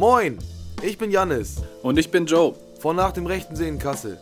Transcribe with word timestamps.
Moin, 0.00 0.38
ich 0.80 0.96
bin 0.96 1.10
Jannis. 1.10 1.56
Und 1.82 1.98
ich 1.98 2.10
bin 2.10 2.24
Joe. 2.24 2.54
Von 2.78 2.96
Nach 2.96 3.12
dem 3.12 3.26
rechten 3.26 3.54
See 3.54 3.68
in 3.68 3.78
Kassel. 3.78 4.18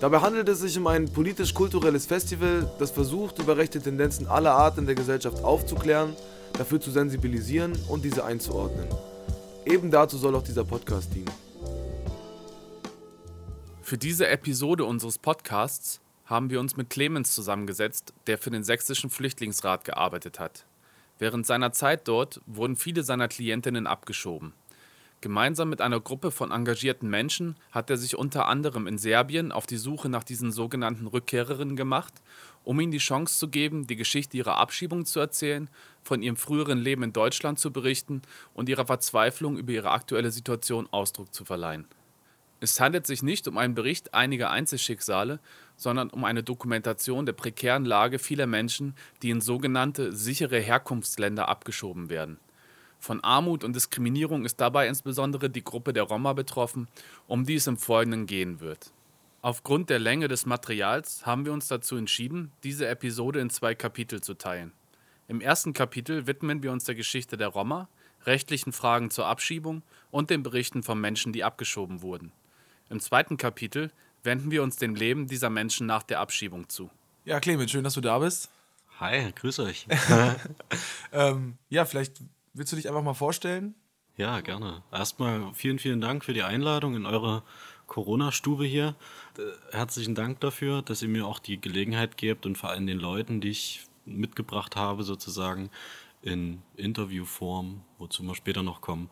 Dabei 0.00 0.18
handelt 0.18 0.48
es 0.48 0.58
sich 0.58 0.76
um 0.76 0.88
ein 0.88 1.08
politisch-kulturelles 1.12 2.06
Festival, 2.06 2.68
das 2.80 2.90
versucht, 2.90 3.38
über 3.38 3.56
rechte 3.56 3.80
Tendenzen 3.80 4.26
aller 4.26 4.50
Art 4.50 4.76
in 4.76 4.86
der 4.86 4.96
Gesellschaft 4.96 5.44
aufzuklären, 5.44 6.16
dafür 6.54 6.80
zu 6.80 6.90
sensibilisieren 6.90 7.78
und 7.88 8.04
diese 8.04 8.24
einzuordnen. 8.24 8.88
Eben 9.64 9.92
dazu 9.92 10.18
soll 10.18 10.34
auch 10.34 10.42
dieser 10.42 10.64
Podcast 10.64 11.14
dienen. 11.14 11.30
Für 13.80 13.96
diese 13.96 14.26
Episode 14.26 14.86
unseres 14.86 15.18
Podcasts 15.18 16.00
haben 16.24 16.50
wir 16.50 16.58
uns 16.58 16.76
mit 16.76 16.90
Clemens 16.90 17.32
zusammengesetzt, 17.32 18.12
der 18.26 18.38
für 18.38 18.50
den 18.50 18.64
Sächsischen 18.64 19.08
Flüchtlingsrat 19.08 19.84
gearbeitet 19.84 20.40
hat. 20.40 20.66
Während 21.20 21.46
seiner 21.46 21.70
Zeit 21.70 22.08
dort 22.08 22.40
wurden 22.44 22.74
viele 22.74 23.04
seiner 23.04 23.28
Klientinnen 23.28 23.86
abgeschoben. 23.86 24.52
Gemeinsam 25.24 25.70
mit 25.70 25.80
einer 25.80 26.00
Gruppe 26.00 26.30
von 26.30 26.50
engagierten 26.50 27.08
Menschen 27.08 27.56
hat 27.72 27.88
er 27.88 27.96
sich 27.96 28.14
unter 28.14 28.46
anderem 28.46 28.86
in 28.86 28.98
Serbien 28.98 29.52
auf 29.52 29.64
die 29.64 29.78
Suche 29.78 30.10
nach 30.10 30.22
diesen 30.22 30.52
sogenannten 30.52 31.06
Rückkehrerinnen 31.06 31.76
gemacht, 31.76 32.12
um 32.62 32.78
ihnen 32.78 32.92
die 32.92 32.98
Chance 32.98 33.38
zu 33.38 33.48
geben, 33.48 33.86
die 33.86 33.96
Geschichte 33.96 34.36
ihrer 34.36 34.58
Abschiebung 34.58 35.06
zu 35.06 35.20
erzählen, 35.20 35.70
von 36.02 36.20
ihrem 36.20 36.36
früheren 36.36 36.76
Leben 36.76 37.02
in 37.04 37.14
Deutschland 37.14 37.58
zu 37.58 37.72
berichten 37.72 38.20
und 38.52 38.68
ihrer 38.68 38.84
Verzweiflung 38.84 39.56
über 39.56 39.72
ihre 39.72 39.92
aktuelle 39.92 40.30
Situation 40.30 40.88
Ausdruck 40.90 41.32
zu 41.32 41.46
verleihen. 41.46 41.86
Es 42.60 42.78
handelt 42.78 43.06
sich 43.06 43.22
nicht 43.22 43.48
um 43.48 43.56
einen 43.56 43.74
Bericht 43.74 44.12
einiger 44.12 44.50
Einzelschicksale, 44.50 45.40
sondern 45.78 46.10
um 46.10 46.24
eine 46.24 46.42
Dokumentation 46.42 47.24
der 47.24 47.32
prekären 47.32 47.86
Lage 47.86 48.18
vieler 48.18 48.46
Menschen, 48.46 48.94
die 49.22 49.30
in 49.30 49.40
sogenannte 49.40 50.12
sichere 50.12 50.60
Herkunftsländer 50.60 51.48
abgeschoben 51.48 52.10
werden. 52.10 52.36
Von 53.04 53.22
Armut 53.22 53.64
und 53.64 53.76
Diskriminierung 53.76 54.46
ist 54.46 54.62
dabei 54.62 54.88
insbesondere 54.88 55.50
die 55.50 55.62
Gruppe 55.62 55.92
der 55.92 56.04
Roma 56.04 56.32
betroffen, 56.32 56.88
um 57.26 57.44
die 57.44 57.56
es 57.56 57.66
im 57.66 57.76
Folgenden 57.76 58.24
gehen 58.24 58.60
wird. 58.60 58.94
Aufgrund 59.42 59.90
der 59.90 59.98
Länge 59.98 60.26
des 60.26 60.46
Materials 60.46 61.26
haben 61.26 61.44
wir 61.44 61.52
uns 61.52 61.68
dazu 61.68 61.96
entschieden, 61.96 62.50
diese 62.62 62.88
Episode 62.88 63.40
in 63.40 63.50
zwei 63.50 63.74
Kapitel 63.74 64.22
zu 64.22 64.32
teilen. 64.32 64.72
Im 65.28 65.42
ersten 65.42 65.74
Kapitel 65.74 66.26
widmen 66.26 66.62
wir 66.62 66.72
uns 66.72 66.84
der 66.84 66.94
Geschichte 66.94 67.36
der 67.36 67.48
Roma, 67.48 67.90
rechtlichen 68.24 68.72
Fragen 68.72 69.10
zur 69.10 69.26
Abschiebung 69.26 69.82
und 70.10 70.30
den 70.30 70.42
Berichten 70.42 70.82
von 70.82 70.98
Menschen, 70.98 71.34
die 71.34 71.44
abgeschoben 71.44 72.00
wurden. 72.00 72.32
Im 72.88 73.00
zweiten 73.00 73.36
Kapitel 73.36 73.92
wenden 74.22 74.50
wir 74.50 74.62
uns 74.62 74.76
dem 74.76 74.94
Leben 74.94 75.26
dieser 75.26 75.50
Menschen 75.50 75.86
nach 75.86 76.04
der 76.04 76.20
Abschiebung 76.20 76.70
zu. 76.70 76.90
Ja, 77.26 77.38
Clemens, 77.38 77.70
schön, 77.70 77.84
dass 77.84 77.92
du 77.92 78.00
da 78.00 78.18
bist. 78.18 78.48
Hi, 78.98 79.30
grüß 79.32 79.58
euch. 79.58 79.86
ähm, 81.12 81.58
ja, 81.68 81.84
vielleicht 81.84 82.22
Willst 82.56 82.70
du 82.70 82.76
dich 82.76 82.88
einfach 82.88 83.02
mal 83.02 83.14
vorstellen? 83.14 83.74
Ja, 84.16 84.40
gerne. 84.40 84.84
Erstmal 84.92 85.52
vielen, 85.54 85.80
vielen 85.80 86.00
Dank 86.00 86.24
für 86.24 86.34
die 86.34 86.44
Einladung 86.44 86.94
in 86.94 87.04
eure 87.04 87.42
Corona-Stube 87.88 88.64
hier. 88.64 88.94
Äh, 89.36 89.76
herzlichen 89.76 90.14
Dank 90.14 90.38
dafür, 90.38 90.80
dass 90.80 91.02
ihr 91.02 91.08
mir 91.08 91.26
auch 91.26 91.40
die 91.40 91.60
Gelegenheit 91.60 92.16
gebt 92.16 92.46
und 92.46 92.56
vor 92.56 92.70
allem 92.70 92.86
den 92.86 93.00
Leuten, 93.00 93.40
die 93.40 93.48
ich 93.48 93.86
mitgebracht 94.04 94.76
habe, 94.76 95.02
sozusagen 95.02 95.68
in 96.22 96.62
Interviewform, 96.76 97.82
wozu 97.98 98.22
wir 98.22 98.36
später 98.36 98.62
noch 98.62 98.80
kommen, 98.80 99.10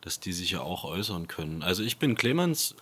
dass 0.00 0.18
die 0.18 0.32
sich 0.32 0.50
ja 0.50 0.62
auch 0.62 0.82
äußern 0.82 1.28
können. 1.28 1.62
Also 1.62 1.84
ich 1.84 1.98
bin 1.98 2.16
Clemens, 2.16 2.74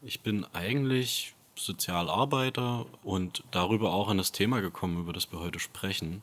ich 0.00 0.20
bin 0.20 0.46
eigentlich 0.52 1.34
Sozialarbeiter 1.56 2.86
und 3.02 3.42
darüber 3.50 3.92
auch 3.92 4.08
an 4.08 4.18
das 4.18 4.30
Thema 4.30 4.60
gekommen, 4.60 5.00
über 5.00 5.12
das 5.12 5.32
wir 5.32 5.40
heute 5.40 5.58
sprechen. 5.58 6.22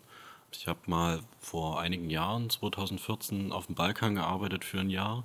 Ich 0.52 0.68
habe 0.68 0.80
mal 0.86 1.20
vor 1.40 1.80
einigen 1.80 2.10
Jahren, 2.10 2.50
2014, 2.50 3.52
auf 3.52 3.68
dem 3.68 3.76
Balkan 3.76 4.16
gearbeitet 4.16 4.64
für 4.64 4.80
ein 4.80 4.90
Jahr 4.90 5.24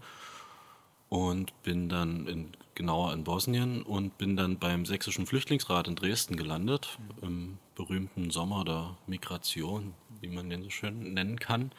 und 1.09 1.62
bin 1.62 1.88
dann 1.88 2.27
in, 2.27 2.53
genauer 2.75 3.12
in 3.12 3.22
Bosnien 3.22 3.82
und 3.82 4.19
bin 4.19 4.37
dann 4.37 4.59
beim 4.59 4.84
Sächsischen 4.84 5.27
Flüchtlingsrat 5.27 5.87
in 5.87 5.94
Dresden 5.94 6.37
gelandet, 6.37 6.99
im 7.21 7.59
berühmten 7.75 8.31
Sommer 8.31 8.65
der 8.65 8.97
Migration, 9.06 9.94
wie 10.21 10.28
man 10.28 10.50
den 10.50 10.62
so 10.62 10.71
schön 10.71 11.15
nennen 11.15 11.38
kann. 11.38 11.71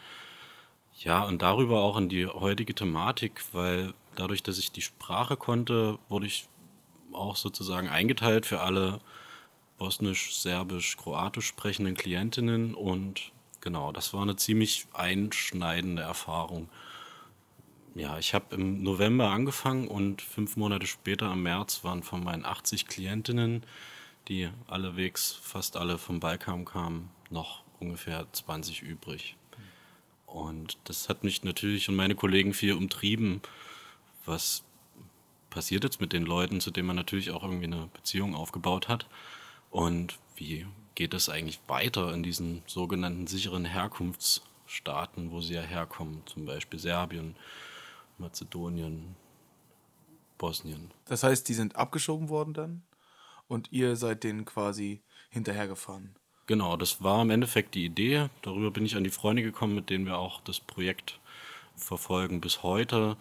Ja, 1.00 1.24
und 1.24 1.42
darüber 1.42 1.82
auch 1.82 1.98
in 1.98 2.08
die 2.09 2.28
heutige 2.28 2.76
Thematik, 2.76 3.44
weil 3.52 3.94
dadurch, 4.16 4.44
dass 4.44 4.58
ich 4.58 4.72
die 4.72 4.82
Sprache 4.82 5.36
konnte, 5.36 5.98
wurde 6.08 6.28
ich 6.28 6.48
auch 7.12 7.36
sozusagen 7.36 7.90
eingeteilt 7.90 8.46
für 8.46 8.62
alle 8.62 9.00
bosnisch, 9.78 10.35
serbisch, 10.35 10.97
kroatisch 10.97 11.47
sprechenden 11.47 11.95
Klientinnen 11.95 12.73
und 12.73 13.31
genau, 13.61 13.91
das 13.91 14.13
war 14.13 14.22
eine 14.22 14.35
ziemlich 14.35 14.85
einschneidende 14.94 16.01
Erfahrung. 16.01 16.69
Ja, 17.95 18.17
ich 18.17 18.34
habe 18.34 18.56
im 18.56 18.81
November 18.81 19.29
angefangen 19.29 19.88
und 19.88 20.22
fünf 20.22 20.57
Monate 20.57 20.88
später, 20.88 21.31
im 21.31 21.44
März, 21.44 21.84
waren 21.84 22.01
von 22.01 22.23
meinen 22.23 22.44
80 22.44 22.88
Klientinnen, 22.88 23.63
die 24.28 24.50
allewegs 24.67 25.38
fast 25.41 25.78
alle 25.78 25.97
vom 25.97 26.19
Balkan 26.19 26.66
kamen, 26.66 27.09
noch 27.29 27.63
ungefähr 27.79 28.25
20 28.31 28.81
übrig. 28.81 29.35
Und 30.25 30.79
das 30.85 31.09
hat 31.09 31.23
mich 31.23 31.44
natürlich 31.44 31.88
und 31.88 31.95
meine 31.95 32.16
Kollegen 32.16 32.53
viel 32.53 32.73
umtrieben, 32.73 33.41
was 34.25 34.63
passiert 35.51 35.84
jetzt 35.84 36.01
mit 36.01 36.13
den 36.13 36.23
Leuten, 36.25 36.59
zu 36.61 36.72
denen 36.72 36.88
man 36.88 36.95
natürlich 36.95 37.29
auch 37.29 37.44
irgendwie 37.44 37.66
eine 37.66 37.90
Beziehung 37.94 38.34
aufgebaut 38.34 38.88
hat. 38.88 39.05
Und 39.73 40.19
wie 40.35 40.67
geht 40.94 41.16
es 41.16 41.29
eigentlich 41.29 41.59
weiter 41.66 42.13
in 42.13 42.22
diesen 42.22 42.61
sogenannten 42.67 43.25
sicheren 43.25 43.66
Herkunftsstaaten, 43.66 45.31
wo 45.31 45.41
sie 45.41 45.56
ja 45.56 45.63
herkommen, 45.63 46.22
zum 46.28 46.45
Beispiel 46.45 46.78
Serbien, 46.78 47.35
Mazedonien, 48.19 49.16
Bosnien. 50.38 50.91
Das 51.06 51.23
heißt, 51.23 51.50
die 51.50 51.56
sind 51.56 51.75
abgeschoben 51.75 52.29
worden 52.29 52.53
dann 52.53 52.84
und 53.47 53.72
ihr 53.72 53.95
seid 53.95 54.23
denen 54.23 54.45
quasi 54.45 55.01
hinterhergefahren. 55.31 56.13
Genau, 56.45 56.78
das 56.78 57.01
war 57.01 57.23
im 57.23 57.31
Endeffekt 57.31 57.73
die 57.73 57.85
Idee. 57.85 58.29
Darüber 58.44 58.69
bin 58.69 58.85
ich 58.85 58.95
an 58.95 59.03
die 59.03 59.09
Freunde 59.09 59.41
gekommen, 59.41 59.73
mit 59.73 59.90
denen 59.90 60.05
wir 60.05 60.19
auch 60.19 60.41
das 60.41 60.59
Projekt 60.59 61.19
verfolgen 61.75 62.41
bis 62.41 62.61
heute. 62.61 63.17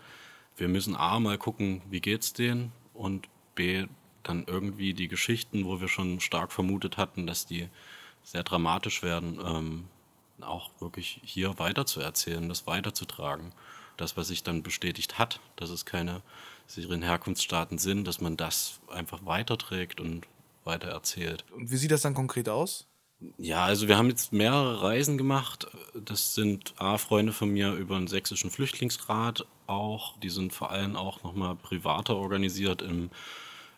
Wir 0.59 0.69
müssen 0.69 0.97
A 0.97 1.19
mal 1.19 1.39
gucken, 1.39 1.81
wie 1.89 2.01
geht's 2.01 2.35
denen 2.35 2.73
und 2.93 3.27
B 3.55 3.87
dann 4.23 4.45
irgendwie 4.47 4.95
die 4.95 5.09
Geschichten, 5.09 5.65
wo 5.65 5.81
wir 5.81 5.89
schon 5.89 6.21
stark 6.21 6.53
vermutet 6.53 6.97
hatten, 6.97 7.27
dass 7.27 7.47
die 7.47 7.69
sehr 8.23 8.43
dramatisch 8.43 9.03
werden, 9.03 9.41
ähm, 9.45 9.85
auch 10.41 10.71
wirklich 10.81 11.21
hier 11.25 11.59
weiterzuerzählen, 11.59 12.49
das 12.49 12.67
weiterzutragen. 12.67 13.53
Das, 13.97 14.17
was 14.17 14.29
sich 14.29 14.43
dann 14.43 14.63
bestätigt 14.63 15.19
hat, 15.19 15.41
dass 15.57 15.71
es 15.71 15.85
keine 15.85 16.23
sicheren 16.67 17.03
Herkunftsstaaten 17.03 17.79
sind, 17.79 18.07
dass 18.07 18.21
man 18.21 18.37
das 18.37 18.81
einfach 18.89 19.25
weiterträgt 19.25 20.01
und 20.01 20.27
weitererzählt. 20.65 21.45
Und 21.53 21.71
wie 21.71 21.77
sieht 21.77 21.91
das 21.91 22.03
dann 22.03 22.15
konkret 22.15 22.49
aus? 22.49 22.87
Ja, 23.39 23.65
also 23.65 23.89
wir 23.89 23.97
haben 23.97 24.09
jetzt 24.09 24.33
mehrere 24.33 24.83
Reisen 24.83 25.19
gemacht. 25.19 25.69
Das 25.95 26.35
sind 26.35 26.75
A, 26.79 26.99
Freunde 26.99 27.33
von 27.33 27.51
mir 27.51 27.73
über 27.73 27.97
den 27.97 28.09
Sächsischen 28.09 28.51
Flüchtlingsrat 28.51 29.47
auch. 29.67 30.19
Die 30.19 30.31
sind 30.31 30.53
vor 30.53 30.71
allem 30.71 30.97
auch 30.97 31.23
nochmal 31.23 31.55
privater 31.55 32.17
organisiert 32.17 32.83
im 32.83 33.11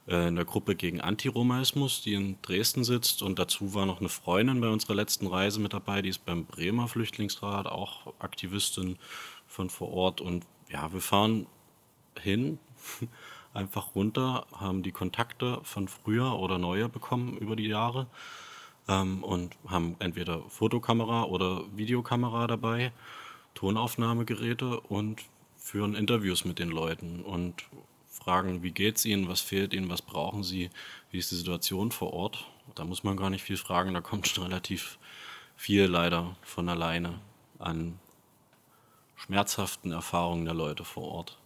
in 0.06 0.36
der 0.36 0.44
Gruppe 0.44 0.74
gegen 0.74 1.00
Antiromaismus, 1.00 2.02
die 2.02 2.14
in 2.14 2.36
Dresden 2.42 2.84
sitzt. 2.84 3.22
Und 3.22 3.38
dazu 3.38 3.72
war 3.74 3.86
noch 3.86 4.00
eine 4.00 4.10
Freundin 4.10 4.60
bei 4.60 4.68
unserer 4.68 4.94
letzten 4.94 5.26
Reise 5.26 5.60
mit 5.60 5.72
dabei, 5.72 6.02
die 6.02 6.10
ist 6.10 6.24
beim 6.26 6.44
Bremer 6.44 6.88
Flüchtlingsrat, 6.88 7.66
auch 7.66 8.12
Aktivistin 8.18 8.98
von 9.46 9.70
vor 9.70 9.92
Ort. 9.92 10.20
Und 10.20 10.44
ja, 10.68 10.92
wir 10.92 11.00
fahren 11.00 11.46
hin, 12.20 12.58
einfach 13.54 13.94
runter, 13.94 14.46
haben 14.52 14.82
die 14.82 14.92
Kontakte 14.92 15.60
von 15.62 15.88
früher 15.88 16.38
oder 16.38 16.58
neue 16.58 16.88
bekommen 16.88 17.38
über 17.38 17.56
die 17.56 17.68
Jahre 17.68 18.06
ähm, 18.88 19.22
und 19.24 19.56
haben 19.66 19.96
entweder 20.00 20.42
Fotokamera 20.48 21.24
oder 21.24 21.64
Videokamera 21.74 22.46
dabei, 22.46 22.92
Tonaufnahmegeräte 23.54 24.80
und 24.80 25.22
führen 25.56 25.94
Interviews 25.94 26.44
mit 26.44 26.58
den 26.58 26.68
Leuten 26.68 27.22
und 27.22 27.64
fragen, 28.14 28.62
wie 28.62 28.70
geht 28.70 28.96
es 28.96 29.04
ihnen, 29.04 29.28
was 29.28 29.40
fehlt 29.40 29.74
ihnen, 29.74 29.90
was 29.90 30.02
brauchen 30.02 30.42
sie, 30.42 30.70
wie 31.10 31.18
ist 31.18 31.30
die 31.30 31.36
Situation 31.36 31.90
vor 31.90 32.12
Ort. 32.12 32.46
Da 32.74 32.84
muss 32.84 33.04
man 33.04 33.16
gar 33.16 33.30
nicht 33.30 33.42
viel 33.42 33.56
fragen, 33.56 33.92
da 33.92 34.00
kommt 34.00 34.28
schon 34.28 34.44
relativ 34.44 34.98
viel 35.56 35.84
leider 35.84 36.36
von 36.42 36.68
alleine 36.68 37.20
an 37.58 37.98
schmerzhaften 39.16 39.92
Erfahrungen 39.92 40.44
der 40.44 40.54
Leute 40.54 40.84
vor 40.84 41.04
Ort. 41.04 41.38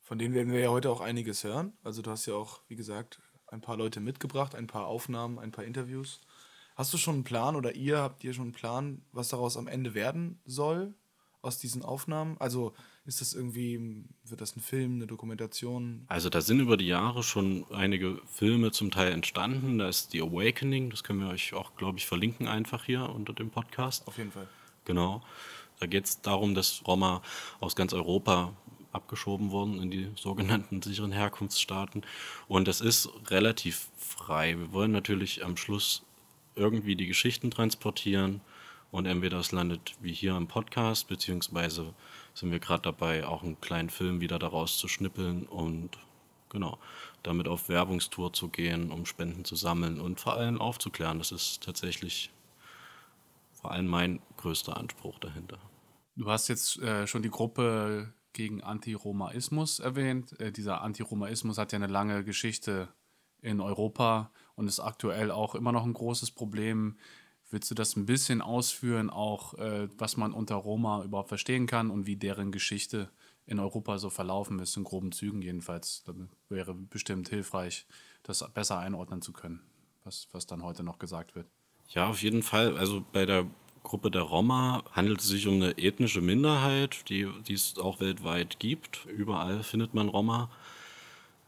Von 0.00 0.18
denen 0.18 0.34
werden 0.34 0.52
wir 0.52 0.60
ja 0.60 0.68
heute 0.68 0.90
auch 0.90 1.00
einiges 1.00 1.44
hören. 1.44 1.72
Also 1.84 2.02
du 2.02 2.10
hast 2.10 2.26
ja 2.26 2.34
auch, 2.34 2.60
wie 2.68 2.76
gesagt, 2.76 3.20
ein 3.46 3.60
paar 3.60 3.76
Leute 3.76 4.00
mitgebracht, 4.00 4.54
ein 4.54 4.66
paar 4.66 4.86
Aufnahmen, 4.86 5.38
ein 5.38 5.52
paar 5.52 5.64
Interviews. 5.64 6.20
Hast 6.74 6.92
du 6.92 6.98
schon 6.98 7.14
einen 7.14 7.24
Plan 7.24 7.56
oder 7.56 7.74
ihr 7.74 7.98
habt 7.98 8.24
ihr 8.24 8.32
schon 8.32 8.44
einen 8.44 8.52
Plan, 8.52 9.04
was 9.12 9.28
daraus 9.28 9.56
am 9.56 9.68
Ende 9.68 9.94
werden 9.94 10.40
soll 10.44 10.94
aus 11.42 11.58
diesen 11.58 11.84
Aufnahmen? 11.84 12.36
Also 12.38 12.74
ist 13.04 13.20
das 13.20 13.34
irgendwie, 13.34 14.04
wird 14.24 14.40
das 14.40 14.56
ein 14.56 14.60
Film, 14.60 14.94
eine 14.94 15.06
Dokumentation? 15.06 16.04
Also 16.06 16.28
da 16.28 16.40
sind 16.40 16.60
über 16.60 16.76
die 16.76 16.86
Jahre 16.86 17.22
schon 17.22 17.66
einige 17.72 18.20
Filme 18.30 18.70
zum 18.70 18.90
Teil 18.90 19.12
entstanden. 19.12 19.78
Da 19.78 19.88
ist 19.88 20.12
The 20.12 20.22
Awakening, 20.22 20.90
das 20.90 21.02
können 21.02 21.20
wir 21.20 21.28
euch 21.28 21.52
auch, 21.54 21.74
glaube 21.76 21.98
ich, 21.98 22.06
verlinken 22.06 22.46
einfach 22.46 22.84
hier 22.84 23.08
unter 23.08 23.32
dem 23.32 23.50
Podcast. 23.50 24.06
Auf 24.06 24.18
jeden 24.18 24.30
Fall. 24.30 24.48
Genau. 24.84 25.22
Da 25.80 25.86
geht 25.86 26.04
es 26.04 26.20
darum, 26.20 26.54
dass 26.54 26.86
Roma 26.86 27.22
aus 27.58 27.74
ganz 27.74 27.92
Europa 27.92 28.54
abgeschoben 28.92 29.50
worden 29.50 29.82
in 29.82 29.90
die 29.90 30.10
sogenannten 30.16 30.80
sicheren 30.82 31.12
Herkunftsstaaten. 31.12 32.02
Und 32.46 32.68
das 32.68 32.80
ist 32.80 33.08
relativ 33.28 33.88
frei. 33.96 34.56
Wir 34.58 34.72
wollen 34.72 34.92
natürlich 34.92 35.44
am 35.44 35.56
Schluss 35.56 36.02
irgendwie 36.54 36.94
die 36.94 37.06
Geschichten 37.06 37.50
transportieren 37.50 38.42
und 38.92 39.06
entweder 39.06 39.38
es 39.38 39.50
landet 39.50 39.96
wie 40.00 40.12
hier 40.12 40.36
im 40.36 40.46
Podcast, 40.46 41.08
beziehungsweise 41.08 41.94
sind 42.34 42.52
wir 42.52 42.60
gerade 42.60 42.82
dabei, 42.82 43.26
auch 43.26 43.42
einen 43.42 43.60
kleinen 43.60 43.90
Film 43.90 44.20
wieder 44.20 44.38
daraus 44.38 44.78
zu 44.78 44.86
schnippeln 44.86 45.46
und 45.46 45.98
genau, 46.50 46.78
damit 47.22 47.48
auf 47.48 47.68
Werbungstour 47.68 48.34
zu 48.34 48.48
gehen, 48.48 48.92
um 48.92 49.06
Spenden 49.06 49.44
zu 49.44 49.56
sammeln 49.56 49.98
und 49.98 50.20
vor 50.20 50.34
allem 50.34 50.60
aufzuklären. 50.60 51.18
Das 51.18 51.32
ist 51.32 51.62
tatsächlich 51.62 52.30
vor 53.50 53.72
allem 53.72 53.86
mein 53.86 54.20
größter 54.36 54.76
Anspruch 54.76 55.18
dahinter. 55.18 55.58
Du 56.14 56.30
hast 56.30 56.48
jetzt 56.48 56.78
äh, 56.80 57.06
schon 57.06 57.22
die 57.22 57.30
Gruppe 57.30 58.12
gegen 58.34 58.62
Antiromaismus 58.62 59.78
erwähnt. 59.78 60.38
Äh, 60.38 60.52
dieser 60.52 60.82
Antiromaismus 60.82 61.56
hat 61.56 61.72
ja 61.72 61.76
eine 61.76 61.86
lange 61.86 62.24
Geschichte 62.24 62.88
in 63.40 63.60
Europa 63.60 64.30
und 64.54 64.68
ist 64.68 64.80
aktuell 64.80 65.30
auch 65.30 65.54
immer 65.54 65.72
noch 65.72 65.84
ein 65.84 65.94
großes 65.94 66.32
Problem. 66.32 66.98
Willst 67.52 67.70
du 67.70 67.74
das 67.74 67.96
ein 67.96 68.06
bisschen 68.06 68.40
ausführen, 68.40 69.10
auch 69.10 69.52
äh, 69.58 69.86
was 69.98 70.16
man 70.16 70.32
unter 70.32 70.54
Roma 70.54 71.04
überhaupt 71.04 71.28
verstehen 71.28 71.66
kann 71.66 71.90
und 71.90 72.06
wie 72.06 72.16
deren 72.16 72.50
Geschichte 72.50 73.10
in 73.44 73.58
Europa 73.58 73.98
so 73.98 74.08
verlaufen 74.08 74.58
ist, 74.58 74.74
in 74.78 74.84
groben 74.84 75.12
Zügen 75.12 75.42
jedenfalls? 75.42 76.02
Das 76.06 76.16
wäre 76.48 76.72
bestimmt 76.72 77.28
hilfreich, 77.28 77.86
das 78.22 78.42
besser 78.54 78.78
einordnen 78.78 79.20
zu 79.20 79.34
können, 79.34 79.60
was, 80.02 80.28
was 80.32 80.46
dann 80.46 80.62
heute 80.62 80.82
noch 80.82 80.98
gesagt 80.98 81.34
wird. 81.34 81.46
Ja, 81.90 82.08
auf 82.08 82.22
jeden 82.22 82.42
Fall. 82.42 82.78
Also 82.78 83.04
bei 83.12 83.26
der 83.26 83.46
Gruppe 83.82 84.10
der 84.10 84.22
Roma 84.22 84.82
handelt 84.92 85.20
es 85.20 85.28
sich 85.28 85.46
um 85.46 85.56
eine 85.56 85.76
ethnische 85.76 86.22
Minderheit, 86.22 87.06
die, 87.10 87.28
die 87.46 87.52
es 87.52 87.76
auch 87.76 88.00
weltweit 88.00 88.60
gibt. 88.60 89.04
Überall 89.04 89.62
findet 89.62 89.92
man 89.92 90.08
Roma. 90.08 90.50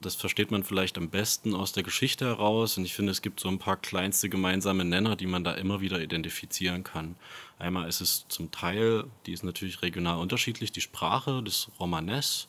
Das 0.04 0.14
versteht 0.16 0.50
man 0.50 0.64
vielleicht 0.64 0.98
am 0.98 1.08
besten 1.08 1.54
aus 1.54 1.72
der 1.72 1.82
Geschichte 1.82 2.26
heraus. 2.26 2.76
Und 2.76 2.84
ich 2.84 2.94
finde, 2.94 3.10
es 3.10 3.22
gibt 3.22 3.40
so 3.40 3.48
ein 3.48 3.58
paar 3.58 3.76
kleinste 3.78 4.28
gemeinsame 4.28 4.84
Nenner, 4.84 5.16
die 5.16 5.26
man 5.26 5.44
da 5.44 5.52
immer 5.52 5.80
wieder 5.80 6.00
identifizieren 6.00 6.84
kann. 6.84 7.16
Einmal 7.58 7.88
ist 7.88 8.02
es 8.02 8.26
zum 8.28 8.50
Teil, 8.50 9.04
die 9.24 9.32
ist 9.32 9.44
natürlich 9.44 9.80
regional 9.80 10.18
unterschiedlich, 10.18 10.72
die 10.72 10.82
Sprache 10.82 11.42
des 11.42 11.70
Romanes. 11.80 12.48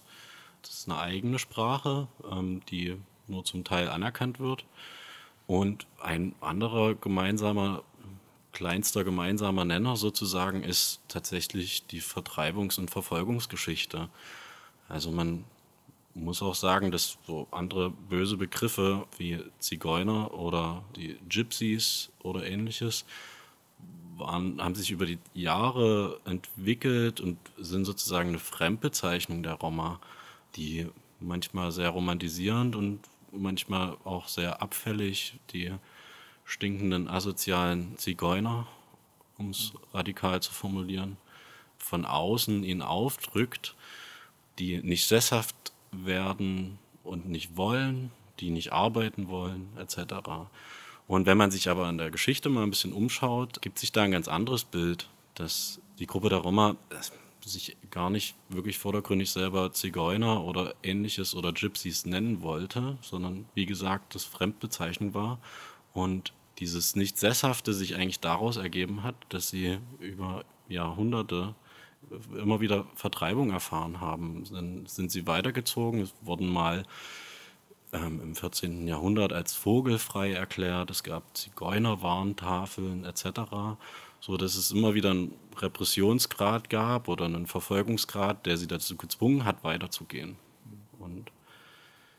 Das 0.63 0.71
ist 0.71 0.89
eine 0.89 0.99
eigene 0.99 1.39
Sprache, 1.39 2.07
ähm, 2.29 2.61
die 2.69 2.97
nur 3.27 3.45
zum 3.45 3.63
Teil 3.63 3.87
anerkannt 3.87 4.39
wird. 4.39 4.65
Und 5.47 5.87
ein 6.01 6.35
anderer 6.41 6.95
gemeinsamer 6.95 7.83
kleinster 8.51 9.03
gemeinsamer 9.03 9.65
Nenner 9.65 9.97
sozusagen 9.97 10.63
ist 10.63 11.01
tatsächlich 11.07 11.87
die 11.87 12.01
Vertreibungs- 12.01 12.79
und 12.79 12.89
Verfolgungsgeschichte. 12.89 14.09
Also 14.87 15.11
man 15.11 15.43
muss 16.15 16.41
auch 16.41 16.55
sagen, 16.55 16.91
dass 16.91 17.17
so 17.27 17.47
andere 17.51 17.91
böse 17.91 18.37
Begriffe 18.37 19.05
wie 19.17 19.39
Zigeuner 19.59 20.33
oder 20.33 20.83
die 20.95 21.17
Gypsies 21.29 22.09
oder 22.23 22.45
ähnliches 22.47 23.05
waren, 24.17 24.61
haben 24.63 24.75
sich 24.75 24.91
über 24.91 25.05
die 25.05 25.19
Jahre 25.33 26.21
entwickelt 26.23 27.19
und 27.19 27.37
sind 27.57 27.83
sozusagen 27.83 28.29
eine 28.29 28.39
Fremdbezeichnung 28.39 29.43
der 29.43 29.55
Roma, 29.55 29.99
die 30.55 30.87
manchmal 31.19 31.73
sehr 31.73 31.89
romantisierend 31.89 32.77
und 32.77 33.01
manchmal 33.31 33.97
auch 34.05 34.29
sehr 34.29 34.61
abfällig 34.61 35.37
die 35.51 35.73
stinkenden, 36.45 37.09
asozialen 37.09 37.97
Zigeuner, 37.97 38.67
um 39.37 39.49
es 39.49 39.73
radikal 39.93 40.41
zu 40.41 40.53
formulieren, 40.53 41.17
von 41.77 42.05
außen 42.05 42.63
ihn 42.63 42.81
aufdrückt, 42.81 43.75
die 44.59 44.81
nicht 44.81 45.07
sesshaft 45.07 45.73
werden 46.03 46.79
und 47.03 47.29
nicht 47.29 47.55
wollen, 47.55 48.11
die 48.39 48.49
nicht 48.49 48.73
arbeiten 48.73 49.29
wollen, 49.29 49.69
etc. 49.77 50.15
Und 51.07 51.25
wenn 51.25 51.37
man 51.37 51.51
sich 51.51 51.69
aber 51.69 51.87
in 51.89 51.97
der 51.97 52.11
Geschichte 52.11 52.49
mal 52.49 52.63
ein 52.63 52.71
bisschen 52.71 52.93
umschaut, 52.93 53.61
gibt 53.61 53.79
sich 53.79 53.91
da 53.91 54.03
ein 54.03 54.11
ganz 54.11 54.27
anderes 54.27 54.63
Bild, 54.63 55.07
dass 55.35 55.79
die 55.99 56.07
Gruppe 56.07 56.29
der 56.29 56.39
Roma 56.39 56.75
sich 57.45 57.77
gar 57.91 58.09
nicht 58.09 58.35
wirklich 58.49 58.79
vordergründig 58.79 59.29
selber 59.29 59.71
Zigeuner 59.71 60.43
oder 60.43 60.73
ähnliches 60.81 61.35
oder 61.35 61.53
Gypsies 61.53 62.05
nennen 62.05 62.41
wollte, 62.41 62.97
sondern 63.01 63.45
wie 63.53 63.67
gesagt, 63.67 64.15
das 64.15 64.23
Fremdbezeichnung 64.23 65.13
war 65.13 65.39
und 65.93 66.33
dieses 66.57 66.95
Nicht-Sesshafte 66.95 67.73
sich 67.73 67.95
eigentlich 67.95 68.19
daraus 68.19 68.57
ergeben 68.57 69.03
hat, 69.03 69.15
dass 69.29 69.49
sie 69.49 69.77
über 69.99 70.43
Jahrhunderte 70.67 71.53
immer 72.35 72.61
wieder 72.61 72.85
Vertreibung 72.95 73.51
erfahren 73.51 74.01
haben. 74.01 74.43
Dann 74.51 74.85
sind 74.85 75.11
sie 75.11 75.27
weitergezogen, 75.27 76.01
es 76.01 76.13
wurden 76.21 76.47
mal 76.47 76.85
ähm, 77.93 78.21
im 78.21 78.35
14. 78.35 78.87
Jahrhundert 78.87 79.33
als 79.33 79.53
vogelfrei 79.53 80.33
erklärt, 80.33 80.89
es 80.91 81.03
gab 81.03 81.35
Zigeunerwarntafeln 81.37 83.05
etc., 83.05 83.41
so 84.19 84.37
dass 84.37 84.55
es 84.55 84.71
immer 84.71 84.95
wieder 84.95 85.11
einen 85.11 85.33
Repressionsgrad 85.57 86.69
gab 86.69 87.07
oder 87.07 87.25
einen 87.25 87.45
Verfolgungsgrad, 87.45 88.45
der 88.45 88.57
sie 88.57 88.67
dazu 88.67 88.95
gezwungen 88.97 89.45
hat, 89.45 89.63
weiterzugehen. 89.63 90.35
Und 90.99 91.31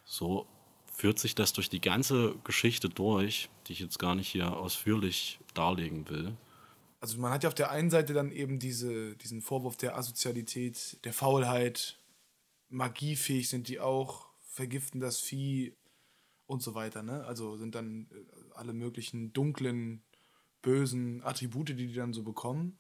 so 0.05 0.47
führt 0.93 1.19
sich 1.19 1.35
das 1.35 1.53
durch 1.53 1.69
die 1.69 1.81
ganze 1.81 2.37
Geschichte 2.45 2.89
durch, 2.89 3.49
die 3.67 3.73
ich 3.73 3.81
jetzt 3.81 3.99
gar 3.99 4.15
nicht 4.15 4.29
hier 4.29 4.57
ausführlich 4.57 5.39
darlegen 5.55 6.09
will. 6.09 6.33
Also 7.01 7.19
man 7.19 7.33
hat 7.33 7.43
ja 7.43 7.49
auf 7.49 7.55
der 7.55 7.71
einen 7.71 7.91
Seite 7.91 8.15
dann 8.15 8.33
eben 8.33 8.59
diese, 8.59 9.17
diesen 9.17 9.43
Vorwurf 9.43 9.77
der 9.77 9.97
Asozialität, 9.97 10.99
der 11.05 11.13
Faulheit, 11.13 11.99
magiefähig 12.69 13.49
sind 13.49 13.69
die 13.69 13.81
auch, 13.81 14.29
vergiften 14.49 15.01
das 15.01 15.21
Vieh 15.21 15.77
und 16.47 16.63
so 16.63 16.75
weiter. 16.75 17.03
Ne? 17.03 17.25
Also 17.25 17.57
sind 17.57 17.75
dann 17.75 18.09
äh, 18.11 18.55
alle 18.55 18.73
möglichen 18.73 19.33
dunklen, 19.33 20.03
bösen 20.63 21.23
Attribute, 21.23 21.69
die 21.69 21.77
die 21.77 21.93
dann 21.93 22.13
so 22.13 22.23
bekommen. 22.23 22.79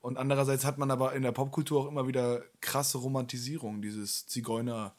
Und 0.00 0.18
andererseits 0.18 0.64
hat 0.64 0.76
man 0.76 0.90
aber 0.90 1.14
in 1.14 1.22
der 1.22 1.32
Popkultur 1.32 1.80
auch 1.80 1.88
immer 1.88 2.06
wieder 2.06 2.44
krasse 2.60 2.98
Romantisierung 2.98 3.80
dieses 3.80 4.26
Zigeuner- 4.26 4.94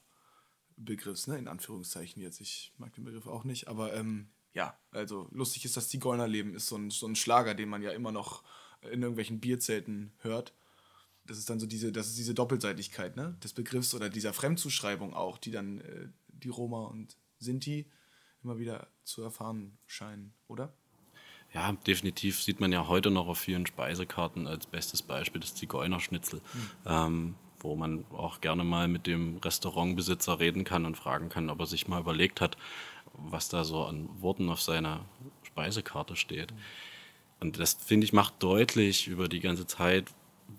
Begriffs, 0.78 1.28
ne? 1.28 1.38
in 1.38 1.48
Anführungszeichen 1.48 2.22
jetzt. 2.22 2.42
Ich 2.42 2.74
mag 2.78 2.94
den 2.94 3.06
Begriff 3.06 3.28
auch 3.28 3.44
nicht, 3.44 3.68
aber 3.68 3.94
ähm, 3.94 4.28
ja, 4.56 4.80
also 4.92 5.28
lustig 5.32 5.66
ist 5.66 5.78
das 5.78 5.90
Zigeunerleben, 5.90 6.56
ist 6.56 6.68
so 6.68 6.78
ein, 6.78 6.90
so 6.90 7.06
ein 7.06 7.16
Schlager, 7.16 7.54
den 7.54 7.70
man 7.70 7.84
ja 7.84 7.92
immer 7.92 8.12
noch 8.12 8.42
in 8.82 9.02
irgendwelchen 9.02 9.40
Bierzelten 9.40 10.14
hört. 10.20 10.54
Das 11.26 11.38
ist 11.38 11.50
dann 11.50 11.60
so 11.60 11.68
diese, 11.68 11.92
das 11.92 12.08
ist 12.08 12.18
diese 12.18 12.34
Doppelseitigkeit 12.34 13.18
ne? 13.18 13.38
des 13.44 13.54
Begriffs 13.54 13.94
oder 13.94 14.10
dieser 14.10 14.34
Fremdzuschreibung 14.34 15.14
auch, 15.14 15.38
die 15.38 15.52
dann 15.52 15.82
äh, 15.82 16.08
die 16.28 16.50
Roma 16.50 16.86
und 16.86 17.18
Sinti 17.38 17.92
immer 18.44 18.58
wieder 18.58 18.88
zu 19.04 19.22
erfahren 19.24 19.78
scheinen, 19.88 20.34
oder? 20.48 20.74
Ja, 21.54 21.74
definitiv 21.74 22.42
sieht 22.42 22.60
man 22.60 22.72
ja 22.72 22.88
heute 22.88 23.12
noch 23.12 23.28
auf 23.28 23.40
vielen 23.40 23.66
Speisekarten 23.66 24.48
als 24.48 24.68
bestes 24.68 25.02
Beispiel 25.02 25.42
das 25.42 25.56
Zigeunerschnitzel. 25.56 26.40
Mhm. 26.54 26.70
Ähm, 26.86 27.36
wo 27.60 27.76
man 27.76 28.06
auch 28.12 28.42
gerne 28.42 28.64
mal 28.64 28.88
mit 28.88 29.08
dem 29.08 29.38
Restaurantbesitzer 29.38 30.40
reden 30.40 30.64
kann 30.64 30.86
und 30.86 30.98
fragen 30.98 31.30
kann, 31.30 31.50
ob 31.50 31.60
er 31.60 31.66
sich 31.66 31.88
mal 31.88 32.00
überlegt 32.00 32.40
hat, 32.40 32.58
was 33.18 33.50
da 33.50 33.64
so 33.64 33.84
an 33.86 34.10
Worten 34.20 34.50
auf 34.50 34.62
seiner 34.62 35.06
Speisekarte 35.44 36.16
steht. 36.16 36.54
Und 37.40 37.60
das, 37.60 37.74
finde 37.74 38.06
ich, 38.06 38.14
macht 38.14 38.36
deutlich 38.40 39.08
über 39.08 39.28
die 39.28 39.40
ganze 39.40 39.68
Zeit, 39.68 40.06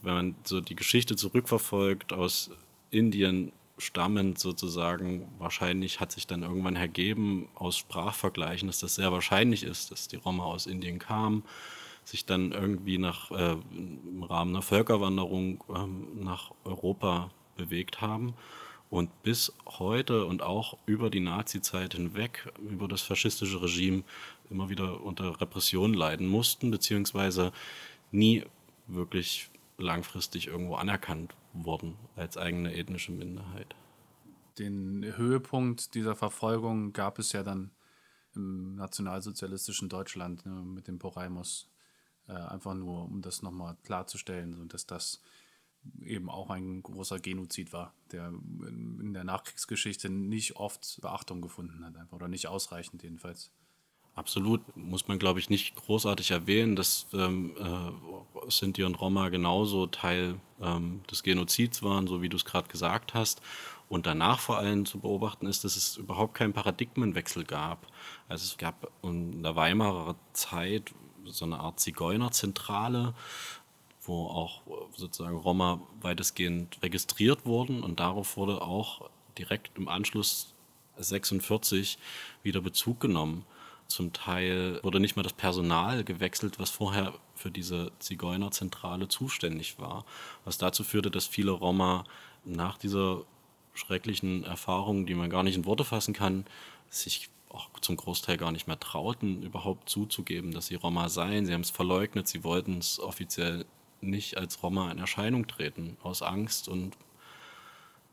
wenn 0.02 0.14
man 0.14 0.34
so 0.44 0.60
die 0.60 0.76
Geschichte 0.76 1.16
zurückverfolgt, 1.16 2.12
aus 2.12 2.50
Indien 2.90 3.52
stammend 3.78 4.38
sozusagen, 4.38 5.28
wahrscheinlich 5.38 6.00
hat 6.00 6.12
sich 6.12 6.26
dann 6.26 6.42
irgendwann 6.42 6.76
ergeben 6.76 7.48
aus 7.54 7.76
Sprachvergleichen, 7.76 8.68
dass 8.68 8.78
das 8.78 8.94
sehr 8.94 9.12
wahrscheinlich 9.12 9.64
ist, 9.64 9.90
dass 9.90 10.08
die 10.08 10.16
Roma 10.16 10.44
aus 10.44 10.66
Indien 10.66 10.98
kamen 10.98 11.42
sich 12.08 12.24
dann 12.24 12.52
irgendwie 12.52 12.98
nach, 12.98 13.30
äh, 13.32 13.56
im 13.76 14.22
Rahmen 14.22 14.52
einer 14.52 14.62
Völkerwanderung 14.62 15.62
ähm, 15.74 16.06
nach 16.22 16.52
Europa 16.64 17.30
bewegt 17.56 18.00
haben 18.00 18.34
und 18.90 19.22
bis 19.22 19.52
heute 19.66 20.24
und 20.26 20.42
auch 20.42 20.78
über 20.86 21.10
die 21.10 21.20
Nazi-Zeit 21.20 21.94
hinweg, 21.94 22.52
über 22.58 22.88
das 22.88 23.02
faschistische 23.02 23.60
Regime 23.60 24.04
immer 24.50 24.68
wieder 24.68 25.02
unter 25.02 25.40
Repression 25.40 25.94
leiden 25.94 26.26
mussten, 26.26 26.70
beziehungsweise 26.70 27.52
nie 28.12 28.44
wirklich 28.86 29.50
langfristig 29.78 30.46
irgendwo 30.46 30.76
anerkannt 30.76 31.34
wurden 31.52 31.96
als 32.14 32.36
eigene 32.36 32.74
ethnische 32.74 33.12
Minderheit. 33.12 33.74
Den 34.58 35.04
Höhepunkt 35.16 35.94
dieser 35.94 36.16
Verfolgung 36.16 36.92
gab 36.92 37.18
es 37.18 37.32
ja 37.32 37.42
dann 37.42 37.70
im 38.34 38.76
nationalsozialistischen 38.76 39.88
Deutschland 39.88 40.46
ne, 40.46 40.52
mit 40.52 40.88
dem 40.88 40.98
Poraimus 40.98 41.68
äh, 42.28 42.32
einfach 42.32 42.74
nur, 42.74 43.04
um 43.04 43.22
das 43.22 43.42
nochmal 43.42 43.76
klarzustellen, 43.82 44.68
dass 44.68 44.86
das 44.86 45.22
eben 46.02 46.30
auch 46.30 46.50
ein 46.50 46.82
großer 46.82 47.18
Genozid 47.18 47.72
war, 47.72 47.92
der 48.12 48.28
in 48.28 49.12
der 49.12 49.24
Nachkriegsgeschichte 49.24 50.08
nicht 50.08 50.56
oft 50.56 50.98
Beachtung 51.00 51.40
gefunden 51.40 51.84
hat, 51.84 51.96
einfach, 51.96 52.16
oder 52.16 52.28
nicht 52.28 52.48
ausreichend 52.48 53.02
jedenfalls. 53.02 53.50
Absolut, 54.16 54.62
muss 54.76 55.08
man 55.08 55.18
glaube 55.18 55.40
ich 55.40 55.50
nicht 55.50 55.76
großartig 55.76 56.30
erwähnen, 56.30 56.74
dass 56.74 57.06
ähm, 57.12 57.54
äh, 57.58 58.50
Sinti 58.50 58.82
und 58.82 58.94
Roma 58.94 59.28
genauso 59.28 59.86
Teil 59.88 60.40
ähm, 60.58 61.02
des 61.10 61.22
Genozids 61.22 61.82
waren, 61.82 62.06
so 62.06 62.22
wie 62.22 62.30
du 62.30 62.38
es 62.38 62.46
gerade 62.46 62.66
gesagt 62.68 63.12
hast. 63.12 63.42
Und 63.90 64.06
danach 64.06 64.40
vor 64.40 64.56
allem 64.56 64.86
zu 64.86 65.00
beobachten 65.00 65.46
ist, 65.46 65.64
dass 65.64 65.76
es 65.76 65.98
überhaupt 65.98 66.32
keinen 66.32 66.54
Paradigmenwechsel 66.54 67.44
gab. 67.44 67.86
Also 68.26 68.44
es 68.44 68.56
gab 68.56 68.90
in 69.02 69.42
der 69.42 69.54
Weimarer 69.54 70.16
Zeit 70.32 70.94
so 71.26 71.44
eine 71.44 71.60
Art 71.60 71.78
Zigeunerzentrale, 71.78 73.14
wo 74.06 74.26
auch 74.26 74.62
sozusagen 74.96 75.36
Roma 75.36 75.80
weitestgehend 76.00 76.82
registriert 76.82 77.46
wurden 77.46 77.82
und 77.82 78.00
darauf 78.00 78.36
wurde 78.36 78.62
auch 78.62 79.10
direkt 79.38 79.76
im 79.76 79.88
Anschluss 79.88 80.54
46 80.98 81.98
wieder 82.42 82.60
Bezug 82.60 83.00
genommen. 83.00 83.44
Zum 83.86 84.12
Teil 84.12 84.80
wurde 84.82 84.98
nicht 84.98 85.16
mal 85.16 85.22
das 85.22 85.32
Personal 85.32 86.02
gewechselt, 86.02 86.58
was 86.58 86.70
vorher 86.70 87.14
für 87.34 87.50
diese 87.50 87.92
Zigeunerzentrale 88.00 89.08
zuständig 89.08 89.78
war, 89.78 90.04
was 90.44 90.58
dazu 90.58 90.82
führte, 90.82 91.10
dass 91.10 91.26
viele 91.26 91.52
Roma 91.52 92.04
nach 92.44 92.78
dieser 92.78 93.22
schrecklichen 93.74 94.44
Erfahrung, 94.44 95.06
die 95.06 95.14
man 95.14 95.30
gar 95.30 95.42
nicht 95.42 95.56
in 95.56 95.66
Worte 95.66 95.84
fassen 95.84 96.14
kann, 96.14 96.46
sich 96.88 97.28
auch 97.48 97.68
zum 97.80 97.96
Großteil 97.96 98.36
gar 98.36 98.52
nicht 98.52 98.66
mehr 98.66 98.80
trauten, 98.80 99.42
überhaupt 99.42 99.88
zuzugeben, 99.88 100.52
dass 100.52 100.66
sie 100.66 100.74
Roma 100.74 101.08
seien. 101.08 101.46
Sie 101.46 101.54
haben 101.54 101.60
es 101.60 101.70
verleugnet, 101.70 102.26
sie 102.26 102.42
wollten 102.42 102.78
es 102.78 102.98
offiziell 102.98 103.66
nicht 104.00 104.36
als 104.36 104.62
Roma 104.62 104.90
in 104.90 104.98
Erscheinung 104.98 105.46
treten, 105.46 105.96
aus 106.02 106.22
Angst 106.22 106.68
und, 106.68 106.96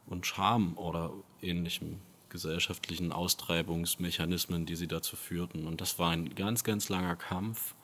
und 0.08 0.26
Scham 0.26 0.78
oder 0.78 1.12
ähnlichem 1.42 2.00
gesellschaftlichen 2.30 3.12
Austreibungsmechanismen, 3.12 4.66
die 4.66 4.76
sie 4.76 4.88
dazu 4.88 5.16
führten. 5.16 5.68
Und 5.68 5.82
das 5.82 6.00
war 6.00 6.12
ein 6.12 6.34
ganz, 6.34 6.64
ganz 6.64 6.90
langer 6.90 7.16
Kampf, 7.16 7.76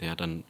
der 0.00 0.16
dann 0.16 0.44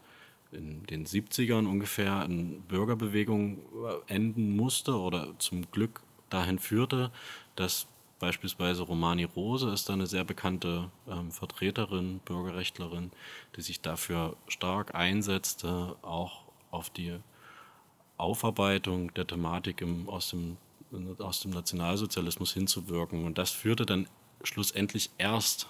in 0.53 0.87
den 0.87 1.05
70ern 1.05 1.67
ungefähr 1.67 2.25
in 2.25 2.63
Bürgerbewegung 2.63 3.59
enden 4.07 4.57
musste 4.57 4.99
oder 4.99 5.39
zum 5.39 5.71
Glück 5.71 6.01
dahin 6.29 6.59
führte, 6.59 7.11
dass 7.57 7.87
beispielsweise 8.19 8.83
Romani 8.83 9.25
Rose 9.25 9.71
ist 9.71 9.89
da 9.89 9.95
eine 9.95 10.07
sehr 10.07 10.25
bekannte 10.25 10.91
ähm, 11.09 11.33
Vertreterin, 11.33 12.21
Bürgerrechtlerin, 12.25 13.11
die 13.57 13.63
sich 13.63 13.81
dafür 13.81 14.37
stark 14.47 14.95
einsetzte, 14.95 15.97
auch 16.03 16.43
auf 16.71 16.91
die 16.91 17.19
Aufarbeitung 18.17 19.13
der 19.15 19.27
Thematik 19.27 19.81
im, 19.81 20.09
aus, 20.09 20.31
dem, 20.31 20.57
aus 21.19 21.41
dem 21.41 21.53
Nationalsozialismus 21.53 22.53
hinzuwirken. 22.53 23.25
Und 23.25 23.39
das 23.39 23.51
führte 23.51 23.87
dann 23.87 24.09
schlussendlich 24.43 25.11
erst 25.19 25.69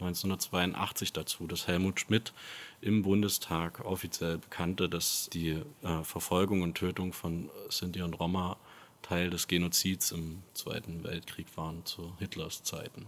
1982 0.00 1.12
dazu, 1.14 1.46
dass 1.46 1.66
Helmut 1.66 2.00
Schmidt 2.00 2.34
im 2.82 3.02
Bundestag 3.02 3.84
offiziell 3.84 4.38
bekannte, 4.38 4.88
dass 4.88 5.30
die 5.32 5.62
äh, 5.82 6.02
Verfolgung 6.02 6.62
und 6.62 6.74
Tötung 6.74 7.14
von 7.14 7.50
Sinti 7.70 8.02
und 8.02 8.14
Roma 8.14 8.58
Teil 9.00 9.30
des 9.30 9.48
Genozids 9.48 10.10
im 10.10 10.42
Zweiten 10.52 11.04
Weltkrieg 11.04 11.46
waren 11.56 11.84
zu 11.86 12.12
Hitlers 12.18 12.62
Zeiten. 12.62 13.06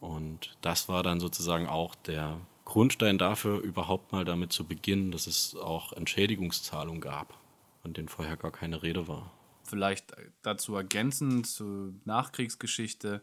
Und 0.00 0.56
das 0.60 0.88
war 0.88 1.02
dann 1.02 1.20
sozusagen 1.20 1.66
auch 1.66 1.94
der 1.94 2.38
Grundstein 2.70 3.18
dafür, 3.18 3.60
überhaupt 3.60 4.12
mal 4.12 4.24
damit 4.24 4.52
zu 4.52 4.64
beginnen, 4.64 5.10
dass 5.10 5.26
es 5.26 5.56
auch 5.56 5.92
Entschädigungszahlungen 5.92 7.00
gab, 7.00 7.36
von 7.82 7.92
denen 7.92 8.08
vorher 8.08 8.36
gar 8.36 8.52
keine 8.52 8.82
Rede 8.84 9.08
war. 9.08 9.32
Vielleicht 9.64 10.14
dazu 10.42 10.76
ergänzend 10.76 11.48
zur 11.48 11.92
Nachkriegsgeschichte. 12.04 13.22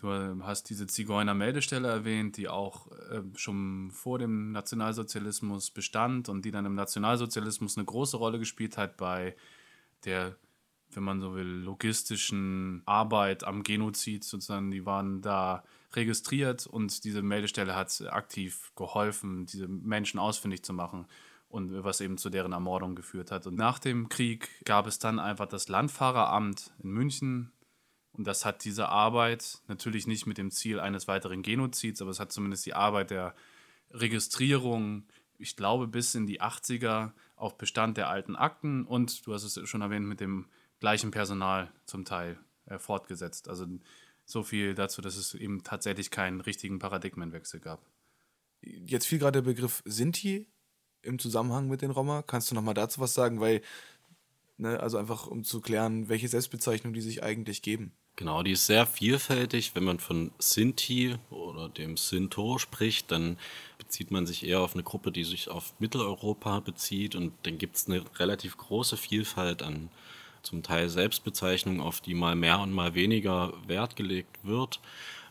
Du 0.00 0.08
hast 0.42 0.68
diese 0.68 0.86
Zigeuner-Meldestelle 0.86 1.88
erwähnt, 1.88 2.36
die 2.36 2.48
auch 2.48 2.88
äh, 3.10 3.22
schon 3.34 3.90
vor 3.92 4.18
dem 4.18 4.52
Nationalsozialismus 4.52 5.70
bestand 5.70 6.28
und 6.28 6.44
die 6.44 6.50
dann 6.50 6.66
im 6.66 6.74
Nationalsozialismus 6.74 7.78
eine 7.78 7.86
große 7.86 8.18
Rolle 8.18 8.38
gespielt 8.38 8.76
hat 8.76 8.98
bei 8.98 9.34
der 10.04 10.36
wenn 10.94 11.04
man 11.04 11.20
so 11.20 11.34
will, 11.34 11.46
logistischen 11.46 12.82
Arbeit 12.84 13.44
am 13.44 13.62
Genozid 13.62 14.24
sozusagen. 14.24 14.70
Die 14.70 14.84
waren 14.84 15.22
da 15.22 15.64
registriert 15.96 16.66
und 16.66 17.04
diese 17.04 17.22
Meldestelle 17.22 17.74
hat 17.74 18.02
aktiv 18.08 18.72
geholfen, 18.76 19.46
diese 19.46 19.68
Menschen 19.68 20.18
ausfindig 20.18 20.62
zu 20.64 20.72
machen 20.72 21.06
und 21.48 21.84
was 21.84 22.00
eben 22.00 22.16
zu 22.18 22.30
deren 22.30 22.52
Ermordung 22.52 22.94
geführt 22.94 23.30
hat. 23.30 23.46
Und 23.46 23.56
nach 23.56 23.78
dem 23.78 24.08
Krieg 24.08 24.48
gab 24.64 24.86
es 24.86 24.98
dann 24.98 25.18
einfach 25.18 25.46
das 25.46 25.68
Landfahreramt 25.68 26.72
in 26.82 26.90
München 26.90 27.52
und 28.12 28.26
das 28.26 28.44
hat 28.44 28.64
diese 28.64 28.88
Arbeit 28.88 29.60
natürlich 29.68 30.06
nicht 30.06 30.26
mit 30.26 30.38
dem 30.38 30.50
Ziel 30.50 30.80
eines 30.80 31.08
weiteren 31.08 31.42
Genozids, 31.42 32.02
aber 32.02 32.10
es 32.10 32.20
hat 32.20 32.32
zumindest 32.32 32.66
die 32.66 32.74
Arbeit 32.74 33.10
der 33.10 33.34
Registrierung, 33.90 35.04
ich 35.38 35.56
glaube, 35.56 35.86
bis 35.86 36.14
in 36.14 36.26
die 36.26 36.40
80er 36.40 37.12
auf 37.36 37.58
Bestand 37.58 37.96
der 37.96 38.08
alten 38.08 38.36
Akten 38.36 38.84
und 38.84 39.26
du 39.26 39.34
hast 39.34 39.44
es 39.44 39.68
schon 39.68 39.82
erwähnt 39.82 40.06
mit 40.06 40.20
dem 40.20 40.46
gleichem 40.80 41.10
Personal 41.10 41.72
zum 41.84 42.04
Teil 42.04 42.38
äh, 42.66 42.78
fortgesetzt. 42.78 43.48
Also 43.48 43.66
so 44.32 44.42
viel 44.42 44.74
dazu, 44.74 45.02
dass 45.02 45.16
es 45.16 45.34
eben 45.34 45.62
tatsächlich 45.62 46.10
keinen 46.10 46.40
richtigen 46.40 46.78
Paradigmenwechsel 46.78 47.60
gab. 47.60 47.84
Jetzt 48.60 49.06
fiel 49.06 49.18
gerade 49.18 49.42
der 49.42 49.50
Begriff 49.50 49.82
Sinti 49.84 50.48
im 51.02 51.18
Zusammenhang 51.18 51.68
mit 51.68 51.82
den 51.82 51.90
Roma. 51.90 52.22
Kannst 52.22 52.50
du 52.50 52.54
noch 52.54 52.62
mal 52.62 52.74
dazu 52.74 53.00
was 53.00 53.14
sagen? 53.14 53.40
Weil, 53.40 53.60
ne, 54.56 54.80
also 54.80 54.98
einfach 54.98 55.26
um 55.26 55.44
zu 55.44 55.60
klären, 55.60 56.08
welche 56.08 56.28
Selbstbezeichnung 56.28 56.92
die 56.92 57.00
sich 57.00 57.22
eigentlich 57.22 57.62
geben. 57.62 57.92
Genau, 58.14 58.42
die 58.42 58.52
ist 58.52 58.66
sehr 58.66 58.86
vielfältig. 58.86 59.74
Wenn 59.74 59.84
man 59.84 59.98
von 59.98 60.32
Sinti 60.38 61.16
oder 61.30 61.68
dem 61.68 61.96
Sinto 61.96 62.58
spricht, 62.58 63.10
dann 63.10 63.38
bezieht 63.78 64.10
man 64.10 64.26
sich 64.26 64.46
eher 64.46 64.60
auf 64.60 64.74
eine 64.74 64.82
Gruppe, 64.82 65.12
die 65.12 65.24
sich 65.24 65.48
auf 65.48 65.74
Mitteleuropa 65.80 66.60
bezieht. 66.60 67.14
Und 67.14 67.32
dann 67.44 67.58
gibt 67.58 67.76
es 67.76 67.86
eine 67.86 68.04
relativ 68.18 68.56
große 68.56 68.96
Vielfalt 68.96 69.62
an 69.62 69.90
zum 70.42 70.62
Teil 70.62 70.88
Selbstbezeichnungen, 70.88 71.80
auf 71.80 72.00
die 72.00 72.14
mal 72.14 72.34
mehr 72.34 72.60
und 72.60 72.72
mal 72.72 72.94
weniger 72.94 73.52
Wert 73.66 73.96
gelegt 73.96 74.38
wird. 74.42 74.80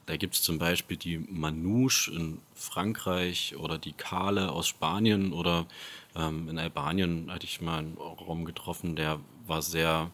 Da 0.05 0.17
gibt 0.17 0.33
es 0.33 0.41
zum 0.41 0.57
Beispiel 0.57 0.97
die 0.97 1.19
Manouche 1.19 2.11
in 2.11 2.39
Frankreich 2.55 3.55
oder 3.57 3.77
die 3.77 3.93
Kale 3.93 4.51
aus 4.51 4.67
Spanien 4.67 5.31
oder 5.31 5.67
ähm, 6.15 6.49
in 6.49 6.57
Albanien 6.57 7.31
hatte 7.31 7.45
ich 7.45 7.61
mal 7.61 7.79
einen 7.79 7.97
Raum 7.97 8.45
getroffen, 8.45 8.95
der 8.95 9.19
war 9.45 9.61
sehr, 9.61 10.11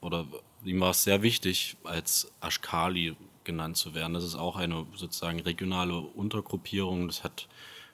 oder 0.00 0.26
ihm 0.64 0.80
war 0.80 0.90
es 0.90 1.04
sehr 1.04 1.22
wichtig, 1.22 1.76
als 1.84 2.32
Ashkali 2.40 3.16
genannt 3.44 3.76
zu 3.76 3.94
werden. 3.94 4.14
Das 4.14 4.24
ist 4.24 4.34
auch 4.34 4.56
eine 4.56 4.86
sozusagen 4.94 5.40
regionale 5.40 5.96
Untergruppierung. 5.96 7.06
Das 7.06 7.24
hat 7.24 7.48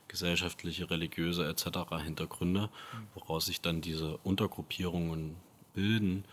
gesellschaftliche, 0.08 0.90
religiöse 0.90 1.46
etc. 1.46 2.02
Hintergründe, 2.02 2.70
woraus 3.14 3.46
sich 3.46 3.60
dann 3.60 3.80
diese 3.80 4.16
Untergruppierungen 4.18 5.36
bilden 5.74 6.24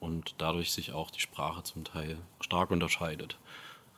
und 0.00 0.34
dadurch 0.38 0.72
sich 0.72 0.92
auch 0.92 1.10
die 1.10 1.20
Sprache 1.20 1.62
zum 1.62 1.84
Teil 1.84 2.18
stark 2.40 2.70
unterscheidet. 2.70 3.38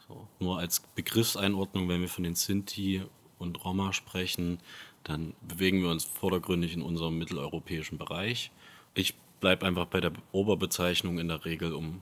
So. 0.09 0.27
Nur 0.41 0.59
als 0.59 0.81
Begriffseinordnung, 0.81 1.89
wenn 1.89 2.01
wir 2.01 2.09
von 2.09 2.25
den 2.25 2.35
Sinti 2.35 3.03
und 3.39 3.65
Roma 3.65 3.93
sprechen, 3.93 4.59
dann 5.05 5.35
bewegen 5.41 5.83
wir 5.83 5.91
uns 5.91 6.05
vordergründig 6.05 6.75
in 6.75 6.83
unserem 6.83 7.19
mitteleuropäischen 7.19 7.99
Bereich. 7.99 8.51
Ich 8.95 9.15
bleibe 9.41 9.67
einfach 9.67 9.87
bei 9.87 10.01
der 10.01 10.13
Oberbezeichnung 10.33 11.19
in 11.19 11.29
der 11.29 11.45
Regel, 11.45 11.73
um 11.73 12.01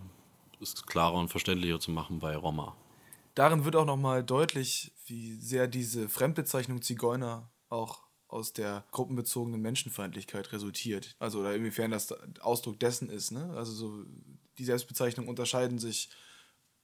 es 0.61 0.87
klarer 0.87 1.19
und 1.19 1.29
verständlicher 1.29 1.81
zu 1.81 1.91
machen 1.91 2.19
bei 2.19 2.37
Roma. 2.37 2.77
Darin 3.35 3.65
wird 3.65 3.77
auch 3.77 3.87
nochmal 3.87 4.25
deutlich, 4.25 4.93
wie 5.07 5.35
sehr 5.37 5.67
diese 5.67 6.09
Fremdbezeichnung 6.09 6.83
Zigeuner 6.83 7.51
auch 7.69 8.03
aus 8.31 8.53
der 8.53 8.85
gruppenbezogenen 8.93 9.61
Menschenfeindlichkeit 9.61 10.53
resultiert. 10.53 11.17
Also 11.19 11.41
oder 11.41 11.55
inwiefern 11.55 11.91
das 11.91 12.13
Ausdruck 12.41 12.79
dessen 12.79 13.11
ist. 13.11 13.33
Ne? 13.33 13.53
Also 13.57 13.73
so 13.73 14.05
die 14.59 14.65
Selbstbezeichnungen 14.65 15.29
unterscheiden 15.29 15.79
sich 15.79 16.11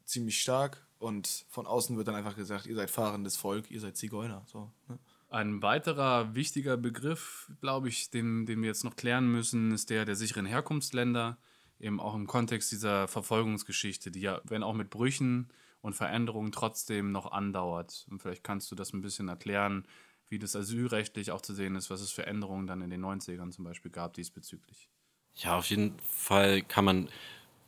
ziemlich 0.04 0.40
stark 0.40 0.86
und 0.98 1.44
von 1.48 1.66
außen 1.66 1.96
wird 1.96 2.08
dann 2.08 2.14
einfach 2.14 2.36
gesagt, 2.36 2.66
ihr 2.66 2.74
seid 2.74 2.90
fahrendes 2.90 3.36
Volk, 3.36 3.70
ihr 3.70 3.80
seid 3.80 3.96
Zigeuner. 3.96 4.44
So, 4.46 4.72
ne? 4.88 4.98
Ein 5.28 5.60
weiterer 5.60 6.34
wichtiger 6.34 6.76
Begriff, 6.76 7.50
glaube 7.60 7.88
ich, 7.88 8.10
den, 8.10 8.46
den 8.46 8.62
wir 8.62 8.68
jetzt 8.68 8.84
noch 8.84 8.96
klären 8.96 9.30
müssen, 9.30 9.72
ist 9.72 9.90
der 9.90 10.04
der 10.04 10.14
sicheren 10.14 10.46
Herkunftsländer, 10.46 11.36
eben 11.80 12.00
auch 12.00 12.14
im 12.14 12.26
Kontext 12.26 12.70
dieser 12.72 13.08
Verfolgungsgeschichte, 13.08 14.10
die 14.10 14.20
ja, 14.20 14.40
wenn 14.44 14.62
auch 14.62 14.74
mit 14.74 14.88
Brüchen 14.88 15.50
und 15.82 15.94
Veränderungen 15.94 16.52
trotzdem 16.52 17.12
noch 17.12 17.32
andauert. 17.32 18.06
Und 18.10 18.22
vielleicht 18.22 18.44
kannst 18.44 18.70
du 18.70 18.74
das 18.74 18.92
ein 18.92 19.02
bisschen 19.02 19.28
erklären, 19.28 19.86
wie 20.28 20.38
das 20.38 20.56
asylrechtlich 20.56 21.30
auch 21.30 21.40
zu 21.40 21.54
sehen 21.54 21.76
ist, 21.76 21.90
was 21.90 22.00
es 22.00 22.10
für 22.10 22.26
Änderungen 22.26 22.66
dann 22.66 22.82
in 22.82 22.90
den 22.90 23.04
90ern 23.04 23.50
zum 23.50 23.64
Beispiel 23.64 23.90
gab 23.90 24.14
diesbezüglich. 24.14 24.88
Ja, 25.34 25.58
auf 25.58 25.68
jeden 25.68 25.98
Fall 26.00 26.62
kann 26.62 26.84
man, 26.84 27.08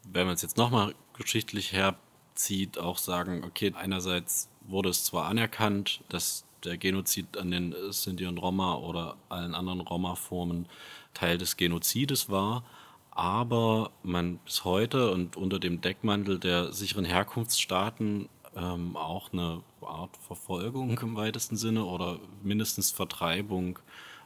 wenn 0.09 0.27
man 0.27 0.35
es 0.35 0.43
jetzt 0.43 0.57
nochmal 0.57 0.95
geschichtlich 1.17 1.73
herzieht, 1.73 2.79
auch 2.79 2.99
sagen, 2.99 3.45
okay, 3.45 3.73
einerseits 3.75 4.49
wurde 4.63 4.89
es 4.89 5.05
zwar 5.05 5.27
anerkannt, 5.27 6.03
dass 6.09 6.45
der 6.65 6.77
Genozid 6.77 7.37
an 7.37 7.51
den 7.51 7.75
Sinti 7.91 8.27
und 8.27 8.39
Roma 8.39 8.75
oder 8.77 9.17
allen 9.29 9.55
anderen 9.55 9.81
Roma-Formen 9.81 10.67
Teil 11.15 11.39
des 11.39 11.57
Genozides 11.57 12.29
war, 12.29 12.65
aber 13.11 13.91
man 14.03 14.39
bis 14.39 14.65
heute 14.65 15.11
und 15.11 15.37
unter 15.37 15.59
dem 15.59 15.81
Deckmantel 15.81 16.39
der 16.39 16.73
sicheren 16.73 17.05
Herkunftsstaaten 17.05 18.29
ähm, 18.59 18.97
auch 18.97 19.33
eine 19.33 19.63
Art 19.81 20.17
Verfolgung 20.17 20.99
im 20.99 21.17
weitesten 21.17 21.57
Sinne 21.57 21.85
oder 21.85 22.19
mindestens 22.43 22.91
Vertreibung 22.91 23.79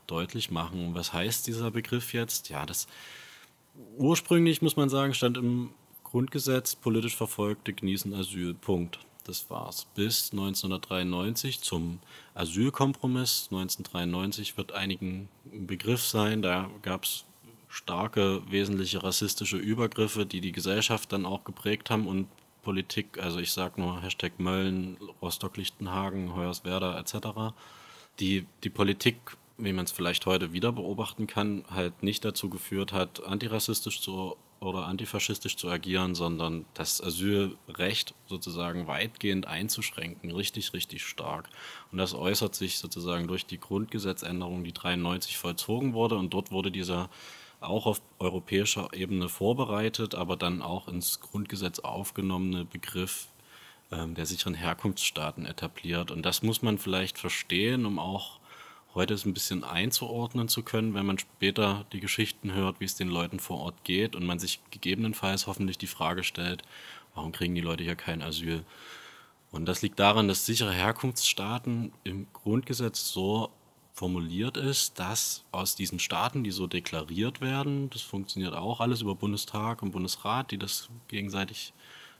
deutlich 0.07 0.51
machen. 0.51 0.95
Was 0.95 1.13
heißt 1.13 1.47
dieser 1.47 1.71
Begriff 1.71 2.13
jetzt? 2.13 2.49
Ja, 2.49 2.67
das 2.67 2.89
ursprünglich, 3.97 4.63
muss 4.63 4.77
man 4.77 4.89
sagen, 4.89 5.15
stand 5.15 5.37
im 5.37 5.71
Grundgesetz, 6.05 6.75
politisch 6.77 7.17
Verfolgte 7.17 7.73
genießen 7.73 8.13
Asyl. 8.15 8.55
Punkt. 8.55 8.99
Das 9.25 9.49
war's. 9.51 9.87
Bis 9.95 10.33
1993 10.33 11.61
zum 11.61 12.01
Asylkompromiss. 12.35 13.49
1993 13.53 14.57
wird 14.57 14.73
einigen 14.73 15.29
ein 15.53 15.67
Begriff 15.69 16.03
sein. 16.03 16.43
Da 16.43 16.69
gab 16.83 17.05
es 17.05 17.25
starke, 17.69 18.43
wesentliche 18.51 19.03
rassistische 19.03 19.57
Übergriffe, 19.57 20.27
die 20.27 20.41
die 20.41 20.53
Gesellschaft 20.53 21.13
dann 21.13 21.25
auch 21.25 21.45
geprägt 21.45 21.89
haben 21.89 22.09
und 22.09 22.27
Politik, 22.63 23.19
also 23.19 23.39
ich 23.39 23.53
sage 23.53 23.81
nur 23.81 24.03
Hashtag 24.03 24.39
Mölln, 24.39 24.97
Rostock-Lichtenhagen, 25.21 26.35
Hoyerswerda 26.35 26.99
etc., 26.99 27.55
die 28.21 28.47
die 28.63 28.71
Politik, 28.71 29.17
wie 29.59 29.73
man 29.73 29.85
es 29.85 29.93
vielleicht 29.93 30.27
heute 30.27 30.53
wieder 30.53 30.73
beobachten 30.73 31.27
kann, 31.27 31.65
halt 31.71 32.03
nicht 32.03 32.25
dazu 32.25 32.49
geführt 32.49 32.93
hat, 32.93 33.25
antirassistisch 33.25 34.01
zu 34.01 34.37
oder 34.63 34.87
antifaschistisch 34.87 35.57
zu 35.57 35.69
agieren, 35.69 36.15
sondern 36.15 36.65
das 36.75 37.03
Asylrecht 37.03 38.15
sozusagen 38.27 38.87
weitgehend 38.87 39.47
einzuschränken, 39.47 40.31
richtig, 40.31 40.73
richtig 40.73 41.05
stark. 41.05 41.49
Und 41.91 41.99
das 41.99 42.15
äußert 42.15 42.55
sich 42.55 42.79
sozusagen 42.79 43.27
durch 43.27 43.45
die 43.45 43.59
Grundgesetzänderung, 43.59 44.63
die 44.63 44.73
93 44.73 45.37
vollzogen 45.37 45.95
wurde. 45.95 46.15
Und 46.15 46.33
dort 46.33 46.53
wurde 46.53 46.71
dieser 46.71 47.11
auch 47.63 47.87
auf 47.87 48.03
europäischer 48.19 48.89
Ebene 48.93 49.29
vorbereitet, 49.29 50.15
aber 50.15 50.37
dann 50.37 50.63
auch 50.63 50.89
ins 50.89 51.21
Grundgesetz 51.21 51.79
aufgenommene 51.81 52.65
Begriff 52.65 53.29
ähm, 53.91 54.15
der 54.15 54.27
sicheren 54.27 54.55
Herkunftsstaaten 54.55 55.47
etabliert. 55.47 56.11
Und 56.11 56.23
das 56.25 56.43
muss 56.43 56.63
man 56.63 56.79
vielleicht 56.79 57.19
verstehen, 57.19 57.87
um 57.87 57.99
auch 57.99 58.41
heute 58.95 59.15
es 59.15 59.25
ein 59.25 59.35
bisschen 59.35 59.65
einzuordnen 59.65 60.49
zu 60.49 60.63
können, 60.63 60.95
wenn 60.95 61.07
man 61.07 61.19
später 61.19 61.87
die 61.93 62.01
Geschichten 62.01 62.53
hört, 62.53 62.81
wie 62.81 62.85
es 62.85 62.95
den 62.95 63.09
Leuten 63.09 63.41
vor 63.41 63.61
Ort 63.61 63.85
geht 63.85 64.15
und 64.17 64.25
man 64.25 64.39
sich 64.39 64.61
gegebenenfalls 64.71 65.47
hoffentlich 65.47 65.79
die 65.79 65.87
Frage 65.87 66.25
stellt, 66.25 66.63
warum 67.15 67.33
kriegen 67.33 67.55
die 67.55 67.61
Leute 67.61 67.85
hier 67.85 67.97
kein 67.97 68.23
Asyl? 68.23 68.65
Und 69.51 69.67
das 69.67 69.83
liegt 69.83 69.99
daran, 69.99 70.29
dass 70.29 70.47
sichere 70.47 70.73
Herkunftsstaaten 70.73 71.93
im 72.05 72.27
Grundgesetz 72.33 73.13
so 73.13 73.51
formuliert 73.93 74.57
ist, 74.57 74.99
dass 74.99 75.45
aus 75.53 75.77
diesen 75.77 75.99
Staaten, 75.99 76.45
die 76.45 76.51
so 76.51 76.67
deklariert 76.67 77.41
werden, 77.41 77.91
das 77.91 78.03
funktioniert 78.03 78.55
auch 78.55 78.81
alles 78.81 79.03
über 79.03 79.15
Bundestag 79.15 79.83
und 79.83 79.93
Bundesrat, 79.93 80.51
die 80.51 80.59
das 80.59 80.89
gegenseitig 81.09 81.73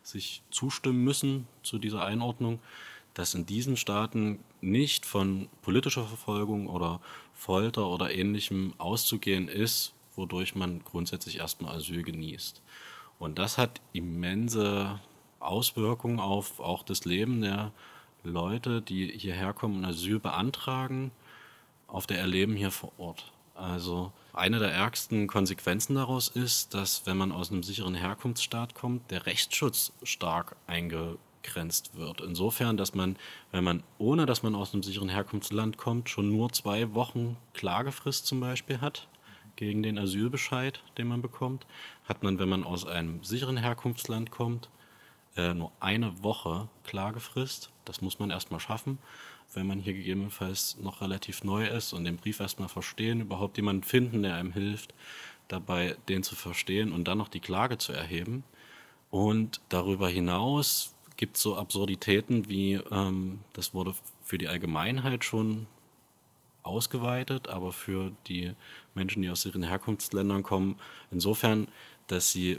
sich 0.03 0.43
zustimmen 0.51 1.03
müssen 1.03 1.47
zu 1.63 1.79
dieser 1.79 2.05
Einordnung, 2.05 2.61
dass 3.15 3.35
in 3.35 3.47
diesen 3.47 3.77
Staaten 3.77 4.41
nicht 4.61 5.07
von 5.07 5.49
politischer 5.63 6.05
Verfolgung 6.05 6.67
oder 6.67 7.01
Folter 7.35 7.89
oder 7.89 8.15
ähnlichem 8.15 8.75
auszugehen 8.79 9.49
ist, 9.49 9.93
wodurch 10.15 10.55
man 10.55 10.83
grundsätzlich 10.85 11.39
erstmal 11.39 11.77
Asyl 11.77 12.03
genießt. 12.03 12.63
Und 13.19 13.39
das 13.39 13.59
hat 13.59 13.81
immense 13.93 15.01
Auswirkungen 15.41 16.21
auf 16.21 16.61
auch 16.61 16.83
das 16.83 17.05
Leben 17.05 17.41
der 17.41 17.73
Leute, 18.25 18.83
die 18.83 19.07
hierher 19.19 19.53
kommen 19.53 19.79
und 19.79 19.85
Asyl 19.85 20.19
beantragen, 20.19 21.11
auf 21.93 22.07
der 22.07 22.19
Erleben 22.19 22.57
hier 22.57 22.71
vor 22.71 22.93
Ort. 22.99 23.33
Also 23.55 24.13
eine 24.33 24.59
der 24.59 24.73
ärgsten 24.73 25.27
Konsequenzen 25.27 25.95
daraus 25.95 26.29
ist, 26.29 26.75
dass 26.75 27.07
wenn 27.07 27.17
man 27.17 27.33
aus 27.33 27.53
einem 27.53 27.63
sicheren 27.63 27.95
Herkunftsstaat 27.95 28.75
kommt, 28.75 29.11
der 29.11 29.27
Rechtsschutz 29.27 29.93
stark 30.03 30.57
abgegrenzt 31.43 31.97
wird. 31.97 32.21
Insofern, 32.21 32.77
dass 32.77 32.95
man, 32.95 33.17
wenn 33.51 33.65
man, 33.65 33.83
ohne 33.99 34.27
dass 34.27 34.43
man 34.43 34.55
aus 34.55 34.73
einem 34.73 34.83
sicheren 34.83 35.09
Herkunftsland 35.09 35.77
kommt, 35.77 36.09
schon 36.09 36.31
nur 36.31 36.53
zwei 36.53 36.95
Wochen 36.95 37.37
Klagefrist 37.53 38.27
zum 38.27 38.41
Beispiel 38.41 38.81
hat 38.81 39.09
gegen 39.57 39.83
den 39.83 39.99
Asylbescheid, 39.99 40.83
den 40.97 41.09
man 41.09 41.21
bekommt, 41.21 41.67
hat 42.05 42.23
man, 42.23 42.39
wenn 42.39 42.49
man 42.49 42.65
aus 42.65 42.87
einem 42.87 43.23
sicheren 43.23 43.59
Herkunftsland 43.59 44.31
kommt, 44.31 44.71
äh, 45.37 45.53
nur 45.55 45.73
eine 45.81 46.23
Woche 46.23 46.69
Klagefrist. 46.85 47.71
Das 47.85 48.01
muss 48.01 48.19
man 48.19 48.31
erstmal 48.31 48.61
schaffen, 48.61 48.99
wenn 49.55 49.67
man 49.67 49.79
hier 49.79 49.95
gegebenenfalls 49.95 50.79
noch 50.81 51.01
relativ 51.01 51.45
neu 51.45 51.67
ist 51.67 51.93
und 51.93 52.05
den 52.05 52.17
Brief 52.17 52.41
erstmal 52.41 52.69
verstehen, 52.69 53.21
überhaupt 53.21 53.57
jemanden 53.57 53.83
finden, 53.83 54.23
der 54.23 54.35
einem 54.35 54.53
hilft, 54.53 54.95
dabei 55.49 55.97
den 56.09 56.23
zu 56.23 56.35
verstehen 56.35 56.93
und 56.93 57.09
dann 57.09 57.19
noch 57.19 57.29
die 57.29 57.41
Klage 57.41 57.79
zu 57.79 57.93
erheben. 57.93 58.45
Und 59.11 59.61
darüber 59.69 60.09
hinaus 60.09 60.95
gibt 61.17 61.37
es 61.37 61.43
so 61.43 61.57
Absurditäten 61.57 62.49
wie, 62.49 62.75
ähm, 62.91 63.41
das 63.53 63.75
wurde 63.75 63.95
für 64.25 64.39
die 64.39 64.49
Allgemeinheit 64.49 65.25
schon 65.25 65.67
ausgeweitet, 66.63 67.49
aber 67.49 67.73
für 67.73 68.13
die 68.29 68.53
Menschen, 68.95 69.23
die 69.23 69.31
aus 69.31 69.45
ihren 69.45 69.63
Herkunftsländern 69.63 70.43
kommen, 70.43 70.79
insofern, 71.11 71.69
dass 72.07 72.33
sie 72.33 72.59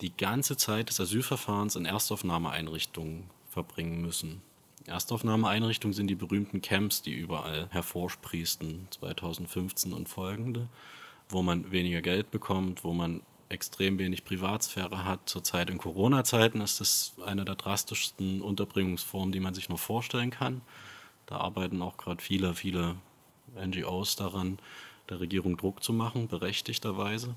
die 0.00 0.16
ganze 0.16 0.56
Zeit 0.56 0.88
des 0.88 1.00
Asylverfahrens 1.00 1.76
in 1.76 1.86
Erstaufnahmeeinrichtungen 1.86 3.24
verbringen 3.50 4.00
müssen. 4.00 4.42
Erstaufnahmeeinrichtungen 4.86 5.94
sind 5.94 6.08
die 6.08 6.14
berühmten 6.14 6.60
Camps, 6.60 7.02
die 7.02 7.14
überall 7.14 7.68
hervorsprießen, 7.70 8.88
2015 8.90 9.92
und 9.92 10.08
folgende, 10.08 10.68
wo 11.28 11.42
man 11.42 11.70
weniger 11.72 12.02
Geld 12.02 12.30
bekommt, 12.30 12.84
wo 12.84 12.92
man 12.92 13.22
extrem 13.48 13.98
wenig 13.98 14.24
Privatsphäre 14.24 15.04
hat. 15.04 15.20
Zurzeit 15.28 15.70
in 15.70 15.78
Corona-Zeiten 15.78 16.60
ist 16.60 16.80
das 16.80 17.14
eine 17.24 17.44
der 17.44 17.54
drastischsten 17.54 18.42
Unterbringungsformen, 18.42 19.32
die 19.32 19.40
man 19.40 19.54
sich 19.54 19.68
nur 19.68 19.78
vorstellen 19.78 20.30
kann. 20.30 20.60
Da 21.26 21.38
arbeiten 21.38 21.80
auch 21.80 21.96
gerade 21.96 22.22
viele, 22.22 22.54
viele 22.54 22.96
NGOs 23.56 24.16
daran, 24.16 24.58
der 25.08 25.20
Regierung 25.20 25.56
Druck 25.56 25.82
zu 25.82 25.92
machen, 25.92 26.28
berechtigterweise. 26.28 27.34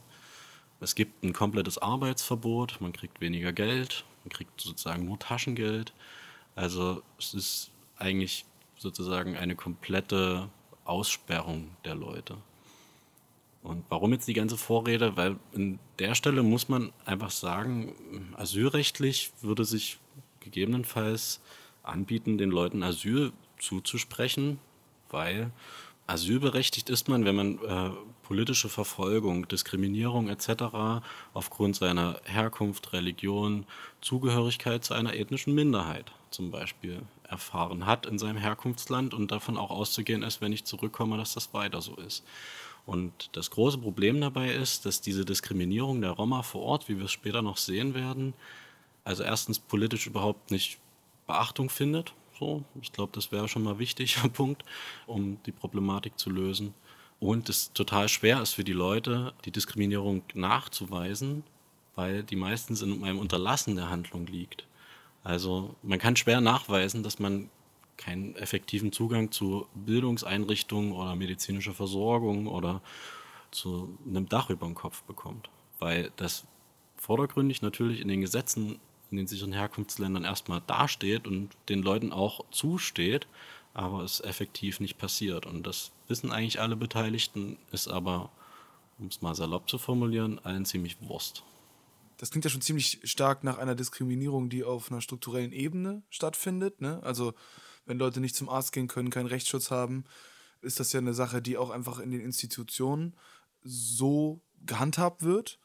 Es 0.79 0.95
gibt 0.95 1.23
ein 1.23 1.33
komplettes 1.33 1.77
Arbeitsverbot, 1.77 2.81
man 2.81 2.93
kriegt 2.93 3.21
weniger 3.21 3.53
Geld, 3.53 4.03
man 4.23 4.31
kriegt 4.31 4.59
sozusagen 4.59 5.05
nur 5.05 5.17
Taschengeld. 5.17 5.93
Also 6.57 7.03
es 7.19 7.35
ist 7.35 7.71
eigentlich 7.97 8.43
sozusagen 8.77 9.37
eine 9.37 9.55
komplette 9.55 10.49
Aussperrung 10.85 11.69
der 11.85 11.93
Leute. 11.93 12.35
Und 13.61 13.83
warum 13.89 14.11
jetzt 14.11 14.27
die 14.27 14.33
ganze 14.33 14.57
Vorrede? 14.57 15.15
Weil 15.15 15.35
an 15.53 15.77
der 15.99 16.15
Stelle 16.15 16.41
muss 16.41 16.67
man 16.67 16.91
einfach 17.05 17.29
sagen, 17.29 17.93
asylrechtlich 18.37 19.31
würde 19.41 19.65
sich 19.65 19.99
gegebenenfalls 20.39 21.41
anbieten, 21.83 22.39
den 22.39 22.49
Leuten 22.49 22.81
Asyl 22.81 23.33
zuzusprechen, 23.59 24.59
weil 25.09 25.51
asylberechtigt 26.07 26.89
ist 26.89 27.07
man, 27.07 27.23
wenn 27.23 27.35
man 27.35 27.59
äh, 27.59 27.91
politische 28.27 28.67
Verfolgung, 28.67 29.47
Diskriminierung 29.47 30.27
etc. 30.27 31.01
aufgrund 31.33 31.77
seiner 31.77 32.19
Herkunft, 32.25 32.91
Religion, 32.91 33.65
Zugehörigkeit 34.01 34.83
zu 34.83 34.93
einer 34.93 35.13
ethnischen 35.13 35.55
Minderheit 35.55 36.11
zum 36.29 36.51
Beispiel 36.51 37.03
erfahren 37.23 37.85
hat 37.85 38.05
in 38.05 38.19
seinem 38.19 38.35
Herkunftsland 38.35 39.13
und 39.13 39.31
davon 39.31 39.55
auch 39.55 39.71
auszugehen 39.71 40.23
ist, 40.23 40.41
wenn 40.41 40.51
ich 40.51 40.65
zurückkomme, 40.65 41.15
dass 41.15 41.35
das 41.35 41.53
weiter 41.53 41.81
so 41.81 41.95
ist. 41.95 42.25
Und 42.85 43.29
das 43.31 43.49
große 43.49 43.77
Problem 43.77 44.19
dabei 44.19 44.51
ist, 44.53 44.85
dass 44.85 44.99
diese 44.99 45.23
Diskriminierung 45.23 46.01
der 46.01 46.11
Roma 46.11 46.41
vor 46.41 46.63
Ort, 46.63 46.89
wie 46.89 46.97
wir 46.97 47.05
es 47.05 47.11
später 47.11 47.41
noch 47.41 47.55
sehen 47.55 47.93
werden, 47.93 48.33
also 49.05 49.23
erstens 49.23 49.57
politisch 49.57 50.05
überhaupt 50.05 50.51
nicht 50.51 50.79
Beachtung 51.27 51.69
findet. 51.69 52.13
So, 52.37 52.65
ich 52.81 52.91
glaube, 52.91 53.13
das 53.15 53.31
wäre 53.31 53.47
schon 53.47 53.63
mal 53.63 53.79
wichtiger 53.79 54.27
Punkt, 54.33 54.65
um 55.05 55.41
die 55.45 55.53
Problematik 55.53 56.19
zu 56.19 56.29
lösen. 56.29 56.73
Und 57.19 57.49
es 57.49 57.73
total 57.73 58.09
schwer 58.09 58.41
ist 58.41 58.53
für 58.53 58.63
die 58.63 58.73
Leute, 58.73 59.33
die 59.45 59.51
Diskriminierung 59.51 60.23
nachzuweisen, 60.33 61.43
weil 61.95 62.23
die 62.23 62.35
meistens 62.35 62.81
in 62.81 63.03
einem 63.03 63.19
Unterlassen 63.19 63.75
der 63.75 63.89
Handlung 63.89 64.27
liegt. 64.27 64.67
Also 65.23 65.75
man 65.81 65.99
kann 65.99 66.15
schwer 66.15 66.41
nachweisen, 66.41 67.03
dass 67.03 67.19
man 67.19 67.49
keinen 67.97 68.35
effektiven 68.35 68.91
Zugang 68.91 69.31
zu 69.31 69.67
Bildungseinrichtungen 69.73 70.91
oder 70.91 71.15
medizinischer 71.15 71.73
Versorgung 71.73 72.47
oder 72.47 72.81
zu 73.49 73.97
einem 74.07 74.29
Dach 74.29 74.51
über 74.51 74.67
dem 74.67 74.75
Kopf 74.75 75.01
bekommt. 75.03 75.49
Weil 75.79 76.11
das 76.17 76.45
vordergründig 76.97 77.63
natürlich 77.63 77.99
in 77.99 78.07
den 78.07 78.21
Gesetzen 78.21 78.79
in 79.09 79.17
den 79.17 79.27
sicheren 79.27 79.53
Herkunftsländern 79.53 80.23
erstmal 80.23 80.61
dasteht 80.67 81.27
und 81.27 81.49
den 81.69 81.81
Leuten 81.81 82.11
auch 82.11 82.43
zusteht, 82.51 83.27
aber 83.77 84.03
es 84.03 84.21
effektiv 84.21 84.79
nicht 84.79 84.97
passiert. 84.97 85.45
Und 85.45 85.67
das 85.67 85.91
wissen 86.07 86.31
eigentlich 86.31 86.59
alle 86.59 86.75
Beteiligten, 86.75 87.57
ist 87.71 87.87
aber, 87.87 88.31
um 88.97 89.05
es 89.05 89.21
mal 89.21 89.35
salopp 89.35 89.69
zu 89.69 89.77
formulieren, 89.77 90.39
allen 90.39 90.65
ziemlich 90.65 90.97
Wurst. 91.01 91.43
Das 92.17 92.31
klingt 92.31 92.43
ja 92.43 92.49
schon 92.49 92.61
ziemlich 92.61 92.99
stark 93.03 93.43
nach 93.43 93.59
einer 93.59 93.75
Diskriminierung, 93.75 94.49
die 94.49 94.63
auf 94.63 94.91
einer 94.91 95.01
strukturellen 95.01 95.51
Ebene 95.51 96.01
stattfindet. 96.09 96.81
Ne? 96.81 96.99
Also 97.03 97.35
wenn 97.85 97.99
Leute 97.99 98.19
nicht 98.19 98.35
zum 98.35 98.49
Arzt 98.49 98.71
gehen 98.71 98.87
können, 98.87 99.11
keinen 99.11 99.27
Rechtsschutz 99.27 99.69
haben, 99.69 100.05
ist 100.61 100.79
das 100.79 100.91
ja 100.91 100.99
eine 100.99 101.13
Sache, 101.13 101.43
die 101.43 101.55
auch 101.55 101.69
einfach 101.69 101.99
in 101.99 102.09
den 102.09 102.21
Institutionen 102.21 103.15
so 103.61 104.41
gehandhabt 104.65 105.21
wird. 105.21 105.59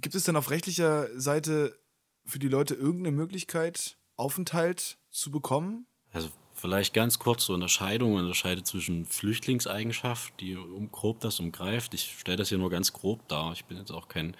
Gibt 0.00 0.16
es 0.16 0.24
denn 0.24 0.34
auf 0.34 0.50
rechtlicher 0.50 1.08
Seite 1.18 1.78
für 2.24 2.40
die 2.40 2.48
Leute 2.48 2.74
irgendeine 2.74 3.16
Möglichkeit, 3.16 3.96
Aufenthalt 4.16 4.98
zu 5.10 5.30
bekommen? 5.30 5.86
Also 6.12 6.30
Vielleicht 6.60 6.92
ganz 6.92 7.18
kurz 7.18 7.46
zur 7.46 7.54
Unterscheidung. 7.54 8.12
Man 8.12 8.24
unterscheidet 8.24 8.66
zwischen 8.66 9.06
Flüchtlingseigenschaft, 9.06 10.34
die 10.40 10.56
um, 10.56 10.92
grob 10.92 11.20
das 11.20 11.40
umgreift. 11.40 11.94
Ich 11.94 12.18
stelle 12.18 12.36
das 12.36 12.50
hier 12.50 12.58
nur 12.58 12.68
ganz 12.68 12.92
grob 12.92 13.26
dar. 13.28 13.52
Ich 13.54 13.64
bin 13.64 13.78
jetzt 13.78 13.90
auch 13.90 14.08
kein 14.08 14.36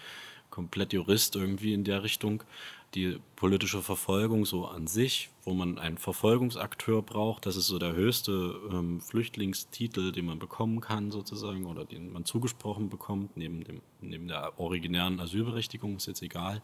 komplett 0.50 0.92
Jurist 0.92 1.34
irgendwie 1.34 1.72
in 1.72 1.82
der 1.82 2.02
Richtung. 2.02 2.42
Die 2.94 3.18
politische 3.36 3.80
Verfolgung 3.80 4.44
so 4.44 4.66
an 4.66 4.86
sich, 4.86 5.30
wo 5.44 5.54
man 5.54 5.78
einen 5.78 5.96
Verfolgungsakteur 5.96 7.00
braucht, 7.00 7.46
das 7.46 7.56
ist 7.56 7.68
so 7.68 7.78
der 7.78 7.94
höchste 7.94 8.60
ähm, 8.70 9.00
Flüchtlingstitel, 9.00 10.12
den 10.12 10.26
man 10.26 10.38
bekommen 10.38 10.82
kann 10.82 11.10
sozusagen 11.10 11.64
oder 11.64 11.86
den 11.86 12.12
man 12.12 12.26
zugesprochen 12.26 12.90
bekommt, 12.90 13.36
neben, 13.38 13.64
dem, 13.64 13.80
neben 14.02 14.28
der 14.28 14.58
originären 14.60 15.20
Asylberechtigung, 15.20 15.96
ist 15.96 16.06
jetzt 16.06 16.20
egal. 16.20 16.60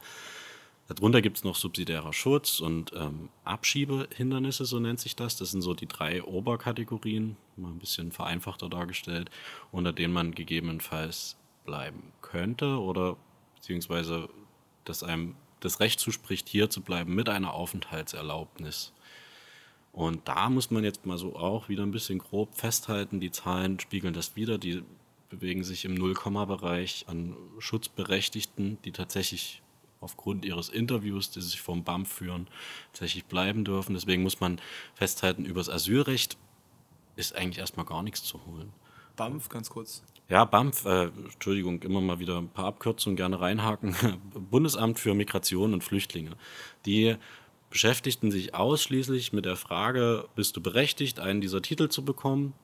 Darunter 0.89 1.21
gibt 1.21 1.39
es 1.39 1.45
noch 1.45 1.57
subsidiärer 1.57 2.13
Schutz 2.13 2.61
und 2.61 2.93
ähm, 2.95 3.29
Abschiebehindernisse, 3.45 4.65
so 4.65 4.79
nennt 4.79 5.01
sich 5.01 5.17
das. 5.17 5.37
Das 5.37 5.51
sind 5.51 5.63
so 5.63 5.75
die 5.75 5.89
drei 5.89 6.23
Oberkategorien, 6.23 7.37
mal 7.57 7.71
ein 7.71 7.79
bisschen 7.79 8.13
vereinfachter 8.13 8.69
dargestellt, 8.69 9.31
unter 9.73 9.93
denen 9.93 10.13
man 10.13 10.33
gegebenenfalls 10.33 11.37
bleiben 11.65 12.13
könnte 12.23 12.79
oder 12.81 13.17
beziehungsweise 13.57 14.29
dass 14.85 15.03
einem 15.03 15.35
das 15.61 15.81
Recht 15.81 15.99
zuspricht, 15.99 16.49
hier 16.49 16.71
zu 16.71 16.81
bleiben 16.81 17.15
mit 17.15 17.29
einer 17.29 17.53
Aufenthaltserlaubnis. 17.53 18.93
Und 19.93 20.29
da 20.29 20.51
muss 20.51 20.71
man 20.71 20.85
jetzt 20.85 21.07
mal 21.07 21.19
so 21.19 21.35
auch 21.35 21.69
wieder 21.69 21.83
ein 21.83 21.91
bisschen 21.91 22.19
grob 22.19 22.55
festhalten, 22.55 23.19
die 23.19 23.33
Zahlen 23.33 23.81
spiegeln 23.81 24.15
das 24.15 24.37
wieder, 24.37 24.59
die 24.59 24.85
bewegen 25.31 25.65
sich 25.65 25.85
im 25.85 25.95
Nullkomma-Bereich 25.95 27.07
an 27.09 27.35
Schutzberechtigten, 27.59 28.79
die 28.85 28.93
tatsächlich 28.93 29.63
aufgrund 30.01 30.45
ihres 30.45 30.69
Interviews, 30.69 31.31
die 31.31 31.41
sich 31.41 31.61
vom 31.61 31.85
BAMF 31.85 32.13
führen, 32.13 32.49
tatsächlich 32.93 33.25
bleiben 33.25 33.65
dürfen. 33.65 33.95
Deswegen 33.95 34.23
muss 34.23 34.41
man 34.41 34.61
festhalten, 34.95 35.45
über 35.45 35.61
das 35.61 35.71
Asylrecht 35.71 36.37
ist 37.17 37.35
eigentlich 37.35 37.59
erstmal 37.59 37.87
gar 37.87 38.03
nichts 38.03 38.23
zu 38.25 38.45
holen. 38.47 38.73
BAMF, 39.17 39.49
ganz 39.49 39.71
kurz. 39.71 40.03
Ja, 40.29 40.45
BAMF, 40.45 40.85
äh, 40.85 41.05
Entschuldigung, 41.33 41.83
immer 41.83 42.01
mal 42.01 42.19
wieder 42.19 42.39
ein 42.39 42.49
paar 42.49 42.67
Abkürzungen 42.67 43.17
gerne 43.17 43.41
reinhaken. 43.41 43.95
Bundesamt 44.51 44.99
für 44.99 45.15
Migration 45.15 45.73
und 45.73 45.85
Flüchtlinge. 45.85 46.33
Die 46.85 47.17
beschäftigten 47.71 48.31
sich 48.31 48.55
ausschließlich 48.55 49.33
mit 49.33 49.45
der 49.45 49.57
Frage, 49.57 50.29
bist 50.35 50.57
du 50.57 50.61
berechtigt, 50.61 51.21
einen 51.21 51.41
dieser 51.41 51.63
Titel 51.63 51.89
zu 51.89 52.05
bekommen? 52.05 52.55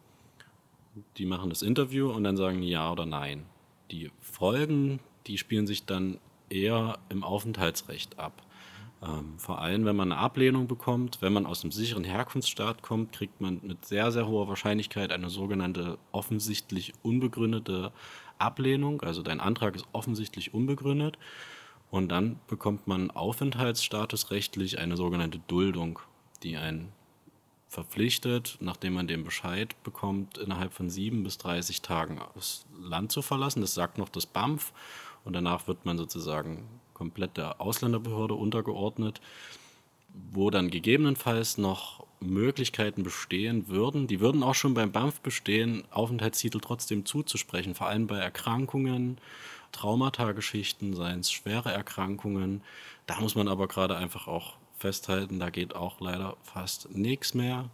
Die 1.17 1.27
machen 1.27 1.51
das 1.51 1.63
Interview 1.63 2.11
und 2.11 2.25
dann 2.25 2.37
sagen 2.37 2.63
ja 2.63 2.91
oder 2.93 3.07
nein. 3.07 3.47
Die 3.91 4.11
Folgen, 4.21 5.01
die 5.27 5.39
spielen 5.39 5.67
sich 5.67 5.85
dann 5.87 6.19
eher 6.53 6.99
im 7.09 7.25
Aufenthaltsrecht 7.25 8.19
ab. 8.19 8.43
Ähm, 9.03 9.39
vor 9.39 9.61
allem, 9.61 9.85
wenn 9.85 9.97
man 9.97 10.13
eine 10.13 10.21
Ablehnung 10.21 10.69
bekommt, 10.69 11.21
wenn 11.21 11.33
man 11.33 11.47
aus 11.47 11.63
einem 11.63 11.73
sicheren 11.73 12.05
Herkunftsstaat 12.05 12.83
kommt, 12.83 13.13
kriegt 13.13 13.41
man 13.41 13.61
mit 13.63 13.85
sehr, 13.85 14.13
sehr 14.13 14.29
hoher 14.29 14.49
Wahrscheinlichkeit 14.49 15.11
eine 15.11 15.29
sogenannte 15.29 15.99
offensichtlich 16.13 16.93
unbegründete 17.03 17.93
Ablehnung. 18.39 19.03
Also 19.03 19.23
dein 19.23 19.41
Antrag 19.41 19.75
ist 19.75 19.87
offensichtlich 19.93 20.55
unbegründet. 20.55 21.19
Und 21.91 22.09
dann 22.11 22.39
bekommt 22.47 22.87
man 22.87 23.11
aufenthaltsstatusrechtlich 23.11 24.79
eine 24.79 24.97
sogenannte 24.97 25.41
Duldung, 25.47 25.99
die 26.43 26.57
einen 26.57 26.93
verpflichtet, 27.69 28.59
nachdem 28.61 28.95
man 28.95 29.09
den 29.09 29.25
Bescheid 29.25 29.75
bekommt, 29.83 30.39
innerhalb 30.39 30.73
von 30.75 30.91
sieben 30.91 31.25
bis 31.25 31.39
30 31.39 31.83
Tagen 31.83 32.21
das 32.35 32.67
Land 32.79 33.13
zu 33.13 33.21
verlassen. 33.21 33.63
Das 33.63 33.75
sagt 33.75 33.99
noch 33.99 34.11
das 34.11 34.27
BAMF 34.27 34.73
und 35.25 35.35
danach 35.35 35.67
wird 35.69 35.85
man 35.85 35.99
sozusagen 35.99 36.69
komplett 36.95 37.37
der 37.37 37.61
Ausländerbehörde 37.61 38.35
untergeordnet, 38.35 39.21
wo 40.33 40.51
dann 40.51 40.71
gegebenenfalls 40.71 41.59
noch 41.59 42.07
Möglichkeiten 42.21 43.03
bestehen 43.03 43.69
würden, 43.69 44.07
die 44.07 44.21
würden 44.21 44.43
auch 44.43 44.55
schon 44.55 44.75
beim 44.75 44.93
BAMF 44.93 45.21
bestehen, 45.21 45.85
Aufenthaltstitel 45.91 46.61
trotzdem 46.61 47.05
zuzusprechen, 47.05 47.75
vor 47.75 47.89
allem 47.89 48.07
bei 48.07 48.19
Erkrankungen, 48.19 49.19
Traumata-Geschichten, 49.73 50.95
seien 50.95 51.21
es 51.21 51.33
schwere 51.33 51.73
Erkrankungen. 51.73 52.63
Da 53.07 53.21
muss 53.21 53.35
man 53.35 53.49
aber 53.49 53.69
gerade 53.69 53.97
einfach 53.97 54.29
auch 54.29 54.55
festhalten, 54.79 55.41
da 55.41 55.51
geht 55.51 55.75
auch 55.75 56.01
leider 56.01 56.37
fast 56.43 56.95
nichts 56.95 57.35
mehr. 57.35 57.69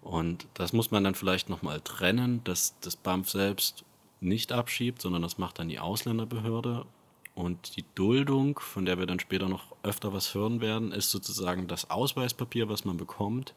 Und 0.00 0.46
das 0.54 0.72
muss 0.72 0.90
man 0.90 1.04
dann 1.04 1.14
vielleicht 1.14 1.48
nochmal 1.48 1.80
trennen, 1.80 2.42
dass 2.44 2.74
das 2.80 2.96
BAMF 2.96 3.30
selbst 3.30 3.84
nicht 4.22 4.52
abschiebt, 4.52 5.02
sondern 5.02 5.22
das 5.22 5.38
macht 5.38 5.58
dann 5.58 5.68
die 5.68 5.78
Ausländerbehörde. 5.78 6.86
Und 7.34 7.76
die 7.76 7.84
Duldung, 7.94 8.58
von 8.58 8.84
der 8.84 8.98
wir 8.98 9.06
dann 9.06 9.20
später 9.20 9.48
noch 9.48 9.74
öfter 9.82 10.12
was 10.12 10.34
hören 10.34 10.60
werden, 10.60 10.92
ist 10.92 11.10
sozusagen 11.10 11.66
das 11.66 11.90
Ausweispapier, 11.90 12.68
was 12.68 12.84
man 12.84 12.98
bekommt, 12.98 13.54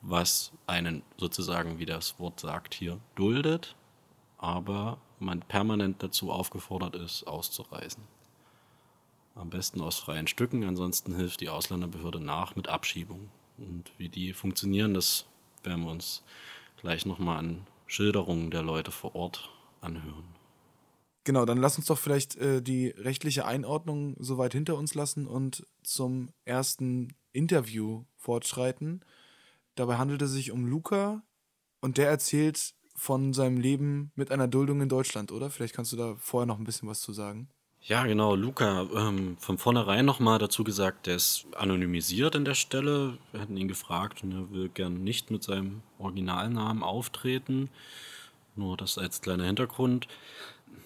was 0.00 0.52
einen 0.66 1.02
sozusagen, 1.16 1.78
wie 1.78 1.86
das 1.86 2.18
Wort 2.20 2.40
sagt, 2.40 2.74
hier 2.74 2.98
duldet, 3.16 3.74
aber 4.38 4.98
man 5.18 5.40
permanent 5.40 6.02
dazu 6.02 6.30
aufgefordert 6.30 6.94
ist, 6.94 7.26
auszureisen. 7.26 8.04
Am 9.34 9.50
besten 9.50 9.80
aus 9.80 9.98
freien 9.98 10.26
Stücken, 10.26 10.64
ansonsten 10.64 11.16
hilft 11.16 11.40
die 11.40 11.48
Ausländerbehörde 11.48 12.20
nach 12.20 12.54
mit 12.54 12.68
Abschiebung. 12.68 13.30
Und 13.56 13.90
wie 13.96 14.08
die 14.08 14.32
funktionieren, 14.32 14.94
das 14.94 15.26
werden 15.62 15.84
wir 15.84 15.90
uns 15.90 16.22
gleich 16.80 17.06
nochmal 17.06 17.38
an 17.38 17.66
Schilderungen 17.86 18.50
der 18.50 18.62
Leute 18.62 18.90
vor 18.90 19.14
Ort 19.14 19.50
anhören. 19.82 20.24
Genau, 21.24 21.44
dann 21.44 21.58
lass 21.58 21.76
uns 21.76 21.86
doch 21.86 21.98
vielleicht 21.98 22.36
äh, 22.36 22.62
die 22.62 22.88
rechtliche 22.88 23.46
Einordnung 23.46 24.16
soweit 24.18 24.52
hinter 24.52 24.76
uns 24.76 24.94
lassen 24.94 25.26
und 25.26 25.64
zum 25.82 26.30
ersten 26.44 27.14
Interview 27.32 28.04
fortschreiten. 28.16 29.04
Dabei 29.76 29.98
handelt 29.98 30.22
es 30.22 30.32
sich 30.32 30.50
um 30.50 30.66
Luca 30.66 31.22
und 31.80 31.96
der 31.96 32.08
erzählt 32.08 32.74
von 32.94 33.32
seinem 33.32 33.58
Leben 33.58 34.12
mit 34.16 34.30
einer 34.30 34.48
Duldung 34.48 34.80
in 34.80 34.88
Deutschland, 34.88 35.32
oder? 35.32 35.48
Vielleicht 35.50 35.74
kannst 35.74 35.92
du 35.92 35.96
da 35.96 36.16
vorher 36.18 36.46
noch 36.46 36.58
ein 36.58 36.64
bisschen 36.64 36.88
was 36.88 37.00
zu 37.00 37.12
sagen. 37.12 37.48
Ja, 37.84 38.04
genau. 38.04 38.36
Luca, 38.36 38.86
ähm, 38.94 39.36
von 39.38 39.58
vornherein 39.58 40.04
nochmal 40.04 40.38
dazu 40.38 40.62
gesagt, 40.62 41.06
der 41.06 41.16
ist 41.16 41.46
anonymisiert 41.56 42.36
an 42.36 42.44
der 42.44 42.54
Stelle. 42.54 43.18
Wir 43.32 43.40
hatten 43.40 43.56
ihn 43.56 43.66
gefragt 43.66 44.22
und 44.22 44.32
er 44.32 44.50
will 44.52 44.68
gern 44.68 45.02
nicht 45.02 45.32
mit 45.32 45.42
seinem 45.42 45.82
Originalnamen 45.98 46.84
auftreten. 46.84 47.70
Nur 48.54 48.76
das 48.76 48.98
als 48.98 49.20
kleiner 49.20 49.44
Hintergrund. 49.44 50.08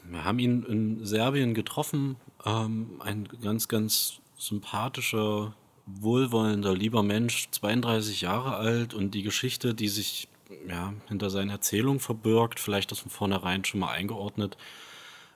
Wir 0.05 0.25
haben 0.25 0.39
ihn 0.39 0.63
in 0.63 1.05
Serbien 1.05 1.55
getroffen. 1.55 2.17
Ähm, 2.45 3.01
ein 3.01 3.29
ganz, 3.43 3.69
ganz 3.69 4.21
sympathischer, 4.37 5.55
wohlwollender, 5.87 6.75
lieber 6.75 7.03
Mensch, 7.03 7.49
32 7.51 8.21
Jahre 8.21 8.57
alt 8.57 8.95
und 8.95 9.13
die 9.13 9.23
Geschichte, 9.23 9.75
die 9.75 9.89
sich 9.89 10.29
ja, 10.69 10.95
hinter 11.09 11.31
seiner 11.31 11.53
Erzählung 11.53 11.99
verbirgt, 11.99 12.61
vielleicht 12.61 12.93
das 12.93 13.01
von 13.01 13.11
vornherein 13.11 13.65
schon 13.65 13.81
mal 13.81 13.91
eingeordnet, 13.91 14.57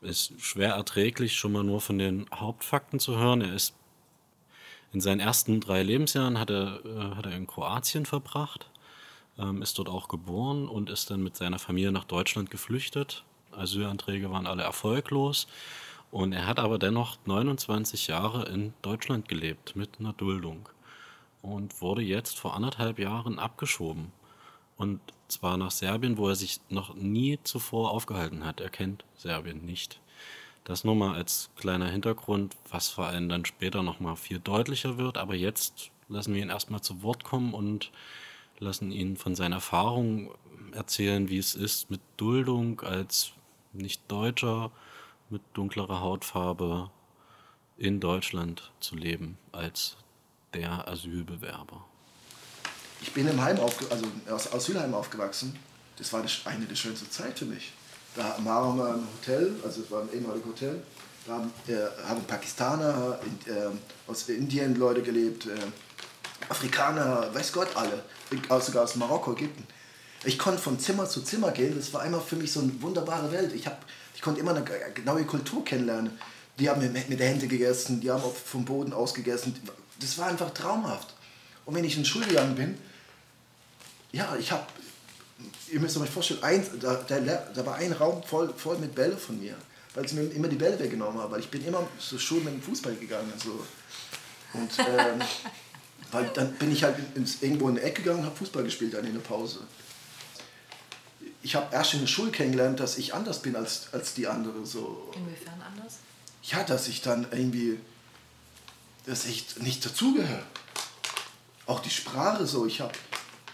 ist 0.03 0.41
schwer 0.41 0.75
erträglich, 0.75 1.35
schon 1.35 1.53
mal 1.53 1.65
nur 1.65 1.81
von 1.81 1.99
den 1.99 2.27
Hauptfakten 2.33 3.01
zu 3.01 3.19
hören. 3.19 3.41
Er 3.41 3.55
ist 3.55 3.75
in 4.93 5.01
seinen 5.01 5.21
ersten 5.21 5.61
drei 5.61 5.83
Lebensjahren 5.83 6.39
hat 6.39 6.51
er, 6.51 6.85
äh, 6.85 7.15
hat 7.17 7.27
er 7.27 7.37
in 7.37 7.47
Kroatien 7.47 8.07
verbracht 8.07 8.70
ähm, 9.41 9.63
ist 9.63 9.79
dort 9.79 9.89
auch 9.89 10.09
geboren 10.09 10.69
und 10.69 10.91
ist 10.91 11.11
dann 11.11 11.23
mit 11.23 11.37
seiner 11.37 11.59
Familie 11.59 11.93
nach 11.93 12.05
Deutschland 12.05 12.51
geflüchtet. 12.51 13.25
Asylanträge 13.53 14.31
waren 14.31 14.47
alle 14.47 14.63
erfolglos. 14.63 15.47
Und 16.11 16.33
er 16.33 16.47
hat 16.47 16.59
aber 16.59 16.79
dennoch 16.79 17.19
29 17.25 18.09
Jahre 18.09 18.49
in 18.49 18.75
Deutschland 18.83 19.29
gelebt 19.29 19.77
mit 19.77 20.01
einer 20.01 20.13
Duldung 20.13 20.69
und 21.41 21.81
wurde 21.81 22.03
jetzt 22.03 22.39
vor 22.39 22.55
anderthalb 22.55 22.99
Jahren 22.99 23.39
abgeschoben. 23.39 24.13
Und 24.77 25.01
zwar 25.29 25.57
nach 25.57 25.71
Serbien, 25.71 26.19
wo 26.19 26.29
er 26.29 26.35
sich 26.35 26.61
noch 26.69 26.95
nie 26.95 27.39
zuvor 27.45 27.93
aufgehalten 27.93 28.45
hat. 28.45 28.61
Er 28.61 28.71
kennt 28.71 29.05
Serbien 29.17 29.65
nicht. 29.65 30.01
Das 30.65 30.85
nur 30.85 30.97
mal 30.97 31.15
als 31.15 31.51
kleiner 31.57 31.89
Hintergrund, 31.89 32.57
was 32.69 32.89
vor 32.89 33.07
allem 33.07 33.29
dann 33.29 33.45
später 33.45 33.83
noch 33.83 34.01
mal 34.01 34.17
viel 34.17 34.41
deutlicher 34.41 34.99
wird. 34.99 35.17
Aber 35.17 35.35
jetzt 35.35 35.91
lassen 36.09 36.35
wir 36.35 36.43
ihn 36.43 36.51
erstmal 36.51 36.81
zu 36.81 37.03
Wort 37.03 37.23
kommen 37.23 37.55
und 37.55 37.93
lassen 38.61 38.93
ihn 38.93 39.17
von 39.17 39.35
seinen 39.35 39.53
Erfahrungen 39.53 40.31
erzählen, 40.73 41.29
wie 41.29 41.39
es 41.39 41.55
ist, 41.55 41.91
mit 41.91 42.01
Duldung 42.17 42.81
als 42.81 43.33
Nicht-Deutscher 43.73 44.71
mit 45.31 45.43
dunklerer 45.55 46.01
Hautfarbe 46.01 46.91
in 47.79 48.01
Deutschland 48.01 48.71
zu 48.81 48.97
leben, 48.97 49.39
als 49.53 49.97
der 50.53 50.87
Asylbewerber. 50.89 51.85
Ich 53.01 53.13
bin 53.13 53.27
im 53.27 53.41
Heim 53.41 53.59
aufge 53.61 53.87
also 53.91 54.05
aus 54.29 54.53
Asylheim 54.53 54.93
aufgewachsen. 54.93 55.57
Das 55.97 56.13
war 56.13 56.23
eine 56.45 56.67
der 56.67 56.75
schönsten 56.75 57.11
Zeit 57.11 57.39
für 57.39 57.47
mich. 57.47 57.73
Da 58.17 58.37
waren 58.45 58.77
wir 58.77 58.95
im 58.95 59.07
Hotel, 59.19 59.55
also 59.65 59.83
es 59.83 59.91
war 59.91 60.03
ein 60.03 60.13
ehemaliges 60.13 60.47
Hotel. 60.47 60.83
Da 61.27 61.35
haben, 61.35 61.53
äh, 61.69 62.09
haben 62.09 62.25
Pakistaner, 62.25 63.19
in, 63.25 63.53
äh, 63.53 63.71
aus 64.07 64.29
Indien 64.29 64.75
Leute 64.75 65.03
gelebt, 65.03 65.47
äh, 65.47 65.51
Afrikaner, 66.49 67.33
weiß 67.35 67.53
Gott 67.53 67.69
alle, 67.77 68.03
sogar 68.61 68.85
aus 68.85 68.97
Marokko, 68.97 69.33
Ägypten. 69.33 69.67
Ich 70.25 70.39
konnte 70.39 70.61
von 70.61 70.79
Zimmer 70.79 71.09
zu 71.09 71.23
Zimmer 71.23 71.51
gehen, 71.51 71.77
das 71.77 71.93
war 71.95 72.03
einmal 72.03 72.21
für 72.21 72.37
mich 72.37 72.53
so 72.53 72.61
eine 72.61 72.83
wunderbare 72.83 73.33
Welt. 73.33 73.55
Ich, 73.55 73.67
hab, 73.67 73.85
ich 74.15 74.21
konnte 74.21 74.41
immer 74.41 74.51
eine 74.51 74.65
neue 75.05 75.25
Kultur 75.25 75.65
kennenlernen. 75.65 76.19
Die 76.59 76.69
haben 76.69 76.81
mit 76.81 77.19
der 77.19 77.29
Hände 77.29 77.47
gegessen, 77.47 78.01
die 78.01 78.11
haben 78.11 78.23
vom 78.45 78.65
Boden 78.67 78.93
aus 78.93 79.15
gegessen. 79.15 79.59
Das 79.99 80.19
war 80.19 80.27
einfach 80.27 80.51
traumhaft. 80.51 81.15
Und 81.65 81.75
wenn 81.75 81.85
ich 81.85 81.97
in 81.97 82.05
Schule 82.05 82.27
gegangen 82.27 82.55
bin, 82.55 82.79
ja, 84.13 84.37
ich 84.39 84.53
habe, 84.53 84.67
ihr 85.71 85.81
müsst 85.81 85.97
euch 85.97 86.11
vorstellen, 86.11 86.43
ein, 86.43 86.67
da, 86.81 86.95
da, 87.07 87.19
da 87.19 87.67
war 87.67 87.77
ein 87.77 87.93
Raum 87.93 88.23
voll, 88.23 88.53
voll 88.55 88.77
mit 88.79 88.95
Bälle 88.95 89.17
von 89.17 89.41
mir, 89.41 89.55
weil 89.95 90.07
sie 90.07 90.17
mir 90.17 90.25
immer 90.33 90.49
die 90.49 90.57
Bälle 90.57 90.79
weggenommen 90.79 91.21
haben, 91.21 91.33
weil 91.33 91.41
ich 91.41 91.49
bin 91.49 91.65
immer 91.65 91.87
zur 91.99 92.19
Schule 92.19 92.43
mit 92.43 92.55
dem 92.55 92.63
Fußball 92.63 92.95
gegangen. 92.97 93.33
So. 93.43 93.65
Und 94.53 94.71
ähm, 94.81 95.23
weil 96.13 96.29
dann 96.29 96.53
bin 96.55 96.73
ich 96.73 96.83
halt 96.83 96.97
ins, 97.15 97.43
irgendwo 97.43 97.69
in 97.69 97.77
die 97.77 97.83
Ecke 97.83 98.03
gegangen 98.03 98.21
und 98.21 98.27
habe 98.27 98.37
Fußball 98.37 98.65
gespielt 98.65 98.95
dann 98.95 99.07
in 99.07 99.15
der 99.15 99.21
Pause. 99.21 99.61
Ich 101.43 101.55
habe 101.55 101.75
erst 101.75 101.95
in 101.95 102.01
der 102.01 102.07
Schule 102.07 102.31
kennengelernt, 102.31 102.81
dass 102.81 102.99
ich 102.99 103.15
anders 103.15 103.41
bin 103.41 103.57
als, 103.57 103.93
als 103.93 104.15
die 104.15 104.27
anderen. 104.27 104.67
So. 104.67 105.11
Inwiefern 105.15 105.61
anders? 105.63 105.99
Ja, 106.43 106.63
dass 106.65 106.89
ich 106.89 107.03
dann 107.03 107.27
irgendwie, 107.31 107.79
dass 109.07 109.25
ich 109.25 109.59
nicht 109.59 109.85
dazugehöre. 109.85 110.43
Auch 111.67 111.81
die 111.81 111.91
Sprache 111.91 112.47
so. 112.47 112.67
Ich 112.67 112.81
habe, 112.81 112.93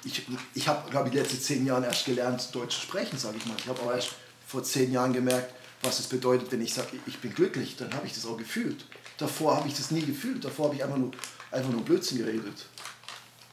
ich, 0.05 0.23
ich 0.55 0.69
habe, 0.69 0.91
glaube 0.91 1.09
ich, 1.09 1.13
die 1.13 1.19
letzten 1.19 1.41
zehn 1.41 1.67
Jahre 1.67 1.85
erst 1.85 2.07
gelernt, 2.07 2.49
Deutsch 2.53 2.77
zu 2.77 2.83
sprechen, 2.83 3.19
sage 3.19 3.37
ich 3.37 3.47
mal. 3.47 3.57
Ich 3.59 3.67
habe 3.67 3.81
auch 3.83 3.93
erst 3.93 4.11
vor 4.47 4.65
zehn 4.65 4.91
Jahren 4.91 5.13
gemerkt, 5.13 5.55
was 5.83 6.01
es 6.01 6.07
bedeutet, 6.07 6.51
wenn 6.51 6.63
ich 6.63 6.75
sage, 6.75 6.89
ich 7.07 7.19
bin 7.19 7.35
glücklich. 7.35 7.77
Dann 7.77 7.93
habe 7.95 8.07
ich 8.07 8.15
das 8.15 8.27
auch 8.27 8.37
gefühlt. 8.37 8.85
Davor 9.19 9.57
habe 9.57 9.69
ich 9.69 9.75
das 9.75 9.91
nie 9.91 10.05
gefühlt. 10.05 10.45
Davor 10.45 10.67
habe 10.67 10.77
ich 10.77 10.85
einfach 10.85 10.99
nur, 10.99 11.13
einfach 11.57 11.71
nur 11.71 11.85
Blödsinn 11.85 12.19
geredet. 12.19 12.67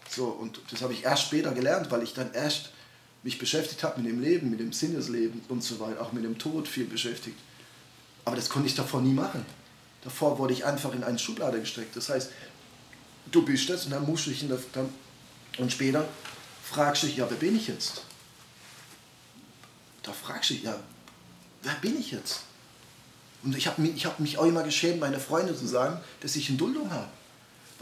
So, 0.09 0.25
und 0.25 0.59
das 0.69 0.81
habe 0.81 0.93
ich 0.93 1.03
erst 1.03 1.23
später 1.23 1.51
gelernt, 1.51 1.89
weil 1.89 2.03
ich 2.03 2.13
dann 2.13 2.33
erst 2.33 2.69
mich 3.23 3.39
beschäftigt 3.39 3.83
habe 3.83 4.01
mit 4.01 4.11
dem 4.11 4.21
Leben, 4.21 4.49
mit 4.49 4.59
dem 4.59 4.73
Sinn 4.73 4.93
des 4.93 5.09
Lebens 5.09 5.45
und 5.49 5.63
so 5.63 5.79
weiter, 5.79 6.01
auch 6.01 6.11
mit 6.11 6.23
dem 6.23 6.37
Tod 6.37 6.67
viel 6.67 6.85
beschäftigt. 6.85 7.37
Aber 8.25 8.35
das 8.35 8.49
konnte 8.49 8.67
ich 8.67 8.75
davor 8.75 9.01
nie 9.01 9.13
machen. 9.13 9.45
Davor 10.03 10.37
wurde 10.37 10.53
ich 10.53 10.65
einfach 10.65 10.93
in 10.93 11.03
eine 11.03 11.17
Schublade 11.17 11.59
gesteckt. 11.59 11.95
Das 11.95 12.09
heißt, 12.09 12.29
du 13.31 13.43
bist 13.43 13.69
das 13.69 13.85
und 13.85 13.91
dann 13.91 14.05
musst 14.05 14.25
du 14.25 14.31
dich 14.31 14.43
in 14.43 14.49
der, 14.49 14.59
dann, 14.73 14.89
und 15.57 15.71
später 15.71 16.07
fragst 16.63 17.03
du 17.03 17.07
dich, 17.07 17.17
ja, 17.17 17.29
wer 17.29 17.37
bin 17.37 17.55
ich 17.55 17.67
jetzt? 17.67 18.01
Da 20.03 20.11
fragst 20.11 20.49
du 20.49 20.53
dich, 20.55 20.63
ja, 20.63 20.77
wer 21.61 21.73
bin 21.75 21.97
ich 21.97 22.11
jetzt? 22.11 22.41
Und 23.43 23.55
ich 23.55 23.67
habe 23.67 23.81
mich, 23.81 23.95
ich 23.95 24.05
hab 24.05 24.19
mich 24.19 24.37
auch 24.37 24.45
immer 24.45 24.63
geschämt, 24.63 24.99
meine 24.99 25.19
Freunde 25.19 25.55
zu 25.55 25.65
sagen, 25.65 25.99
dass 26.21 26.35
ich 26.35 26.49
eine 26.49 26.57
Duldung 26.57 26.91
habe. 26.91 27.07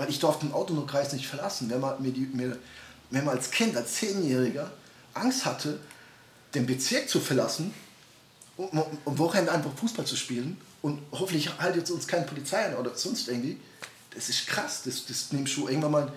Weil 0.01 0.09
ich 0.09 0.17
durfte 0.17 0.47
den 0.47 0.53
Autokreis 0.53 1.13
nicht 1.13 1.27
verlassen. 1.27 1.69
Wenn 1.69 1.79
man, 1.79 2.01
mir 2.01 2.11
die, 2.11 2.21
mir, 2.21 2.57
wenn 3.11 3.23
man 3.23 3.37
als 3.37 3.51
Kind, 3.51 3.77
als 3.77 3.93
Zehnjähriger 3.93 4.71
Angst 5.13 5.45
hatte, 5.45 5.79
den 6.55 6.65
Bezirk 6.65 7.07
zu 7.07 7.19
verlassen, 7.19 7.71
um, 8.57 8.67
um, 8.69 8.97
um 9.05 9.17
Wochenende 9.19 9.51
einfach 9.51 9.69
Fußball 9.75 10.03
zu 10.03 10.15
spielen 10.15 10.57
und 10.81 10.99
hoffentlich 11.11 11.55
haltet 11.59 11.91
uns 11.91 12.07
keine 12.07 12.25
Polizei 12.25 12.65
an 12.65 12.77
oder 12.77 12.95
sonst 12.95 13.27
irgendwie, 13.27 13.57
das 14.15 14.27
ist 14.27 14.47
krass. 14.47 14.81
Das, 14.83 15.05
das 15.05 15.33
nimmst 15.33 15.55
du 15.55 15.67
irgendwann 15.67 15.91
mal, 15.91 16.13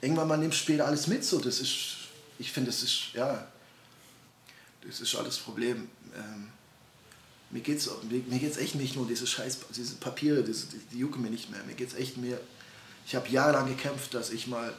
irgendwann 0.00 0.28
mal 0.28 0.38
nimmst 0.38 0.60
später 0.60 0.86
alles 0.86 1.06
mit. 1.06 1.22
So. 1.22 1.38
Das 1.38 1.60
ist, 1.60 1.96
ich 2.38 2.50
finde, 2.50 2.70
das 2.70 2.82
ist, 2.82 3.12
ja, 3.12 3.46
das 4.86 5.02
ist 5.02 5.14
alles 5.14 5.36
Problem. 5.36 5.90
Ähm, 6.16 6.48
mir 7.50 7.60
geht 7.60 7.76
es 7.76 7.90
mir, 8.08 8.22
mir 8.26 8.38
geht's 8.38 8.56
echt 8.56 8.74
nicht 8.74 8.96
nur 8.96 9.06
diese 9.06 9.26
scheiß 9.26 9.58
diese 9.76 9.96
Papiere, 9.96 10.42
diese, 10.42 10.68
die, 10.68 10.78
die 10.94 10.98
jucken 11.00 11.20
mir 11.20 11.30
nicht 11.30 11.50
mehr. 11.50 11.62
Mir 11.64 11.74
geht 11.74 11.88
es 11.88 11.94
echt 11.94 12.16
mehr. 12.16 12.40
Ich 13.08 13.14
habe 13.14 13.26
jahrelang 13.30 13.66
gekämpft, 13.66 14.12
dass 14.12 14.28
ich 14.28 14.46
mal, 14.48 14.70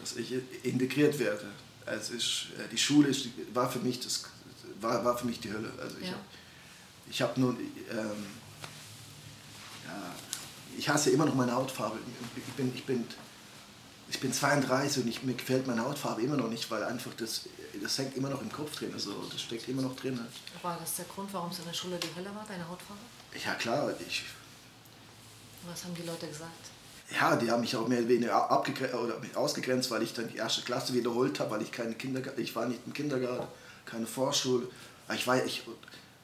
dass 0.00 0.16
ich 0.16 0.34
integriert 0.64 1.16
werde. 1.20 1.46
Also 1.86 2.14
ich, 2.14 2.48
äh, 2.58 2.68
die 2.68 2.76
Schule 2.76 3.06
ist, 3.08 3.28
war, 3.54 3.70
für 3.70 3.78
mich 3.78 4.00
das, 4.00 4.24
war, 4.80 5.04
war 5.04 5.16
für 5.16 5.26
mich 5.26 5.38
die 5.38 5.52
Hölle. 5.52 5.72
Also 5.80 5.96
ich 6.00 6.08
Ja. 6.08 6.14
habe 6.14 6.24
ich 7.08 7.22
hab 7.22 7.36
nun, 7.38 7.56
ähm, 7.88 8.26
ja, 9.86 10.14
ich 10.76 10.88
hasse 10.88 11.10
immer 11.10 11.24
noch 11.24 11.36
meine 11.36 11.52
Hautfarbe. 11.52 11.98
Ich 12.36 12.52
bin, 12.54 12.72
ich 12.74 12.84
bin, 12.84 13.06
ich 14.10 14.18
bin 14.18 14.32
32 14.32 15.04
und 15.04 15.08
ich, 15.08 15.22
mir 15.22 15.34
gefällt 15.34 15.64
meine 15.68 15.82
Hautfarbe 15.84 16.20
immer 16.22 16.36
noch 16.36 16.48
nicht, 16.48 16.68
weil 16.68 16.82
einfach 16.82 17.12
das, 17.14 17.42
das 17.80 17.96
hängt 17.96 18.16
immer 18.16 18.30
noch 18.30 18.42
im 18.42 18.50
Kopf 18.50 18.74
drin. 18.76 18.90
Also 18.92 19.22
das 19.30 19.40
steckt 19.40 19.68
immer 19.68 19.82
noch 19.82 19.94
drin. 19.94 20.18
War 20.62 20.78
das 20.80 20.96
der 20.96 21.04
Grund, 21.04 21.32
warum 21.32 21.50
es 21.52 21.60
in 21.60 21.66
der 21.66 21.74
Schule 21.74 21.96
die 21.98 22.12
Hölle 22.16 22.34
war, 22.34 22.44
deine 22.48 22.66
Hautfarbe? 22.68 23.00
Ja 23.44 23.54
klar, 23.54 23.92
ich, 24.08 24.24
Was 25.70 25.84
haben 25.84 25.94
die 25.94 26.02
Leute 26.02 26.26
gesagt? 26.26 26.70
Ja, 27.10 27.36
die 27.36 27.50
haben 27.50 27.60
mich 27.60 27.76
auch 27.76 27.88
mehr 27.88 27.98
oder 27.98 28.08
weniger 28.08 28.50
abgegrenzt, 28.50 28.94
oder 28.94 29.16
ausgegrenzt, 29.34 29.90
weil 29.90 30.02
ich 30.02 30.14
dann 30.14 30.28
die 30.28 30.36
erste 30.36 30.62
Klasse 30.62 30.94
wiederholt 30.94 31.38
habe, 31.40 31.50
weil 31.52 31.62
ich 31.62 31.72
keine 31.72 31.94
Kindergarten, 31.94 32.40
ich 32.40 32.54
war 32.56 32.66
nicht 32.66 32.80
im 32.86 32.92
Kindergarten, 32.92 33.46
keine 33.84 34.06
Vorschule. 34.06 34.66
Ich 35.14 35.26
war, 35.26 35.44
ich, 35.44 35.62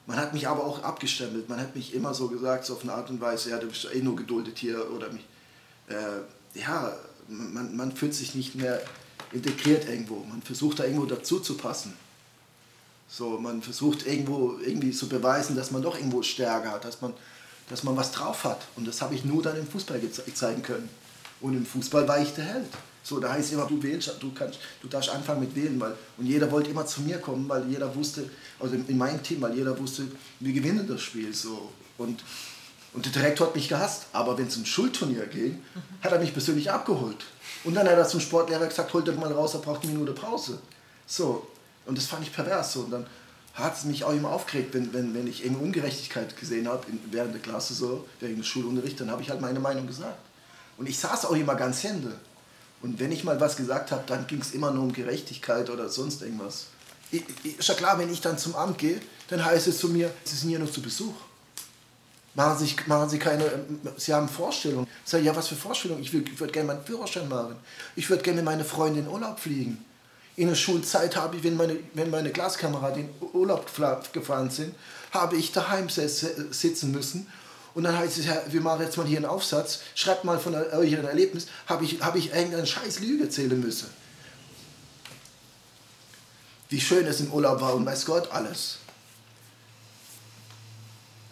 man 0.07 0.17
hat 0.17 0.33
mich 0.33 0.49
aber 0.49 0.64
auch 0.64 0.83
abgestempelt. 0.83 1.49
Man 1.49 1.61
hat 1.61 1.77
mich 1.77 1.95
immer 1.95 2.14
so 2.14 2.29
gesagt, 2.29 2.64
so 2.64 2.75
auf 2.75 2.83
eine 2.83 2.95
Art 2.95 3.11
und 3.11 3.21
Weise, 3.21 3.51
ja, 3.51 3.59
du 3.59 3.67
bist 3.67 3.87
eh 3.93 4.01
nur 4.01 4.17
geduldet 4.17 4.57
hier 4.59 4.91
oder 4.91 5.12
mich. 5.12 5.25
Äh, 5.88 6.59
ja, 6.59 6.97
man, 7.29 7.77
man 7.77 7.93
fühlt 7.93 8.14
sich 8.14 8.35
nicht 8.35 8.55
mehr 8.55 8.81
integriert 9.33 9.87
irgendwo. 9.88 10.25
Man 10.25 10.41
versucht 10.41 10.79
da 10.79 10.85
irgendwo 10.85 11.05
dazu 11.05 11.41
zu 11.41 11.57
passen. 11.57 11.95
So, 13.09 13.38
man 13.38 13.62
versucht 13.62 14.07
irgendwo 14.07 14.59
irgendwie 14.64 14.93
zu 14.93 15.09
beweisen, 15.09 15.57
dass 15.57 15.71
man 15.71 15.83
doch 15.83 15.97
irgendwo 15.97 16.23
Stärke 16.23 16.71
hat, 16.71 16.85
dass 16.85 17.01
man, 17.01 17.12
dass 17.70 17.83
man 17.85 17.96
was 17.96 18.12
drauf 18.12 18.44
hat. 18.44 18.61
Und 18.76 18.87
das 18.87 19.00
habe 19.02 19.14
ich 19.14 19.24
nur 19.24 19.42
dann 19.42 19.57
im 19.57 19.66
Fußball 19.66 20.00
zeigen 20.35 20.62
können. 20.62 20.88
Und 21.40 21.54
im 21.54 21.66
Fußball 21.66 22.07
war 22.09 22.20
ich 22.20 22.35
der 22.35 22.44
Held. 22.44 22.66
So, 23.02 23.20
da 23.20 23.33
heißt 23.33 23.52
immer, 23.52 23.66
du 23.66 23.83
wählst, 23.83 24.12
du 24.20 24.33
kannst, 24.33 24.59
du 24.83 24.88
darfst 24.88 25.09
anfangen 25.09 25.40
mit 25.40 25.54
wählen, 25.54 25.81
weil 25.81 25.94
und 26.18 26.26
jeder 26.26 26.50
wollte 26.50 26.70
immer 26.70 26.85
zu 26.85 27.00
mir 27.02 27.18
kommen, 27.18 27.48
weil 27.48 27.66
jeder 27.68 27.94
wusste, 27.94 28.28
also 28.61 28.74
in 28.74 28.98
meinem 28.98 29.22
Team, 29.22 29.40
weil 29.40 29.54
jeder 29.54 29.78
wusste, 29.78 30.09
wir 30.40 30.52
gewinnen 30.52 30.87
das 30.87 31.00
Spiel 31.00 31.33
so. 31.33 31.72
Und 31.96 32.22
und 32.94 33.04
der 33.04 33.12
Direktor 33.12 33.48
hat 33.48 33.54
mich 33.54 33.68
gehasst, 33.68 34.07
aber 34.12 34.38
wenn 34.38 34.46
es 34.46 34.57
um 34.57 34.62
ein 34.62 34.66
Schulturnier 34.66 35.26
ging, 35.26 35.62
hat 36.02 36.12
er 36.12 36.18
mich 36.18 36.33
persönlich 36.33 36.70
abgeholt. 36.70 37.24
Und 37.64 37.74
dann 37.74 37.87
hat 37.87 37.98
er 37.98 38.09
zum 38.09 38.20
Sportlehrer 38.20 38.66
gesagt, 38.66 38.92
holt 38.94 39.07
doch 39.07 39.16
mal 39.16 39.31
raus, 39.33 39.54
er 39.54 39.61
braucht 39.61 39.83
eine 39.83 39.92
Minute 39.92 40.12
Pause. 40.12 40.59
So, 41.07 41.46
und 41.87 41.98
das 41.98 42.07
fand 42.07 42.22
ich 42.22 42.33
pervers. 42.33 42.72
So. 42.72 42.81
Und 42.81 42.90
dann 42.90 43.07
hat 43.59 43.77
es 43.77 43.85
mich 43.85 44.05
auch 44.05 44.12
immer 44.12 44.31
aufgeregt, 44.31 44.73
wenn, 44.73 44.92
wenn, 44.92 45.14
wenn 45.14 45.27
ich 45.27 45.40
irgendeine 45.40 45.66
Ungerechtigkeit 45.66 46.37
gesehen 46.37 46.68
habe 46.68 46.87
während 47.11 47.35
der 47.35 47.42
Klasse, 47.42 47.75
so, 47.75 48.07
während 48.21 48.38
des 48.38 48.47
Schulunterrichts, 48.47 48.99
dann 48.99 49.11
habe 49.11 49.23
ich 49.23 49.31
halt 49.31 49.40
meine 49.40 49.61
Meinung 49.61 49.87
gesagt. 49.87 50.18
Und 50.77 50.88
ich 50.88 50.99
saß 50.99 51.27
auch 51.27 51.33
immer 51.33 51.57
ganz 51.57 51.83
Hände. 51.83 52.12
Und 52.81 53.01
wenn 53.01 53.11
ich 53.11 53.25
mal 53.25 53.40
was 53.40 53.57
gesagt 53.57 53.90
habe, 53.90 54.05
dann 54.07 54.27
ging 54.27 54.40
es 54.40 54.53
immer 54.53 54.71
nur 54.71 54.85
um 54.85 54.92
Gerechtigkeit 54.92 55.68
oder 55.71 55.88
sonst 55.88 56.23
irgendwas. 56.23 56.66
Ich, 57.11 57.25
ich, 57.42 57.59
ist 57.59 57.68
ja 57.68 57.75
klar, 57.75 57.99
wenn 57.99 58.12
ich 58.12 58.21
dann 58.21 58.38
zum 58.38 58.55
Amt 58.55 58.79
gehe, 58.79 59.01
dann 59.29 59.44
heißt 59.44 59.66
es 59.66 59.79
zu 59.79 59.88
mir, 59.88 60.12
Sie 60.25 60.37
sind 60.37 60.51
hier 60.51 60.59
nur 60.61 60.71
zu 60.71 60.81
Besuch. 60.81 61.14
Machen 62.35 62.64
Sie, 62.64 62.77
machen 62.87 63.09
Sie 63.09 63.18
keine, 63.18 63.44
Sie 63.97 64.14
haben 64.14 64.29
Vorstellungen. 64.29 64.87
Ich 65.05 65.11
sage, 65.11 65.25
ja, 65.25 65.35
was 65.35 65.49
für 65.49 65.57
Vorstellungen? 65.57 66.03
Ich, 66.03 66.14
ich 66.14 66.38
würde 66.38 66.53
gerne 66.53 66.68
meinen 66.68 66.85
Führerschein 66.85 67.29
machen. 67.29 67.57
Ich 67.97 68.09
würde 68.09 68.23
gerne 68.23 68.37
mit 68.37 68.44
meiner 68.44 68.64
Freundin 68.64 69.07
in 69.07 69.11
Urlaub 69.11 69.40
fliegen. 69.40 69.85
In 70.38 70.46
der 70.46 70.55
Schulzeit 70.55 71.16
habe 71.16 71.37
ich, 71.37 71.42
wenn 71.42 71.57
meine, 71.57 71.77
wenn 71.94 72.11
meine 72.11 72.31
Klassenkameraden 72.31 73.09
in 73.09 73.29
Urlaub 73.33 73.66
gefahren 74.12 74.51
sind, 74.51 74.72
habe 75.11 75.37
ich 75.37 75.51
daheim 75.51 75.88
sitzen 75.88 76.92
müssen. 76.92 77.27
Und 77.74 77.83
dann 77.83 77.98
heißt 77.98 78.18
es, 78.18 78.27
ja, 78.27 78.40
wir 78.46 78.61
machen 78.61 78.83
jetzt 78.83 78.96
mal 78.96 79.05
hier 79.05 79.16
einen 79.16 79.27
Aufsatz, 79.27 79.81
schreibt 79.96 80.22
mal 80.22 80.38
von 80.38 80.53
der- 80.53 80.72
eurem 80.74 81.05
Erlebnis, 81.07 81.48
habe 81.66 81.85
ich, 81.85 82.01
habe 82.03 82.18
ich 82.20 82.33
irgendeine 82.33 82.64
scheiß 82.68 83.01
Lüge 83.01 83.24
erzählen 83.24 83.59
müssen. 83.59 83.88
Wie 86.68 86.81
schön 86.81 87.05
es 87.09 87.18
im 87.18 87.33
Urlaub 87.33 87.61
war 87.61 87.74
und 87.74 87.85
weiß 87.85 88.07
Gott 88.07 88.31
alles. 88.31 88.79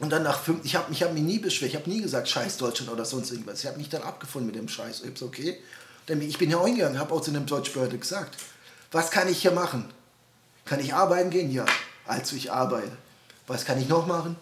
Und 0.00 0.10
dann 0.10 0.24
nach 0.24 0.40
fünf, 0.42 0.64
ich 0.64 0.74
habe 0.74 0.92
ich 0.92 1.00
hab 1.04 1.14
mich 1.14 1.22
nie 1.22 1.38
beschwert, 1.38 1.70
ich 1.70 1.76
habe 1.76 1.88
nie 1.88 2.02
gesagt, 2.02 2.28
scheiß 2.28 2.56
Deutschland 2.56 2.90
oder 2.90 3.04
sonst 3.04 3.30
irgendwas. 3.30 3.60
Ich 3.60 3.66
habe 3.66 3.78
mich 3.78 3.88
dann 3.88 4.02
abgefunden 4.02 4.48
mit 4.48 4.56
dem 4.56 4.68
Scheiß. 4.68 5.04
Hab's 5.06 5.22
okay. 5.22 5.60
Bin, 6.06 6.20
ich 6.22 6.38
bin 6.38 6.48
hier 6.48 6.60
hingegangen, 6.64 6.98
habe 6.98 7.14
auch 7.14 7.20
zu 7.20 7.30
einem 7.30 7.46
Deutschbehörde 7.46 7.98
gesagt, 7.98 8.36
was 8.96 9.10
kann 9.10 9.28
ich 9.28 9.42
hier 9.42 9.52
machen? 9.52 9.84
Kann 10.64 10.80
ich 10.80 10.94
arbeiten 10.94 11.30
gehen? 11.30 11.50
Ja. 11.50 11.66
Also 12.06 12.34
ich 12.34 12.50
arbeite. 12.50 12.96
Was 13.46 13.64
kann 13.64 13.80
ich 13.80 13.88
noch 13.88 14.06
machen? 14.06 14.36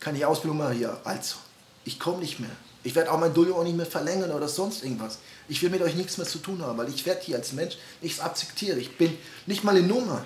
Kann 0.00 0.14
ich 0.14 0.24
Ausbildung 0.24 0.58
machen? 0.58 0.78
Ja. 0.78 1.00
Also, 1.04 1.36
ich 1.84 1.98
komme 1.98 2.18
nicht 2.18 2.38
mehr. 2.40 2.50
Ich 2.84 2.94
werde 2.94 3.10
auch 3.10 3.18
mein 3.18 3.34
Dullo 3.34 3.56
auch 3.58 3.64
nicht 3.64 3.76
mehr 3.76 3.86
verlängern 3.86 4.30
oder 4.30 4.48
sonst 4.48 4.84
irgendwas. 4.84 5.18
Ich 5.48 5.62
will 5.62 5.70
mit 5.70 5.82
euch 5.82 5.94
nichts 5.94 6.18
mehr 6.18 6.26
zu 6.26 6.38
tun 6.38 6.62
haben, 6.62 6.78
weil 6.78 6.88
ich 6.88 7.04
werde 7.06 7.22
hier 7.22 7.36
als 7.36 7.52
Mensch 7.52 7.76
nichts 8.00 8.20
akzeptieren. 8.20 8.78
Ich 8.78 8.96
bin 8.96 9.16
nicht 9.46 9.64
mal 9.64 9.74
eine 9.74 9.86
Nummer. 9.86 10.24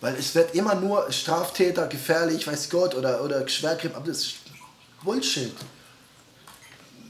Weil 0.00 0.14
es 0.16 0.34
wird 0.34 0.54
immer 0.54 0.74
nur 0.74 1.10
Straftäter, 1.12 1.86
gefährlich, 1.88 2.46
weiß 2.46 2.70
Gott, 2.70 2.94
oder, 2.94 3.22
oder 3.22 3.46
Schwerkrieg, 3.48 3.94
aber 3.94 4.06
das 4.06 4.18
ist 4.18 4.34
Bullshit. 5.02 5.52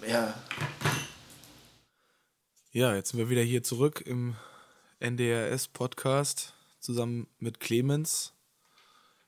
Ja, 0.07 0.35
Ja, 2.73 2.95
jetzt 2.95 3.11
sind 3.11 3.19
wir 3.19 3.29
wieder 3.29 3.43
hier 3.43 3.63
zurück 3.63 4.03
im 4.05 4.37
NDRS-Podcast 5.01 6.55
zusammen 6.81 7.29
mit 7.39 7.61
Clemens, 7.61 8.35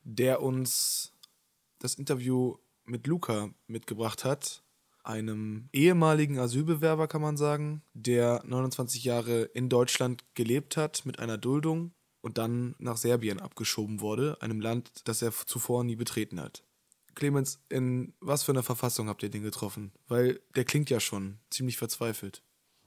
der 0.02 0.42
uns 0.42 1.12
das 1.78 1.94
Interview 1.94 2.56
mit 2.84 3.06
Luca 3.06 3.50
mitgebracht 3.66 4.24
hat, 4.24 4.62
einem 5.02 5.68
ehemaligen 5.72 6.38
Asylbewerber, 6.38 7.08
kann 7.08 7.22
man 7.22 7.36
sagen, 7.36 7.82
der 7.94 8.42
29 8.44 9.04
Jahre 9.04 9.42
in 9.42 9.68
Deutschland 9.68 10.24
gelebt 10.34 10.76
hat 10.76 11.06
mit 11.06 11.18
einer 11.18 11.38
Duldung 11.38 11.92
und 12.20 12.38
dann 12.38 12.74
nach 12.78 12.96
Serbien 12.96 13.40
abgeschoben 13.40 14.00
wurde, 14.00 14.36
einem 14.40 14.60
Land, 14.60 14.90
das 15.04 15.22
er 15.22 15.32
zuvor 15.32 15.84
nie 15.84 15.96
betreten 15.96 16.40
hat. 16.40 16.64
Clemens, 17.14 17.62
in 17.68 18.14
was 18.20 18.42
für 18.42 18.52
einer 18.52 18.62
Verfassung 18.62 19.08
habt 19.08 19.22
ihr 19.22 19.30
den 19.30 19.42
getroffen? 19.42 19.92
Weil 20.06 20.40
der 20.54 20.64
klingt 20.64 20.90
ja 20.90 21.00
schon 21.00 21.38
ziemlich 21.50 21.76
verzweifelt. 21.76 22.42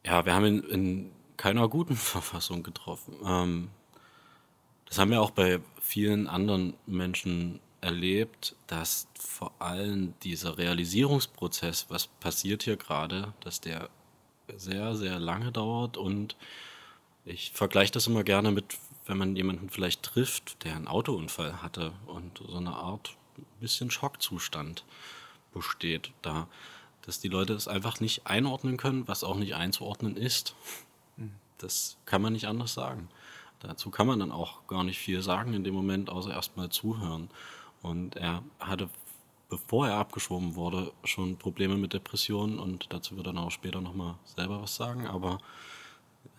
Ja, 0.05 0.25
wir 0.25 0.33
haben 0.33 0.45
ihn 0.45 0.63
in 0.63 1.11
keiner 1.37 1.67
guten 1.67 1.95
Verfassung 2.15 2.63
getroffen. 2.63 3.15
Ähm, 3.25 3.69
das 4.85 4.97
haben 4.99 5.11
wir 5.11 5.21
auch 5.21 5.31
bei 5.31 5.59
vielen 5.81 6.27
anderen 6.27 6.75
Menschen 6.85 7.59
erlebt, 7.81 8.55
dass 8.67 9.07
vor 9.19 9.51
allem 9.59 10.13
dieser 10.23 10.57
Realisierungsprozess, 10.57 11.87
was 11.89 12.07
passiert 12.07 12.63
hier 12.63 12.77
gerade, 12.77 13.33
dass 13.41 13.59
der 13.59 13.89
sehr, 14.55 14.95
sehr 14.95 15.19
lange 15.19 15.51
dauert 15.51 15.97
und 15.97 16.35
ich 17.25 17.51
vergleiche 17.51 17.91
das 17.91 18.07
immer 18.07 18.23
gerne 18.23 18.51
mit, 18.51 18.77
wenn 19.05 19.17
man 19.17 19.35
jemanden 19.35 19.69
vielleicht 19.69 20.03
trifft, 20.03 20.63
der 20.63 20.75
einen 20.75 20.87
Autounfall 20.87 21.61
hatte 21.61 21.93
und 22.05 22.41
so 22.45 22.57
eine 22.57 22.75
Art 22.75 23.15
bisschen 23.59 23.91
Schockzustand 23.91 24.83
besteht 25.53 26.11
da, 26.21 26.47
dass 27.03 27.19
die 27.19 27.29
Leute 27.29 27.53
es 27.53 27.67
einfach 27.67 27.99
nicht 27.99 28.27
einordnen 28.27 28.77
können, 28.77 29.07
was 29.07 29.23
auch 29.23 29.37
nicht 29.37 29.55
einzuordnen 29.55 30.17
ist. 30.17 30.55
Das 31.63 31.97
kann 32.05 32.21
man 32.21 32.33
nicht 32.33 32.47
anders 32.47 32.73
sagen. 32.73 33.09
Dazu 33.59 33.89
kann 33.89 34.07
man 34.07 34.19
dann 34.19 34.31
auch 34.31 34.67
gar 34.67 34.83
nicht 34.83 34.99
viel 34.99 35.21
sagen 35.21 35.53
in 35.53 35.63
dem 35.63 35.73
Moment, 35.73 36.09
außer 36.09 36.31
erstmal 36.31 36.69
zuhören. 36.69 37.29
Und 37.81 38.17
er 38.17 38.43
hatte, 38.59 38.89
bevor 39.49 39.87
er 39.87 39.97
abgeschoben 39.97 40.55
wurde, 40.55 40.91
schon 41.05 41.37
Probleme 41.37 41.77
mit 41.77 41.93
Depressionen 41.93 42.59
und 42.59 42.91
dazu 42.91 43.15
wird 43.15 43.27
er 43.27 43.37
auch 43.37 43.51
später 43.51 43.81
nochmal 43.81 44.15
selber 44.25 44.61
was 44.61 44.75
sagen, 44.75 45.07
aber 45.07 45.37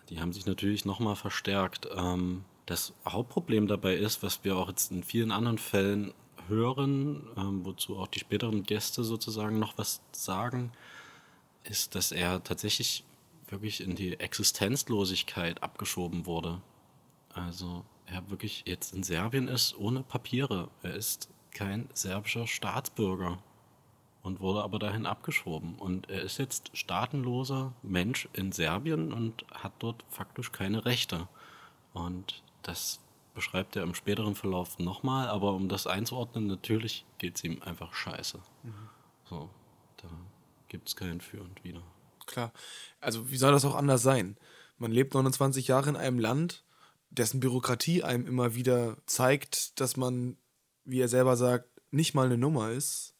die 0.09 0.19
haben 0.19 0.33
sich 0.33 0.45
natürlich 0.45 0.85
nochmal 0.85 1.15
verstärkt. 1.15 1.87
Ähm, 1.95 2.45
das 2.67 2.93
Hauptproblem 3.07 3.67
dabei 3.67 3.95
ist, 3.95 4.21
was 4.23 4.43
wir 4.43 4.55
auch 4.55 4.69
jetzt 4.69 4.91
in 4.91 5.03
vielen 5.03 5.31
anderen 5.31 5.57
Fällen 5.57 6.13
hören, 6.47 7.27
ähm, 7.37 7.65
wozu 7.65 7.97
auch 7.97 8.07
die 8.07 8.19
späteren 8.19 8.63
Gäste 8.63 9.03
sozusagen 9.03 9.57
noch 9.59 9.77
was 9.77 10.01
sagen, 10.11 10.71
ist, 11.63 11.95
dass 11.95 12.11
er 12.11 12.43
tatsächlich 12.43 13.03
wirklich 13.47 13.81
in 13.81 13.95
die 13.95 14.19
Existenzlosigkeit 14.19 15.61
abgeschoben 15.63 16.25
wurde. 16.25 16.61
Also 17.33 17.85
er 18.05 18.29
wirklich 18.29 18.63
jetzt 18.65 18.93
in 18.93 19.03
Serbien 19.03 19.47
ist 19.47 19.77
ohne 19.77 20.03
Papiere. 20.03 20.69
Er 20.83 20.95
ist 20.95 21.29
kein 21.51 21.89
serbischer 21.93 22.47
Staatsbürger 22.47 23.39
und 24.21 24.39
wurde 24.39 24.63
aber 24.63 24.79
dahin 24.79 25.05
abgeschoben. 25.05 25.75
Und 25.75 26.09
er 26.09 26.21
ist 26.21 26.37
jetzt 26.37 26.75
staatenloser 26.75 27.73
Mensch 27.83 28.27
in 28.33 28.51
Serbien 28.51 29.13
und 29.13 29.45
hat 29.51 29.73
dort 29.79 30.03
faktisch 30.09 30.51
keine 30.51 30.85
Rechte. 30.85 31.27
Und 31.93 32.43
das 32.63 32.99
beschreibt 33.33 33.75
er 33.75 33.83
im 33.83 33.93
späteren 33.93 34.33
Verlauf 34.33 34.79
nochmal, 34.79 35.27
aber 35.27 35.53
um 35.53 35.69
das 35.69 35.87
einzuordnen, 35.87 36.47
natürlich 36.47 37.05
geht 37.17 37.35
es 37.35 37.43
ihm 37.43 37.61
einfach 37.61 37.93
scheiße. 37.93 38.39
Mhm. 38.63 38.89
So, 39.25 39.49
da 39.97 40.07
gibt 40.69 40.87
es 40.87 40.95
kein 40.95 41.21
Für 41.21 41.41
und 41.41 41.63
Wider. 41.63 41.83
Klar. 42.25 42.53
Also, 42.99 43.29
wie 43.29 43.37
soll 43.37 43.51
das 43.51 43.65
auch 43.65 43.75
anders 43.75 44.01
sein? 44.01 44.37
Man 44.77 44.91
lebt 44.91 45.13
29 45.13 45.67
Jahre 45.67 45.89
in 45.89 45.95
einem 45.95 46.19
Land, 46.19 46.65
dessen 47.09 47.39
Bürokratie 47.39 48.03
einem 48.03 48.25
immer 48.25 48.55
wieder 48.55 48.97
zeigt, 49.05 49.79
dass 49.79 49.95
man, 49.95 50.37
wie 50.83 50.99
er 50.99 51.07
selber 51.07 51.37
sagt, 51.37 51.69
nicht 51.91 52.13
mal 52.13 52.25
eine 52.25 52.37
Nummer 52.37 52.71
ist. 52.71 53.15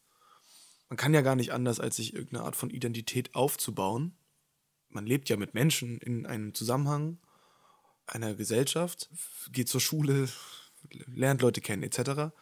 Man 0.88 0.96
kann 0.96 1.14
ja 1.14 1.22
gar 1.22 1.36
nicht 1.36 1.52
anders, 1.52 1.80
als 1.80 1.96
sich 1.96 2.14
irgendeine 2.14 2.44
Art 2.44 2.56
von 2.56 2.70
Identität 2.70 3.34
aufzubauen. 3.34 4.16
Man 4.88 5.06
lebt 5.06 5.28
ja 5.28 5.36
mit 5.36 5.54
Menschen 5.54 5.98
in 5.98 6.26
einem 6.26 6.54
Zusammenhang 6.54 7.18
einer 8.06 8.34
Gesellschaft, 8.34 9.10
geht 9.50 9.68
zur 9.68 9.80
Schule, 9.80 10.28
lernt 11.06 11.42
Leute 11.42 11.60
kennen, 11.60 11.82
etc. 11.82 12.32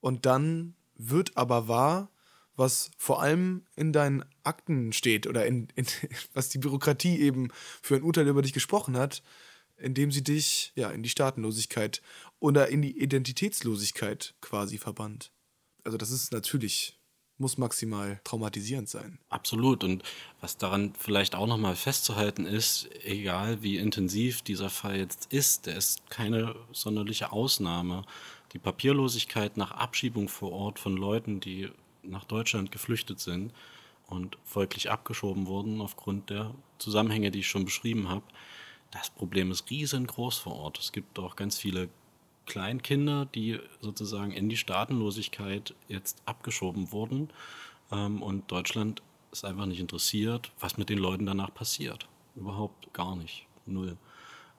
Und 0.00 0.26
dann 0.26 0.74
wird 0.94 1.36
aber 1.36 1.68
wahr, 1.68 2.10
was 2.58 2.90
vor 2.96 3.22
allem 3.22 3.64
in 3.76 3.92
deinen 3.92 4.24
Akten 4.42 4.92
steht 4.92 5.26
oder 5.26 5.46
in, 5.46 5.68
in, 5.76 5.86
was 6.34 6.48
die 6.48 6.58
Bürokratie 6.58 7.18
eben 7.20 7.48
für 7.82 7.96
ein 7.96 8.02
Urteil 8.02 8.26
über 8.26 8.42
dich 8.42 8.52
gesprochen 8.52 8.96
hat, 8.96 9.22
indem 9.76 10.10
sie 10.10 10.24
dich 10.24 10.72
ja 10.74 10.90
in 10.90 11.02
die 11.02 11.08
Staatenlosigkeit 11.08 12.02
oder 12.40 12.68
in 12.68 12.82
die 12.82 13.00
Identitätslosigkeit 13.00 14.34
quasi 14.40 14.76
verbannt. 14.78 15.32
Also 15.84 15.96
das 15.96 16.10
ist 16.10 16.32
natürlich 16.32 16.98
muss 17.40 17.56
maximal 17.56 18.20
traumatisierend 18.24 18.88
sein. 18.88 19.18
Absolut. 19.28 19.84
Und 19.84 20.02
was 20.40 20.56
daran 20.56 20.92
vielleicht 20.98 21.36
auch 21.36 21.46
nochmal 21.46 21.76
festzuhalten 21.76 22.46
ist, 22.46 22.88
egal 23.04 23.62
wie 23.62 23.76
intensiv 23.76 24.42
dieser 24.42 24.70
Fall 24.70 24.96
jetzt 24.96 25.32
ist, 25.32 25.66
der 25.66 25.76
ist 25.76 26.10
keine 26.10 26.56
sonderliche 26.72 27.30
Ausnahme. 27.30 28.04
Die 28.52 28.58
Papierlosigkeit 28.58 29.56
nach 29.56 29.70
Abschiebung 29.70 30.28
vor 30.28 30.52
Ort 30.52 30.80
von 30.80 30.96
Leuten, 30.96 31.38
die 31.38 31.70
nach 32.08 32.24
Deutschland 32.24 32.72
geflüchtet 32.72 33.20
sind 33.20 33.52
und 34.06 34.38
folglich 34.44 34.90
abgeschoben 34.90 35.46
wurden 35.46 35.80
aufgrund 35.80 36.30
der 36.30 36.54
Zusammenhänge, 36.78 37.30
die 37.30 37.40
ich 37.40 37.48
schon 37.48 37.64
beschrieben 37.64 38.08
habe, 38.08 38.24
das 38.90 39.10
Problem 39.10 39.50
ist 39.50 39.70
riesengroß 39.70 40.38
vor 40.38 40.54
Ort. 40.56 40.78
Es 40.78 40.92
gibt 40.92 41.18
auch 41.18 41.36
ganz 41.36 41.58
viele 41.58 41.88
Kleinkinder, 42.46 43.26
die 43.26 43.60
sozusagen 43.82 44.32
in 44.32 44.48
die 44.48 44.56
Staatenlosigkeit 44.56 45.74
jetzt 45.88 46.22
abgeschoben 46.24 46.90
wurden. 46.92 47.28
Ähm, 47.92 48.22
und 48.22 48.50
Deutschland 48.50 49.02
ist 49.30 49.44
einfach 49.44 49.66
nicht 49.66 49.80
interessiert, 49.80 50.50
was 50.58 50.78
mit 50.78 50.88
den 50.88 50.98
Leuten 50.98 51.26
danach 51.26 51.52
passiert. 51.52 52.08
Überhaupt 52.34 52.92
gar 52.94 53.14
nicht. 53.16 53.46
Null. 53.66 53.98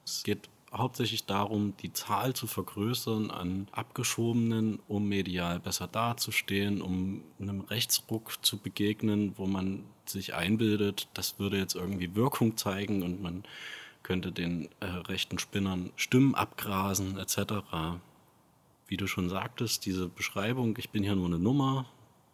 Es 0.05 0.23
geht 0.23 0.49
hauptsächlich 0.73 1.25
darum, 1.25 1.75
die 1.77 1.93
Zahl 1.93 2.33
zu 2.33 2.47
vergrößern 2.47 3.31
an 3.31 3.67
Abgeschobenen, 3.71 4.79
um 4.87 5.07
medial 5.07 5.59
besser 5.59 5.87
dazustehen, 5.87 6.81
um 6.81 7.23
einem 7.39 7.61
Rechtsruck 7.61 8.43
zu 8.43 8.57
begegnen, 8.57 9.33
wo 9.37 9.45
man 9.45 9.83
sich 10.05 10.33
einbildet, 10.33 11.07
das 11.13 11.39
würde 11.39 11.57
jetzt 11.57 11.75
irgendwie 11.75 12.15
Wirkung 12.15 12.57
zeigen 12.57 13.03
und 13.03 13.21
man 13.21 13.43
könnte 14.03 14.31
den 14.31 14.69
äh, 14.79 14.85
rechten 14.85 15.39
Spinnern 15.39 15.91
Stimmen 15.95 16.35
abgrasen 16.35 17.17
etc. 17.17 17.63
Wie 18.87 18.97
du 18.97 19.07
schon 19.07 19.29
sagtest, 19.29 19.85
diese 19.85 20.07
Beschreibung, 20.07 20.75
ich 20.77 20.89
bin 20.89 21.03
hier 21.03 21.15
nur 21.15 21.27
eine 21.27 21.39
Nummer, 21.39 21.85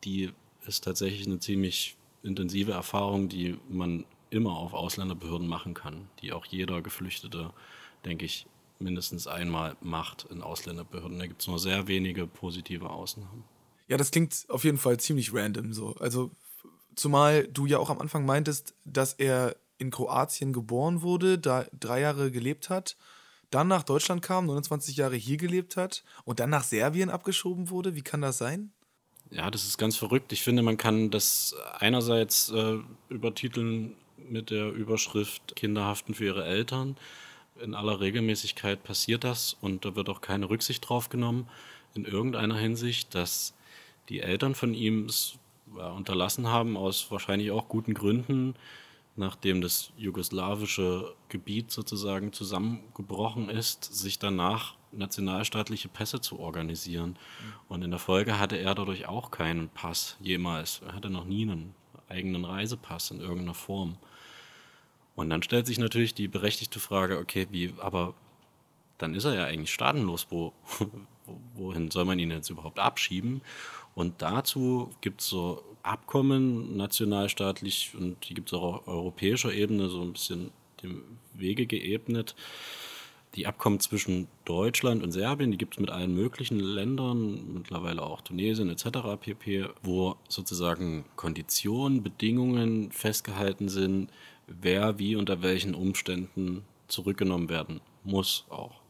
die 0.03 0.31
ist 0.65 0.83
tatsächlich 0.83 1.27
eine 1.27 1.39
ziemlich 1.39 1.97
intensive 2.23 2.71
Erfahrung, 2.71 3.29
die 3.29 3.57
man 3.69 4.05
immer 4.29 4.57
auf 4.57 4.73
Ausländerbehörden 4.73 5.47
machen 5.47 5.73
kann, 5.73 6.07
die 6.21 6.33
auch 6.33 6.45
jeder 6.45 6.81
Geflüchtete, 6.81 7.51
denke 8.05 8.25
ich, 8.25 8.47
mindestens 8.79 9.27
einmal 9.27 9.75
macht 9.81 10.25
in 10.29 10.41
Ausländerbehörden. 10.41 11.19
Da 11.19 11.27
gibt 11.27 11.41
es 11.41 11.47
nur 11.47 11.59
sehr 11.59 11.87
wenige 11.87 12.27
positive 12.27 12.89
Ausnahmen. 12.89 13.43
Ja, 13.87 13.97
das 13.97 14.11
klingt 14.11 14.45
auf 14.49 14.63
jeden 14.63 14.77
Fall 14.77 14.99
ziemlich 14.99 15.33
random 15.33 15.73
so. 15.73 15.95
Also 15.99 16.31
zumal 16.95 17.47
du 17.47 17.65
ja 17.65 17.77
auch 17.77 17.89
am 17.89 17.99
Anfang 17.99 18.25
meintest, 18.25 18.73
dass 18.83 19.13
er 19.13 19.55
in 19.77 19.91
Kroatien 19.91 20.53
geboren 20.53 21.01
wurde, 21.01 21.37
da 21.37 21.65
drei 21.77 22.01
Jahre 22.01 22.31
gelebt 22.31 22.69
hat, 22.69 22.95
dann 23.51 23.67
nach 23.67 23.83
Deutschland 23.83 24.21
kam, 24.21 24.47
29 24.47 24.97
Jahre 24.97 25.15
hier 25.15 25.37
gelebt 25.37 25.77
hat 25.77 26.03
und 26.23 26.39
dann 26.39 26.49
nach 26.49 26.63
Serbien 26.63 27.09
abgeschoben 27.09 27.69
wurde. 27.69 27.95
Wie 27.95 28.01
kann 28.01 28.21
das 28.21 28.37
sein? 28.37 28.71
Ja, 29.31 29.51
das 29.51 29.65
ist 29.65 29.77
ganz 29.77 29.97
verrückt. 29.97 30.31
Ich 30.31 30.43
finde, 30.43 30.61
man 30.61 30.77
kann 30.77 31.11
das 31.11 31.55
einerseits 31.79 32.49
äh, 32.49 32.77
übertiteln 33.09 33.95
mit 34.17 34.49
der 34.49 34.71
Überschrift 34.71 35.55
Kinder 35.55 35.85
haften 35.85 36.13
für 36.13 36.25
ihre 36.25 36.45
Eltern. 36.45 36.97
In 37.61 37.73
aller 37.73 37.99
Regelmäßigkeit 37.99 38.83
passiert 38.83 39.23
das 39.23 39.55
und 39.61 39.85
da 39.85 39.95
wird 39.95 40.09
auch 40.09 40.21
keine 40.21 40.49
Rücksicht 40.49 40.87
drauf 40.87 41.09
genommen 41.09 41.47
in 41.93 42.05
irgendeiner 42.05 42.57
Hinsicht, 42.57 43.15
dass 43.15 43.53
die 44.09 44.19
Eltern 44.19 44.53
von 44.53 44.73
ihm 44.73 45.05
es 45.05 45.39
ja, 45.77 45.89
unterlassen 45.89 46.47
haben, 46.47 46.77
aus 46.77 47.09
wahrscheinlich 47.09 47.51
auch 47.51 47.67
guten 47.67 47.93
Gründen, 47.93 48.55
nachdem 49.15 49.61
das 49.61 49.91
jugoslawische 49.97 51.15
Gebiet 51.29 51.71
sozusagen 51.71 52.33
zusammengebrochen 52.33 53.49
ist, 53.49 53.83
sich 53.95 54.19
danach 54.19 54.75
nationalstaatliche 54.91 55.87
Pässe 55.87 56.21
zu 56.21 56.39
organisieren. 56.39 57.11
Mhm. 57.11 57.53
Und 57.69 57.83
in 57.83 57.91
der 57.91 57.99
Folge 57.99 58.39
hatte 58.39 58.57
er 58.57 58.75
dadurch 58.75 59.07
auch 59.07 59.31
keinen 59.31 59.69
Pass 59.69 60.17
jemals. 60.19 60.81
Er 60.85 60.93
hatte 60.93 61.09
noch 61.09 61.25
nie 61.25 61.43
einen 61.43 61.73
eigenen 62.09 62.45
Reisepass 62.45 63.11
in 63.11 63.19
irgendeiner 63.19 63.53
Form. 63.53 63.97
Und 65.15 65.29
dann 65.29 65.43
stellt 65.43 65.65
sich 65.65 65.79
natürlich 65.79 66.13
die 66.13 66.27
berechtigte 66.27 66.79
Frage, 66.79 67.19
okay, 67.19 67.47
wie, 67.51 67.73
aber 67.79 68.13
dann 68.97 69.13
ist 69.13 69.25
er 69.25 69.35
ja 69.35 69.45
eigentlich 69.45 69.73
staatenlos. 69.73 70.27
Wo, 70.29 70.53
wohin 71.55 71.91
soll 71.91 72.05
man 72.05 72.19
ihn 72.19 72.31
jetzt 72.31 72.49
überhaupt 72.49 72.79
abschieben? 72.79 73.41
Und 73.93 74.21
dazu 74.21 74.89
gibt 75.01 75.21
es 75.21 75.27
so 75.27 75.63
Abkommen 75.83 76.75
nationalstaatlich 76.77 77.93
und 77.97 78.27
die 78.27 78.33
gibt 78.33 78.49
es 78.49 78.53
auch 78.53 78.63
auf 78.63 78.87
europäischer 78.87 79.53
Ebene 79.53 79.87
so 79.87 80.01
ein 80.01 80.13
bisschen 80.13 80.51
dem 80.81 81.03
Wege 81.33 81.65
geebnet. 81.65 82.35
Die 83.35 83.47
Abkommen 83.47 83.79
zwischen 83.79 84.27
Deutschland 84.45 85.03
und 85.03 85.11
Serbien, 85.11 85.51
die 85.51 85.57
gibt 85.57 85.75
es 85.75 85.79
mit 85.79 85.89
allen 85.89 86.13
möglichen 86.15 86.59
Ländern, 86.59 87.53
mittlerweile 87.53 88.01
auch 88.01 88.21
Tunesien 88.21 88.69
etc. 88.69 88.85
pp., 89.19 89.67
wo 89.83 90.15
sozusagen 90.29 91.05
Konditionen, 91.17 92.01
Bedingungen 92.01 92.91
festgehalten 92.91 93.67
sind, 93.69 94.09
wer 94.47 94.99
wie 94.99 95.15
unter 95.15 95.41
welchen 95.41 95.75
Umständen 95.75 96.63
zurückgenommen 96.87 97.49
werden 97.49 97.81
muss 98.03 98.45
auch. 98.49 98.81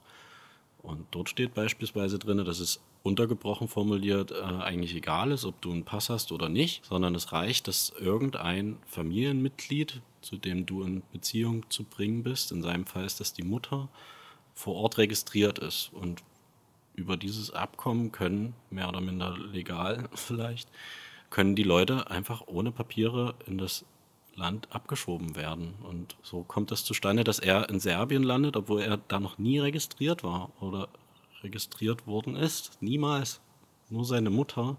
Und 0.81 1.05
dort 1.11 1.29
steht 1.29 1.53
beispielsweise 1.53 2.19
drin, 2.19 2.43
dass 2.45 2.59
es 2.59 2.81
untergebrochen 3.03 3.67
formuliert 3.67 4.31
äh, 4.31 4.35
eigentlich 4.41 4.95
egal 4.95 5.31
ist, 5.31 5.45
ob 5.45 5.61
du 5.61 5.71
einen 5.71 5.85
Pass 5.85 6.09
hast 6.09 6.31
oder 6.31 6.49
nicht, 6.49 6.85
sondern 6.85 7.15
es 7.15 7.31
reicht, 7.31 7.67
dass 7.67 7.93
irgendein 7.99 8.77
Familienmitglied 8.87 10.01
zu 10.25 10.37
dem 10.37 10.65
du 10.65 10.83
in 10.83 11.03
Beziehung 11.11 11.69
zu 11.69 11.83
bringen 11.83 12.23
bist. 12.23 12.51
In 12.51 12.63
seinem 12.63 12.85
Fall 12.85 13.05
ist 13.05 13.19
das 13.19 13.31
die 13.31 13.43
Mutter, 13.43 13.89
vor 14.53 14.75
Ort 14.75 14.97
registriert 14.97 15.59
ist. 15.59 15.91
Und 15.93 16.23
über 16.95 17.15
dieses 17.15 17.51
Abkommen 17.51 18.11
können, 18.11 18.55
mehr 18.71 18.89
oder 18.89 19.01
minder 19.01 19.37
legal 19.37 20.09
vielleicht, 20.13 20.69
können 21.29 21.55
die 21.55 21.63
Leute 21.63 22.09
einfach 22.09 22.47
ohne 22.47 22.71
Papiere 22.71 23.35
in 23.45 23.57
das 23.57 23.85
Land 24.35 24.67
abgeschoben 24.71 25.35
werden. 25.35 25.73
Und 25.83 26.15
so 26.23 26.43
kommt 26.43 26.71
es 26.71 26.83
zustande, 26.83 27.23
dass 27.23 27.39
er 27.39 27.69
in 27.69 27.79
Serbien 27.79 28.23
landet, 28.23 28.57
obwohl 28.57 28.81
er 28.81 28.97
da 28.97 29.19
noch 29.19 29.37
nie 29.37 29.59
registriert 29.59 30.23
war 30.23 30.51
oder 30.59 30.89
registriert 31.43 32.05
worden 32.07 32.35
ist. 32.35 32.77
Niemals. 32.81 33.41
Nur 33.89 34.03
seine 34.03 34.31
Mutter. 34.31 34.77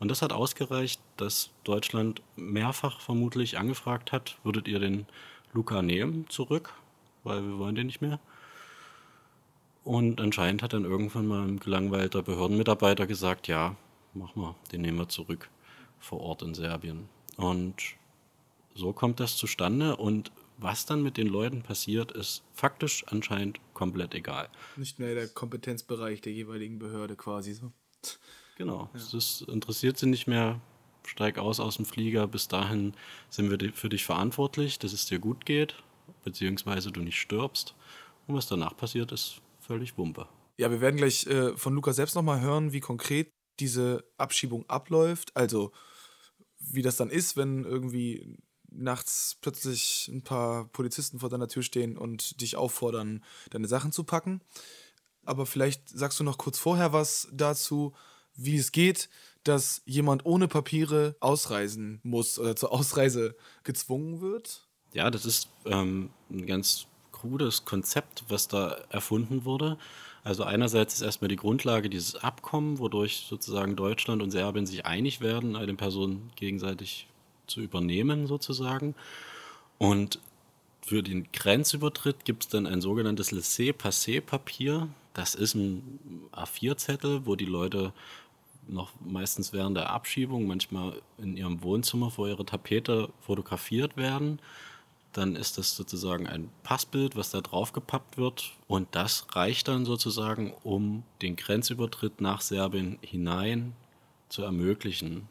Und 0.00 0.10
das 0.10 0.20
hat 0.20 0.32
ausgereicht, 0.32 1.00
dass 1.16 1.50
Deutschland 1.64 2.22
mehrfach 2.36 3.00
vermutlich 3.00 3.58
angefragt 3.58 4.12
hat, 4.12 4.36
würdet 4.42 4.68
ihr 4.68 4.80
den 4.80 5.06
Luca 5.52 5.80
nehmen 5.80 6.28
zurück, 6.28 6.72
weil 7.24 7.42
wir 7.42 7.58
wollen 7.58 7.74
den 7.74 7.86
nicht 7.86 8.00
mehr. 8.00 8.18
Und 9.84 10.20
anscheinend 10.20 10.62
hat 10.62 10.72
dann 10.72 10.84
irgendwann 10.84 11.26
mal 11.26 11.46
ein 11.46 11.60
gelangweilter 11.60 12.22
Behördenmitarbeiter 12.22 13.06
gesagt, 13.06 13.48
ja, 13.48 13.74
mach 14.12 14.34
mal, 14.34 14.54
den 14.72 14.82
nehmen 14.82 14.98
wir 14.98 15.08
zurück 15.08 15.48
vor 15.98 16.20
Ort 16.20 16.42
in 16.42 16.54
Serbien. 16.54 17.08
Und 17.36 17.97
so 18.74 18.92
kommt 18.92 19.20
das 19.20 19.36
zustande 19.36 19.96
und 19.96 20.30
was 20.58 20.86
dann 20.86 21.02
mit 21.02 21.16
den 21.16 21.28
Leuten 21.28 21.62
passiert, 21.62 22.12
ist 22.12 22.42
faktisch 22.52 23.04
anscheinend 23.06 23.60
komplett 23.74 24.14
egal. 24.14 24.48
Nicht 24.76 24.98
mehr 24.98 25.14
der 25.14 25.28
Kompetenzbereich 25.28 26.20
der 26.20 26.32
jeweiligen 26.32 26.78
Behörde 26.78 27.14
quasi 27.14 27.54
so. 27.54 27.72
Genau, 28.56 28.90
ja. 28.92 29.00
das 29.12 29.42
interessiert 29.42 29.98
sie 29.98 30.06
nicht 30.06 30.26
mehr. 30.26 30.60
Steig 31.06 31.38
aus 31.38 31.58
aus 31.58 31.76
dem 31.76 31.86
Flieger. 31.86 32.26
Bis 32.26 32.48
dahin 32.48 32.92
sind 33.30 33.50
wir 33.50 33.72
für 33.72 33.88
dich 33.88 34.04
verantwortlich, 34.04 34.78
dass 34.78 34.92
es 34.92 35.06
dir 35.06 35.18
gut 35.18 35.46
geht, 35.46 35.74
beziehungsweise 36.22 36.90
du 36.92 37.00
nicht 37.00 37.18
stirbst. 37.18 37.74
Und 38.26 38.34
was 38.34 38.46
danach 38.46 38.76
passiert, 38.76 39.12
ist 39.12 39.40
völlig 39.60 39.96
Wumpe. 39.96 40.28
Ja, 40.58 40.70
wir 40.70 40.80
werden 40.80 40.96
gleich 40.96 41.26
äh, 41.26 41.56
von 41.56 41.74
Lukas 41.74 41.96
selbst 41.96 42.14
nochmal 42.14 42.40
hören, 42.40 42.72
wie 42.72 42.80
konkret 42.80 43.30
diese 43.60 44.04
Abschiebung 44.18 44.68
abläuft. 44.68 45.34
Also, 45.34 45.72
wie 46.58 46.82
das 46.82 46.96
dann 46.96 47.10
ist, 47.10 47.36
wenn 47.36 47.64
irgendwie 47.64 48.36
nachts 48.70 49.36
plötzlich 49.40 50.08
ein 50.12 50.22
paar 50.22 50.66
Polizisten 50.66 51.20
vor 51.20 51.28
deiner 51.28 51.48
Tür 51.48 51.62
stehen 51.62 51.96
und 51.96 52.40
dich 52.40 52.56
auffordern, 52.56 53.24
deine 53.50 53.68
Sachen 53.68 53.92
zu 53.92 54.04
packen. 54.04 54.40
Aber 55.24 55.46
vielleicht 55.46 55.88
sagst 55.88 56.20
du 56.20 56.24
noch 56.24 56.38
kurz 56.38 56.58
vorher 56.58 56.92
was 56.92 57.28
dazu, 57.32 57.94
wie 58.34 58.56
es 58.56 58.72
geht, 58.72 59.08
dass 59.44 59.82
jemand 59.84 60.24
ohne 60.24 60.48
Papiere 60.48 61.16
ausreisen 61.20 62.00
muss 62.02 62.38
oder 62.38 62.56
zur 62.56 62.72
Ausreise 62.72 63.36
gezwungen 63.64 64.20
wird. 64.20 64.66
Ja, 64.92 65.10
das 65.10 65.26
ist 65.26 65.48
ähm, 65.66 66.10
ein 66.30 66.46
ganz 66.46 66.86
krudes 67.12 67.64
Konzept, 67.64 68.24
was 68.28 68.48
da 68.48 68.78
erfunden 68.90 69.44
wurde. 69.44 69.78
Also 70.24 70.44
einerseits 70.44 70.94
ist 70.94 71.02
erstmal 71.02 71.28
die 71.28 71.36
Grundlage 71.36 71.90
dieses 71.90 72.16
Abkommen, 72.16 72.78
wodurch 72.78 73.26
sozusagen 73.28 73.76
Deutschland 73.76 74.22
und 74.22 74.30
Serbien 74.30 74.66
sich 74.66 74.86
einig 74.86 75.20
werden, 75.20 75.56
eine 75.56 75.74
Person 75.74 76.30
gegenseitig 76.36 77.08
zu 77.48 77.60
übernehmen 77.60 78.26
sozusagen. 78.26 78.94
Und 79.78 80.20
für 80.88 81.02
den 81.02 81.30
Grenzübertritt 81.32 82.24
gibt 82.24 82.44
es 82.44 82.48
dann 82.48 82.66
ein 82.66 82.80
sogenanntes 82.80 83.30
Laissez-Passer-Papier. 83.30 84.88
Das 85.12 85.34
ist 85.34 85.54
ein 85.54 86.00
A4-Zettel, 86.32 87.26
wo 87.26 87.36
die 87.36 87.44
Leute 87.44 87.92
noch 88.68 88.92
meistens 89.00 89.52
während 89.52 89.76
der 89.76 89.90
Abschiebung, 89.90 90.46
manchmal 90.46 91.00
in 91.18 91.36
ihrem 91.36 91.62
Wohnzimmer 91.62 92.10
vor 92.10 92.28
ihrer 92.28 92.46
Tapete 92.46 93.10
fotografiert 93.20 93.96
werden. 93.96 94.40
Dann 95.12 95.36
ist 95.36 95.58
das 95.58 95.74
sozusagen 95.74 96.26
ein 96.26 96.50
Passbild, 96.62 97.16
was 97.16 97.30
da 97.30 97.40
drauf 97.40 97.72
gepappt 97.72 98.18
wird. 98.18 98.52
Und 98.66 98.88
das 98.92 99.26
reicht 99.34 99.68
dann 99.68 99.84
sozusagen, 99.84 100.54
um 100.62 101.02
den 101.22 101.36
Grenzübertritt 101.36 102.20
nach 102.20 102.40
Serbien 102.40 102.98
hinein 103.02 103.74
zu 104.28 104.42
ermöglichen 104.42 105.28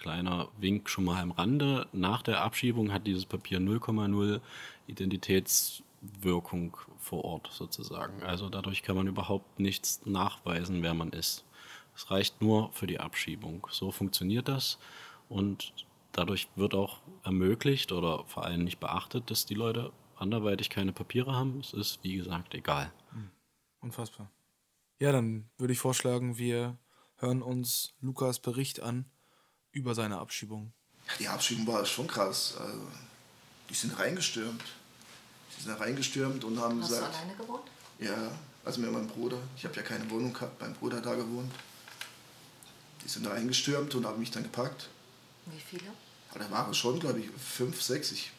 kleiner 0.00 0.48
Wink 0.58 0.88
schon 0.88 1.04
mal 1.04 1.20
am 1.20 1.30
Rande. 1.30 1.86
Nach 1.92 2.22
der 2.22 2.42
Abschiebung 2.42 2.92
hat 2.92 3.06
dieses 3.06 3.26
Papier 3.26 3.58
0,0 3.58 4.40
Identitätswirkung 4.86 6.76
vor 6.98 7.24
Ort 7.24 7.50
sozusagen. 7.52 8.22
Also 8.22 8.48
dadurch 8.48 8.82
kann 8.82 8.96
man 8.96 9.06
überhaupt 9.06 9.58
nichts 9.60 10.04
nachweisen, 10.04 10.82
wer 10.82 10.94
man 10.94 11.10
ist. 11.10 11.44
Es 11.94 12.10
reicht 12.10 12.42
nur 12.42 12.72
für 12.72 12.86
die 12.86 13.00
Abschiebung. 13.00 13.66
So 13.70 13.90
funktioniert 13.90 14.48
das 14.48 14.78
und 15.28 15.72
dadurch 16.12 16.48
wird 16.56 16.74
auch 16.74 17.00
ermöglicht 17.24 17.92
oder 17.92 18.24
vor 18.26 18.44
allem 18.44 18.64
nicht 18.64 18.80
beachtet, 18.80 19.30
dass 19.30 19.46
die 19.46 19.54
Leute 19.54 19.92
anderweitig 20.16 20.70
keine 20.70 20.92
Papiere 20.92 21.34
haben. 21.34 21.60
Es 21.60 21.72
ist, 21.72 22.02
wie 22.02 22.16
gesagt, 22.16 22.54
egal. 22.54 22.92
Hm. 23.12 23.30
Unfassbar. 23.80 24.30
Ja, 24.98 25.12
dann 25.12 25.50
würde 25.58 25.72
ich 25.72 25.78
vorschlagen, 25.78 26.38
wir 26.38 26.78
hören 27.16 27.42
uns 27.42 27.94
Lukas 28.00 28.40
Bericht 28.40 28.80
an 28.80 29.06
über 29.76 29.94
seine 29.94 30.18
Abschiebung? 30.18 30.72
Die 31.18 31.28
Abschiebung 31.28 31.66
war 31.66 31.84
schon 31.84 32.06
krass. 32.06 32.54
Also, 32.58 32.80
die 33.68 33.74
sind 33.74 33.96
reingestürmt. 33.98 34.64
Die 35.56 35.62
sind 35.62 35.78
reingestürmt 35.78 36.42
und 36.44 36.58
haben 36.58 36.80
Hast 36.82 36.88
gesagt. 36.88 37.08
Hast 37.08 37.14
du 37.14 37.18
alleine 37.18 37.36
gewohnt? 37.36 37.70
Ja, 37.98 38.32
also 38.64 38.80
mit 38.80 38.90
meinem 38.90 39.06
Bruder. 39.06 39.38
Ich 39.56 39.64
habe 39.64 39.76
ja 39.76 39.82
keine 39.82 40.10
Wohnung 40.10 40.32
gehabt, 40.32 40.60
mein 40.60 40.74
Bruder 40.74 41.00
da 41.00 41.14
gewohnt. 41.14 41.52
Die 43.04 43.08
sind 43.08 43.26
reingestürmt 43.26 43.94
und 43.94 44.06
haben 44.06 44.18
mich 44.18 44.30
dann 44.30 44.42
gepackt. 44.42 44.88
Wie 45.44 45.60
viele? 45.60 45.92
Ja, 46.32 46.38
da 46.40 46.50
waren 46.50 46.70
es 46.70 46.78
schon, 46.78 46.98
glaube 46.98 47.20
ich, 47.20 47.28
fünf, 47.30 47.80
sechs. 47.80 48.10
Ich, 48.12 48.32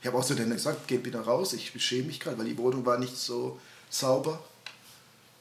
ich 0.00 0.06
habe 0.06 0.18
auch 0.18 0.24
zu 0.24 0.34
denen 0.34 0.52
gesagt, 0.52 0.86
geht 0.86 1.04
wieder 1.04 1.22
raus. 1.22 1.54
Ich 1.54 1.72
schäme 1.82 2.08
mich 2.08 2.20
gerade, 2.20 2.38
weil 2.38 2.46
die 2.46 2.58
Wohnung 2.58 2.84
war 2.84 2.98
nicht 2.98 3.16
so 3.16 3.58
sauber. 3.90 4.44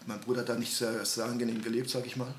Mein 0.07 0.21
Bruder 0.21 0.41
hat 0.41 0.49
da 0.49 0.55
nicht 0.55 0.73
sehr, 0.73 1.05
sehr 1.05 1.25
angenehm 1.25 1.61
gelebt, 1.61 1.89
sag 1.89 2.05
ich 2.05 2.15
mal. 2.15 2.33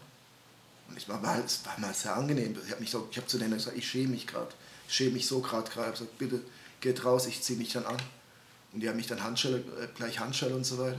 Und 0.89 0.97
ich 0.97 1.09
war 1.09 1.21
mal, 1.21 1.41
es 1.41 1.65
war 1.65 1.79
mal 1.79 1.95
sehr 1.95 2.17
angenehm. 2.17 2.57
Ich 2.67 2.73
habe 2.73 2.87
so, 2.87 3.09
hab 3.17 3.29
zu 3.29 3.39
denen 3.39 3.55
gesagt, 3.55 3.77
ich 3.77 3.89
schäme 3.89 4.09
mich 4.09 4.27
gerade. 4.27 4.53
Ich 4.89 4.95
schäme 4.95 5.13
mich 5.13 5.27
so 5.27 5.41
gerade 5.41 5.71
gerade. 5.71 5.93
Ich 5.93 6.01
habe 6.01 6.11
gesagt, 6.11 6.19
bitte 6.19 6.41
geht 6.81 7.05
raus, 7.05 7.27
ich 7.27 7.43
ziehe 7.43 7.59
mich 7.59 7.73
dann 7.73 7.87
an. 7.87 7.97
Und 8.73 8.81
die 8.81 8.89
haben 8.89 8.97
mich 8.97 9.07
dann 9.07 9.23
Handschelle, 9.23 9.59
äh, 9.59 9.89
gleich 9.95 10.19
Handschelle 10.21 10.55
und 10.55 10.65
so 10.65 10.79
weiter. 10.79 10.99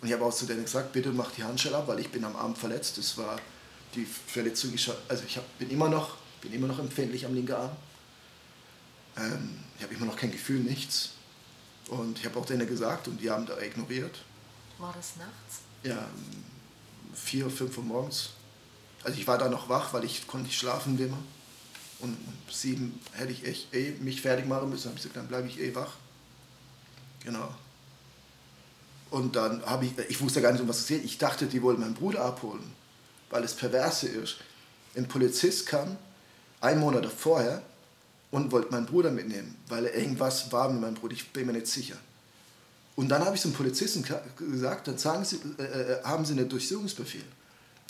Und 0.00 0.08
ich 0.08 0.14
habe 0.14 0.24
auch 0.24 0.34
zu 0.34 0.46
denen 0.46 0.62
gesagt, 0.62 0.92
bitte 0.92 1.10
mach 1.10 1.30
die 1.32 1.42
Handschelle 1.42 1.76
ab, 1.76 1.88
weil 1.88 1.98
ich 2.00 2.10
bin 2.10 2.24
am 2.24 2.36
Arm 2.36 2.54
verletzt. 2.54 2.98
Das 2.98 3.16
war 3.18 3.38
die 3.94 4.04
Verletzung, 4.04 4.72
also 5.08 5.24
ich 5.26 5.36
hab, 5.36 5.58
bin, 5.58 5.70
immer 5.70 5.88
noch, 5.88 6.16
bin 6.40 6.52
immer 6.52 6.66
noch 6.66 6.78
empfindlich 6.78 7.24
am 7.24 7.34
linken 7.34 7.54
Arm. 7.54 7.76
Ähm, 9.16 9.58
ich 9.76 9.82
habe 9.82 9.94
immer 9.94 10.06
noch 10.06 10.16
kein 10.16 10.30
Gefühl, 10.30 10.60
nichts. 10.60 11.10
Und 11.88 12.18
ich 12.18 12.26
habe 12.26 12.38
auch 12.38 12.46
denen 12.46 12.66
gesagt 12.66 13.08
und 13.08 13.20
die 13.20 13.30
haben 13.30 13.46
da 13.46 13.58
ignoriert. 13.60 14.22
War 14.78 14.92
das 14.94 15.16
nachts? 15.16 15.62
Ja, 15.82 16.08
vier, 17.14 17.48
fünf 17.48 17.78
Uhr 17.78 17.84
morgens. 17.84 18.30
Also 19.06 19.20
ich 19.20 19.28
war 19.28 19.38
da 19.38 19.48
noch 19.48 19.68
wach, 19.68 19.92
weil 19.92 20.02
ich 20.02 20.26
konnte 20.26 20.48
nicht 20.48 20.58
schlafen 20.58 20.98
immer. 20.98 21.16
Und 22.00 22.10
um 22.10 22.32
sieben 22.50 22.98
hätte 23.12 23.30
ich 23.30 23.46
echt 23.46 23.72
eh 23.72 23.92
mich 24.00 24.20
fertig 24.20 24.46
machen 24.46 24.68
müssen. 24.68 24.86
Habe 24.86 24.96
ich 24.96 25.02
gesagt, 25.02 25.16
dann 25.16 25.28
bleibe 25.28 25.46
ich 25.46 25.60
eh 25.60 25.72
wach. 25.76 25.92
Genau. 27.22 27.48
Und 29.12 29.36
dann 29.36 29.64
habe 29.64 29.86
ich, 29.86 29.96
ich 30.08 30.20
wusste 30.20 30.42
gar 30.42 30.50
nicht, 30.50 30.60
um 30.60 30.66
was 30.66 30.80
es 30.80 30.88
geht. 30.88 31.04
Ich 31.04 31.18
dachte, 31.18 31.46
die 31.46 31.62
wollen 31.62 31.78
meinen 31.78 31.94
Bruder 31.94 32.24
abholen, 32.24 32.72
weil 33.30 33.44
es 33.44 33.54
perverse 33.54 34.08
ist. 34.08 34.38
Ein 34.96 35.06
Polizist 35.06 35.66
kam 35.66 35.96
einen 36.60 36.80
Monat 36.80 37.06
vorher 37.06 37.62
und 38.32 38.50
wollte 38.50 38.72
meinen 38.72 38.86
Bruder 38.86 39.12
mitnehmen, 39.12 39.56
weil 39.68 39.86
er 39.86 39.94
irgendwas 39.94 40.50
war 40.50 40.68
mit 40.68 40.80
meinem 40.80 40.94
Bruder. 40.94 41.14
Ich 41.14 41.32
bin 41.32 41.46
mir 41.46 41.52
nicht 41.52 41.68
sicher. 41.68 41.96
Und 42.96 43.08
dann 43.08 43.24
habe 43.24 43.36
ich 43.36 43.42
zum 43.42 43.52
Polizisten 43.52 44.04
gesagt, 44.36 44.88
dann 44.88 44.98
sagen 44.98 45.24
Sie, 45.24 45.38
äh, 45.58 45.62
äh 45.62 46.02
haben 46.02 46.24
Sie 46.24 46.32
einen 46.32 46.48
Durchsuchungsbefehl. 46.48 47.22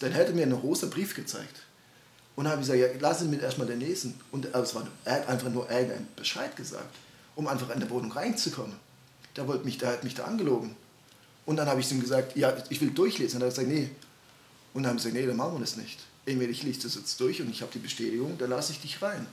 Dann 0.01 0.13
hätte 0.13 0.31
er 0.31 0.35
mir 0.35 0.43
einen 0.43 0.53
rosa 0.53 0.87
Brief 0.87 1.15
gezeigt. 1.15 1.63
Und 2.35 2.45
dann 2.45 2.53
habe 2.53 2.63
ich 2.63 2.69
gesagt, 2.69 2.95
ja, 2.95 3.01
lassen 3.01 3.25
Sie 3.25 3.31
mich 3.31 3.43
erstmal 3.43 3.67
den 3.67 3.81
lesen. 3.81 4.21
Und 4.31 4.55
also 4.55 4.77
war, 4.77 4.87
er 5.05 5.15
hat 5.15 5.29
einfach 5.29 5.49
nur 5.49 5.71
irgendeinen 5.71 6.07
Bescheid 6.17 6.55
gesagt, 6.55 6.95
um 7.35 7.49
einfach 7.49 7.71
in 7.71 7.81
der 7.81 7.89
Wohnung 7.89 8.13
reinzukommen. 8.13 8.77
Der, 9.37 9.49
wollte 9.49 9.65
mich, 9.65 9.79
der 9.79 9.93
hat 9.93 10.05
mich 10.05 10.15
da 10.15 10.25
angelogen. 10.25 10.77
Und 11.47 11.57
dann 11.57 11.69
habe 11.69 11.81
ich 11.81 11.91
ihm 11.91 12.01
gesagt, 12.01 12.37
ja, 12.37 12.55
ich 12.69 12.81
will 12.81 12.91
durchlesen. 12.91 13.37
Und 13.37 13.43
er 13.43 13.47
hat 13.47 13.55
gesagt, 13.55 13.69
nee. 13.69 13.91
Und 14.75 14.83
dann 14.83 14.91
haben 14.91 14.99
sie 14.99 15.09
gesagt, 15.09 15.23
nee, 15.23 15.27
dann 15.27 15.37
machen 15.37 15.55
wir 15.55 15.61
das 15.61 15.77
nicht. 15.77 16.01
Entweder 16.27 16.51
ich 16.51 16.63
lese 16.63 16.83
das 16.83 16.97
jetzt 16.97 17.19
durch 17.21 17.41
und 17.41 17.49
ich 17.49 17.63
habe 17.63 17.73
die 17.73 17.79
Bestätigung, 17.79 18.37
dann 18.37 18.51
lasse 18.51 18.73
ich 18.73 18.81
dich 18.81 19.01
rein. 19.01 19.27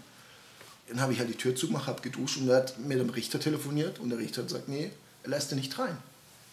Dann 0.87 1.01
habe 1.01 1.11
ich 1.11 1.19
halt 1.19 1.29
die 1.29 1.35
Tür 1.35 1.55
zugemacht, 1.55 1.87
habe 1.87 2.01
geduscht 2.01 2.37
und 2.37 2.49
er 2.49 2.57
hat 2.57 2.77
mit 2.79 2.99
dem 2.99 3.09
Richter 3.09 3.39
telefoniert 3.39 3.99
und 3.99 4.09
der 4.09 4.19
Richter 4.19 4.41
hat 4.41 4.49
gesagt, 4.49 4.69
nee, 4.69 4.91
er 5.23 5.29
lässt 5.29 5.51
dich 5.51 5.57
nicht 5.57 5.79
rein. 5.79 5.97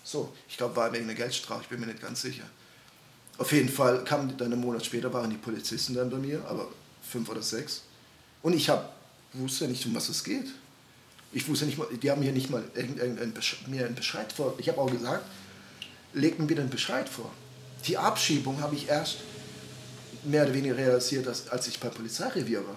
So, 0.02 0.32
ich 0.48 0.56
glaube, 0.56 0.76
war 0.76 0.92
wegen 0.92 1.04
einer 1.04 1.14
Geldstrafe, 1.14 1.62
ich 1.62 1.68
bin 1.68 1.80
mir 1.80 1.86
nicht 1.86 2.00
ganz 2.00 2.22
sicher. 2.22 2.44
Auf 3.41 3.53
jeden 3.53 3.70
Fall 3.70 4.05
kamen 4.05 4.36
dann 4.36 4.53
einen 4.53 4.61
Monat 4.61 4.84
später, 4.84 5.11
waren 5.14 5.30
die 5.30 5.38
Polizisten 5.38 5.95
dann 5.95 6.11
bei 6.11 6.18
mir, 6.18 6.45
aber 6.47 6.68
fünf 7.03 7.26
oder 7.30 7.41
sechs. 7.41 7.84
Und 8.43 8.53
ich 8.53 8.68
hab, 8.68 8.93
wusste 9.32 9.66
nicht, 9.66 9.86
um 9.86 9.95
was 9.95 10.11
es 10.11 10.22
geht. 10.22 10.45
Ich 11.32 11.49
wusste 11.49 11.64
nicht 11.64 11.78
mal, 11.78 11.86
die 11.91 12.11
haben 12.11 12.20
mir 12.20 12.32
nicht 12.32 12.51
mal 12.51 12.62
irgendeinen 12.74 13.32
mir 13.68 13.86
einen 13.86 13.95
Bescheid 13.95 14.30
vor. 14.30 14.55
Ich 14.59 14.68
habe 14.68 14.78
auch 14.78 14.91
gesagt, 14.91 15.24
legt 16.12 16.38
mir 16.38 16.45
bitte 16.45 16.61
einen 16.61 16.68
Bescheid 16.68 17.09
vor. 17.09 17.30
Die 17.86 17.97
Abschiebung 17.97 18.61
habe 18.61 18.74
ich 18.74 18.88
erst 18.88 19.20
mehr 20.22 20.43
oder 20.43 20.53
weniger 20.53 20.76
realisiert, 20.76 21.26
als, 21.26 21.49
als 21.49 21.66
ich 21.66 21.80
beim 21.80 21.93
Polizeirevier 21.93 22.66
war. 22.66 22.76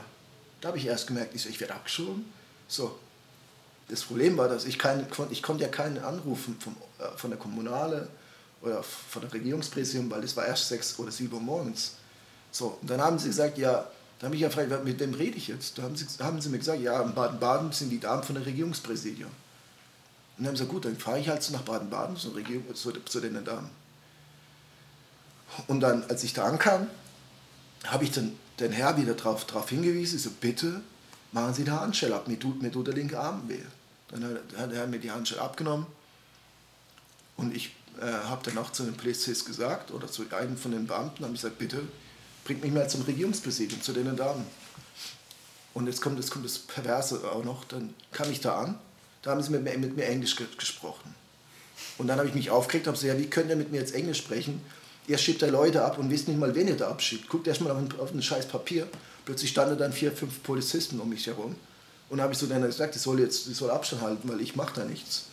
Da 0.62 0.70
habe 0.70 0.78
ich 0.78 0.86
erst 0.86 1.08
gemerkt, 1.08 1.36
ich, 1.36 1.42
so, 1.42 1.50
ich 1.50 1.60
werde 1.60 1.76
abgeschoben. 1.76 2.24
So. 2.70 2.98
Das 3.90 4.04
Problem 4.04 4.38
war, 4.38 4.48
dass 4.48 4.64
ich, 4.64 4.80
kein, 4.80 5.06
ich 5.30 5.44
konnte 5.44 5.64
ja 5.64 5.70
keinen 5.70 5.98
anrufen 5.98 6.56
vom, 6.58 6.78
äh, 7.00 7.18
von 7.18 7.32
der 7.32 7.40
Kommunale 7.40 8.08
oder 8.64 8.82
von 8.82 9.22
der 9.22 9.34
Regierungspräsidium, 9.34 10.10
weil 10.10 10.24
es 10.24 10.36
war 10.36 10.46
erst 10.46 10.70
sechs 10.70 10.98
oder 10.98 11.12
sieben 11.12 11.34
Uhr 11.34 11.42
morgens. 11.42 11.96
So, 12.52 12.78
und 12.82 12.90
dann 12.90 13.02
haben 13.02 13.20
sie 13.20 13.28
gesagt, 13.28 13.58
ja, 13.58 13.88
da 14.20 14.26
habe 14.26 14.36
ich 14.36 14.42
ja 14.42 14.48
gefragt, 14.48 14.86
mit 14.86 15.00
wem 15.00 15.14
rede 15.14 15.38
ich 15.38 15.50
jetzt? 15.50 15.78
Da 15.78 15.84
haben 15.84 15.96
sie, 15.96 16.06
haben 16.20 16.40
sie 16.40 16.50
mir 16.50 16.60
gesagt, 16.60 16.82
ja, 16.82 17.02
in 17.02 17.14
Baden-Baden 17.14 17.72
sind 17.74 17.90
die 17.90 18.00
Damen 18.00 18.24
von 18.24 18.36
der 18.36 18.46
Regierungspräsidium. 18.46 19.30
Und 19.30 19.36
dann 20.38 20.48
haben 20.48 20.56
sie 20.56 20.64
gesagt, 20.64 20.72
gut, 20.72 20.86
dann 20.86 20.98
fahre 20.98 21.20
ich 21.20 21.28
halt 21.28 21.48
nach 21.52 21.64
Baden-Baden 21.64 22.16
zu, 22.16 22.32
zu, 22.74 22.92
zu 22.92 23.20
den 23.20 23.44
Damen. 23.44 23.70
Und 25.68 25.82
dann, 25.82 26.04
als 26.06 26.24
ich 26.24 26.34
da 26.34 26.46
ankam, 26.46 26.88
habe 27.86 28.06
ich 28.06 28.12
dann 28.12 28.34
den 28.60 28.72
Herr 28.72 28.98
wieder 28.98 29.14
darauf 29.14 29.46
drauf 29.46 29.70
hingewiesen, 29.70 30.18
so 30.18 30.30
bitte 30.40 30.82
machen 31.32 31.54
Sie 31.54 31.64
die 31.64 31.72
Handschelle 31.72 32.16
ab, 32.16 32.28
mir 32.28 32.40
tut, 32.40 32.62
mir 32.62 32.72
tut 32.72 32.88
der 32.88 32.94
linke 32.94 33.20
Arm 33.20 33.48
weh. 33.48 33.60
Dann 34.10 34.40
hat 34.58 34.72
er 34.72 34.88
mir 34.88 35.00
die 35.00 35.12
Handschelle 35.12 35.42
abgenommen 35.42 35.86
und 37.36 37.56
ich 37.56 37.72
äh, 38.02 38.06
habe 38.06 38.60
auch 38.60 38.72
zu 38.72 38.84
den 38.84 38.96
Polizisten 38.96 39.48
gesagt 39.48 39.92
oder 39.92 40.08
zu 40.08 40.24
einem 40.32 40.58
von 40.58 40.72
den 40.72 40.88
Beamten, 40.88 41.24
habe 41.24 41.34
ich 41.34 41.42
gesagt, 41.42 41.60
bitte 41.60 41.82
bringt 42.44 42.64
mich 42.64 42.74
mal 42.74 42.90
zum 42.90 43.02
Regierungspräsidium, 43.04 43.82
zu 43.82 43.94
den 43.94 44.16
Damen. 44.16 44.46
Und 45.74 45.88
jetzt 45.88 46.02
kommt, 46.02 46.18
jetzt 46.20 46.32
kommt 46.32 46.46
das 46.46 46.60
Perverse 46.60 47.22
auch 47.32 47.44
noch, 47.44 47.64
dann 47.66 47.94
kam 48.12 48.32
ich 48.32 48.42
da 48.42 48.60
an, 48.60 48.80
da 49.22 49.32
haben 49.32 49.42
sie 49.42 49.52
mit 49.52 49.64
mir, 49.64 49.78
mit 49.78 49.96
mir 49.96 50.06
Englisch 50.06 50.36
gesprochen. 50.36 51.16
Und 51.98 52.08
dann 52.08 52.20
habe 52.20 52.28
ich 52.28 52.36
mich 52.36 52.52
aufgeregt 52.52 52.88
habe 52.88 52.98
gesagt, 52.98 53.14
ja, 53.14 53.20
wie 53.20 53.30
könnt 53.30 53.50
ihr 53.50 53.56
mit 53.56 53.72
mir 53.72 53.80
jetzt 53.80 53.96
Englisch 53.96 54.20
sprechen? 54.20 54.62
Ihr 55.08 55.18
schiebt 55.18 55.42
da 55.42 55.48
Leute 55.48 55.84
ab 55.84 55.98
und 55.98 56.10
wisst 56.10 56.28
nicht 56.28 56.40
mal, 56.40 56.54
wen 56.56 56.68
ihr 56.68 56.78
da 56.78 56.90
abschiebt. 56.90 57.28
Guckt 57.28 57.48
erst 57.48 57.62
mal 57.62 57.72
auf 57.72 57.78
ein, 57.78 57.90
auf 58.00 58.14
ein 58.14 58.22
scheiß 58.22 58.48
Papier. 58.48 58.88
Plötzlich 59.26 59.50
standen 59.50 59.78
dann 59.78 59.92
vier, 59.92 60.12
fünf 60.12 60.44
Polizisten 60.44 61.00
um 61.00 61.10
mich 61.10 61.28
herum. 61.28 61.56
Und 62.10 62.22
habe 62.22 62.34
ich 62.34 62.40
so 62.40 62.46
dann 62.46 62.62
gesagt, 62.62 62.96
ich 62.96 63.02
soll 63.02 63.20
jetzt 63.20 63.48
ich 63.48 63.58
soll 63.58 63.72
Abstand 63.72 64.02
halten, 64.02 64.30
weil 64.30 64.42
ich 64.42 64.56
mache 64.56 64.76
da 64.76 64.86
nichts. 64.86 65.26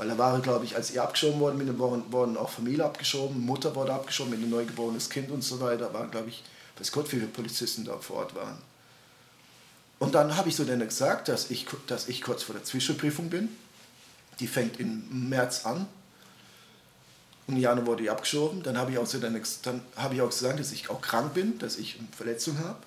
Weil 0.00 0.08
da 0.08 0.16
war, 0.16 0.40
glaube 0.40 0.64
ich, 0.64 0.76
als 0.76 0.90
ihr 0.92 1.02
abgeschoben 1.02 1.40
worden 1.40 1.58
bin, 1.58 1.78
wurden, 1.78 2.10
wurden 2.10 2.38
auch 2.38 2.48
Familie 2.48 2.86
abgeschoben, 2.86 3.38
Mutter 3.44 3.74
wurde 3.74 3.92
abgeschoben 3.92 4.30
mit 4.30 4.40
einem 4.40 4.48
neugeborenes 4.48 5.10
Kind 5.10 5.30
und 5.30 5.44
so 5.44 5.60
weiter. 5.60 5.92
Waren, 5.92 6.10
glaube 6.10 6.30
ich, 6.30 6.42
weiß 6.78 6.90
Gott, 6.90 7.04
wie 7.12 7.16
viele 7.16 7.26
Polizisten 7.26 7.84
da 7.84 7.98
vor 7.98 8.16
Ort 8.16 8.34
waren. 8.34 8.56
Und 9.98 10.14
dann 10.14 10.38
habe 10.38 10.48
ich 10.48 10.56
so 10.56 10.64
dann 10.64 10.80
gesagt, 10.80 11.28
dass 11.28 11.50
ich, 11.50 11.66
dass 11.86 12.08
ich 12.08 12.22
kurz 12.22 12.44
vor 12.44 12.54
der 12.54 12.64
Zwischenprüfung 12.64 13.28
bin. 13.28 13.50
Die 14.38 14.46
fängt 14.46 14.80
im 14.80 15.28
März 15.28 15.66
an 15.66 15.86
im 17.46 17.58
Januar 17.58 17.86
wurde 17.86 18.04
ich 18.04 18.10
abgeschoben. 18.10 18.62
Dann 18.62 18.78
habe 18.78 18.92
ich, 18.92 18.98
auch 18.98 19.06
so 19.06 19.20
habe 19.20 20.14
ich 20.14 20.22
auch 20.22 20.30
gesagt, 20.30 20.60
dass 20.60 20.72
ich 20.72 20.88
auch 20.88 21.02
krank 21.02 21.34
bin, 21.34 21.58
dass 21.58 21.76
ich 21.76 21.98
eine 21.98 22.08
Verletzung 22.16 22.58
habe, 22.58 22.78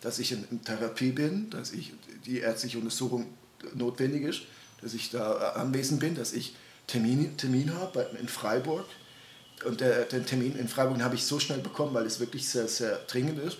dass 0.00 0.18
ich 0.18 0.32
in, 0.32 0.46
in 0.50 0.64
Therapie 0.64 1.10
bin, 1.10 1.50
dass 1.50 1.72
ich 1.72 1.92
die 2.24 2.38
ärztliche 2.38 2.78
Untersuchung 2.78 3.26
notwendig 3.74 4.22
ist, 4.22 4.42
dass 4.82 4.94
ich 4.94 5.10
da 5.10 5.52
anwesend 5.52 6.00
bin, 6.00 6.14
dass 6.14 6.32
ich 6.32 6.54
Termin, 6.86 7.36
Termin 7.36 7.74
habe 7.74 8.08
in 8.20 8.28
Freiburg. 8.28 8.86
Und 9.64 9.80
der, 9.80 10.04
den 10.04 10.26
Termin 10.26 10.56
in 10.56 10.68
Freiburg 10.68 11.00
habe 11.00 11.14
ich 11.14 11.24
so 11.24 11.40
schnell 11.40 11.58
bekommen, 11.58 11.94
weil 11.94 12.06
es 12.06 12.20
wirklich 12.20 12.48
sehr, 12.48 12.68
sehr 12.68 12.96
dringend 13.06 13.38
ist. 13.38 13.58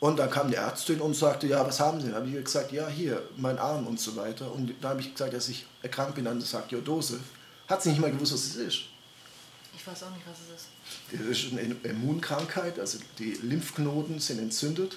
Und 0.00 0.18
dann 0.18 0.30
kam 0.30 0.48
die 0.48 0.56
Ärztin 0.56 1.00
und 1.00 1.14
sagte, 1.14 1.46
ja, 1.46 1.64
was 1.64 1.78
haben 1.78 2.00
Sie? 2.00 2.06
Dann 2.06 2.16
habe 2.16 2.28
ich 2.28 2.44
gesagt, 2.44 2.72
ja, 2.72 2.88
hier, 2.88 3.22
mein 3.36 3.56
Arm 3.58 3.86
und 3.86 4.00
so 4.00 4.16
weiter. 4.16 4.52
Und 4.52 4.74
da 4.80 4.88
habe 4.90 5.00
ich 5.00 5.12
gesagt, 5.12 5.32
dass 5.32 5.48
ich 5.48 5.64
erkrankt 5.80 6.16
bin 6.16 6.26
an 6.26 6.40
der 6.40 6.48
Sarkoidose. 6.48 7.20
Hat 7.68 7.82
sie 7.82 7.90
nicht 7.90 8.00
mal 8.00 8.10
gewusst, 8.10 8.32
was 8.32 8.44
es 8.44 8.56
ist. 8.56 8.80
Ich 9.76 9.86
weiß 9.86 10.02
auch 10.02 10.10
nicht, 10.10 10.26
was 10.26 10.38
es 10.48 10.62
ist. 10.62 10.68
Das 11.12 11.20
ist 11.20 11.52
eine 11.52 11.76
Immunkrankheit, 11.88 12.78
also 12.78 12.98
die 13.18 13.32
Lymphknoten 13.42 14.18
sind 14.18 14.38
entzündet. 14.40 14.96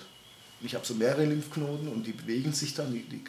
Ich 0.62 0.74
habe 0.74 0.86
so 0.86 0.94
mehrere 0.96 1.26
Lymphknoten 1.26 1.88
und 1.88 2.06
die 2.06 2.12
bewegen 2.12 2.54
sich 2.54 2.74
dann, 2.74 2.92
die, 2.92 3.04
die, 3.04 3.24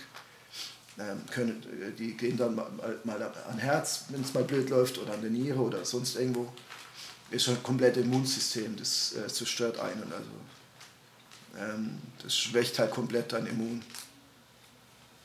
können, 1.30 1.62
äh, 1.82 1.92
die 1.92 2.16
gehen 2.16 2.36
dann 2.36 2.55
mal, 2.55 2.66
mal 3.05 3.22
an 3.22 3.59
Herz, 3.59 4.05
wenn 4.09 4.22
es 4.22 4.32
mal 4.32 4.44
blöd 4.44 4.70
läuft, 4.70 4.99
oder 4.99 5.14
an 5.14 5.20
der 5.20 5.30
Niere 5.30 5.61
oder 5.61 5.84
sonst 5.84 6.16
irgendwo. 6.16 6.53
Ist 7.30 7.49
ein 7.49 7.62
komplettes 7.62 8.05
Immunsystem, 8.05 8.76
das 8.76 9.14
äh, 9.14 9.26
zerstört 9.26 9.78
einen. 9.78 10.05
Also, 10.12 10.30
ähm, 11.59 11.99
das 12.22 12.36
schwächt 12.36 12.78
halt 12.78 12.92
komplett 12.92 13.32
dein 13.32 13.47
Immun. 13.47 13.82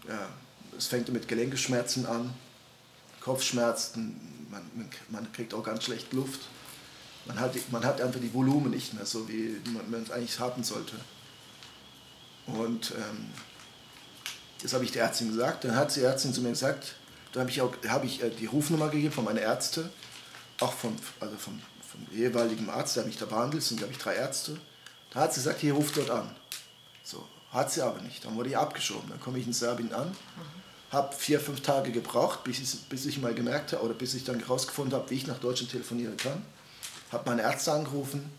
Ja, 0.07 0.30
es 0.78 0.88
fängt 0.88 1.09
mit 1.09 1.28
Gelenkeschmerzen 1.28 2.05
an, 2.05 2.34
Kopfschmerzen, 3.19 4.47
man, 4.49 4.89
man 5.09 5.32
kriegt 5.32 5.53
auch 5.53 5.63
ganz 5.63 5.84
schlecht 5.84 6.11
Luft. 6.11 6.41
Man 7.26 7.39
hat, 7.39 7.53
man 7.72 7.86
hat 7.86 8.01
einfach 8.01 8.19
die 8.19 8.34
Volumen 8.34 8.72
nicht 8.72 8.95
mehr 8.95 9.05
so, 9.05 9.30
wie 9.30 9.61
man 9.89 10.01
es 10.01 10.11
eigentlich 10.11 10.39
haben 10.39 10.63
sollte. 10.63 10.95
Und 12.47 12.91
ähm, 12.97 13.28
das 14.62 14.74
habe 14.74 14.84
ich 14.84 14.91
der 14.91 15.03
Ärztin 15.03 15.30
gesagt. 15.30 15.64
Dann 15.64 15.76
hat 15.76 15.95
die 15.95 16.01
Ärztin 16.01 16.34
zu 16.34 16.41
mir 16.41 16.49
gesagt, 16.49 16.95
da 17.34 17.41
habe 17.41 17.49
ich, 17.49 17.62
auch, 17.62 17.74
hab 17.88 18.03
ich 18.03 18.22
äh, 18.22 18.30
die 18.30 18.45
Rufnummer 18.45 18.89
gegeben 18.89 19.14
von 19.14 19.24
meiner 19.24 19.41
Ärzte, 19.41 19.89
auch 20.59 20.74
vom, 20.74 20.95
also 21.20 21.36
vom, 21.38 21.62
vom 21.82 22.05
jeweiligen 22.16 22.70
Arzt, 22.70 22.95
der 22.95 23.05
mich 23.05 23.18
da 23.18 23.26
behandelt, 23.26 23.64
sind 23.64 23.78
glaube 23.78 23.93
ich 23.93 23.99
drei 23.99 24.16
Ärzte. 24.16 24.57
Da 25.14 25.22
hat 25.22 25.34
sie 25.34 25.39
gesagt, 25.39 25.59
hier 25.59 25.74
ruft 25.74 25.97
dort 25.97 26.09
an. 26.09 26.30
So, 27.03 27.28
hat 27.51 27.72
sie 27.72 27.82
aber 27.82 28.01
nicht. 28.01 28.24
Dann 28.24 28.36
wurde 28.36 28.49
ich 28.49 28.57
abgeschoben. 28.57 29.09
Dann 29.09 29.20
komme 29.20 29.39
ich 29.39 29.47
in 29.47 29.53
Serbien 29.53 29.93
an. 29.93 30.09
Mhm 30.09 30.62
habe 30.91 31.16
vier, 31.16 31.39
fünf 31.39 31.62
Tage 31.62 31.91
gebraucht, 31.91 32.43
bis 32.43 32.59
ich, 32.59 32.82
bis 32.89 33.05
ich 33.05 33.22
mal 33.22 33.34
gemerkt 33.34 33.72
habe 33.72 33.84
oder 33.84 33.93
bis 33.93 34.14
ich 34.14 34.26
dann 34.26 34.39
herausgefunden 34.39 34.93
habe, 34.93 35.09
wie 35.09 35.16
ich 35.16 35.28
nach 35.28 35.39
Deutschland 35.39 35.72
telefonieren 35.72 36.18
kann. 36.18 36.43
Habe 37.12 37.30
meine 37.30 37.43
Ärzte 37.43 37.72
angerufen 37.72 38.30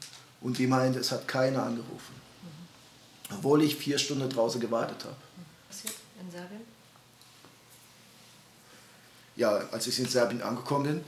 und 0.41 0.59
die 0.59 0.67
meinte, 0.67 0.99
es 0.99 1.13
hat 1.13 1.27
keiner 1.27 1.63
angerufen. 1.63 2.15
Mhm. 2.43 3.37
Obwohl 3.37 3.63
ich 3.63 3.77
vier 3.77 3.99
Stunden 3.99 4.29
draußen 4.29 4.61
gewartet 4.61 5.05
habe. 5.05 5.17
In 6.23 6.31
Serbien? 6.31 6.61
Ja, 9.35 9.57
als 9.73 9.87
ich 9.87 9.99
in 9.99 10.09
Serbien 10.09 10.43
angekommen 10.43 10.85
bin, 10.85 11.05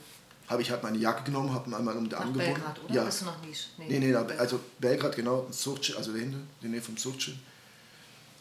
habe 0.49 0.63
ich 0.63 0.71
halt 0.71 0.83
meine 0.83 0.99
Jacke 0.99 1.25
genommen, 1.25 1.53
habe 1.53 1.75
einmal 1.75 1.97
um 1.97 2.09
den 2.09 2.19
Arm 2.19 2.33
gebunden. 2.33 2.55
Belgrad, 2.55 2.85
oder? 2.85 2.95
Ja. 2.95 3.05
Bist 3.05 3.21
du 3.21 3.25
noch 3.27 3.41
nicht? 3.43 3.71
Nee, 3.79 3.99
nee, 3.99 4.09
nee 4.09 4.15
also 4.15 4.61
Belgrad, 4.79 5.17
genau, 5.17 5.47
Surce, 5.51 5.95
also 5.97 6.13
dahinter, 6.13 6.39
in 6.39 6.47
der 6.63 6.71
Nähe 6.71 6.83
vom 6.83 6.97
Surce. 6.97 7.31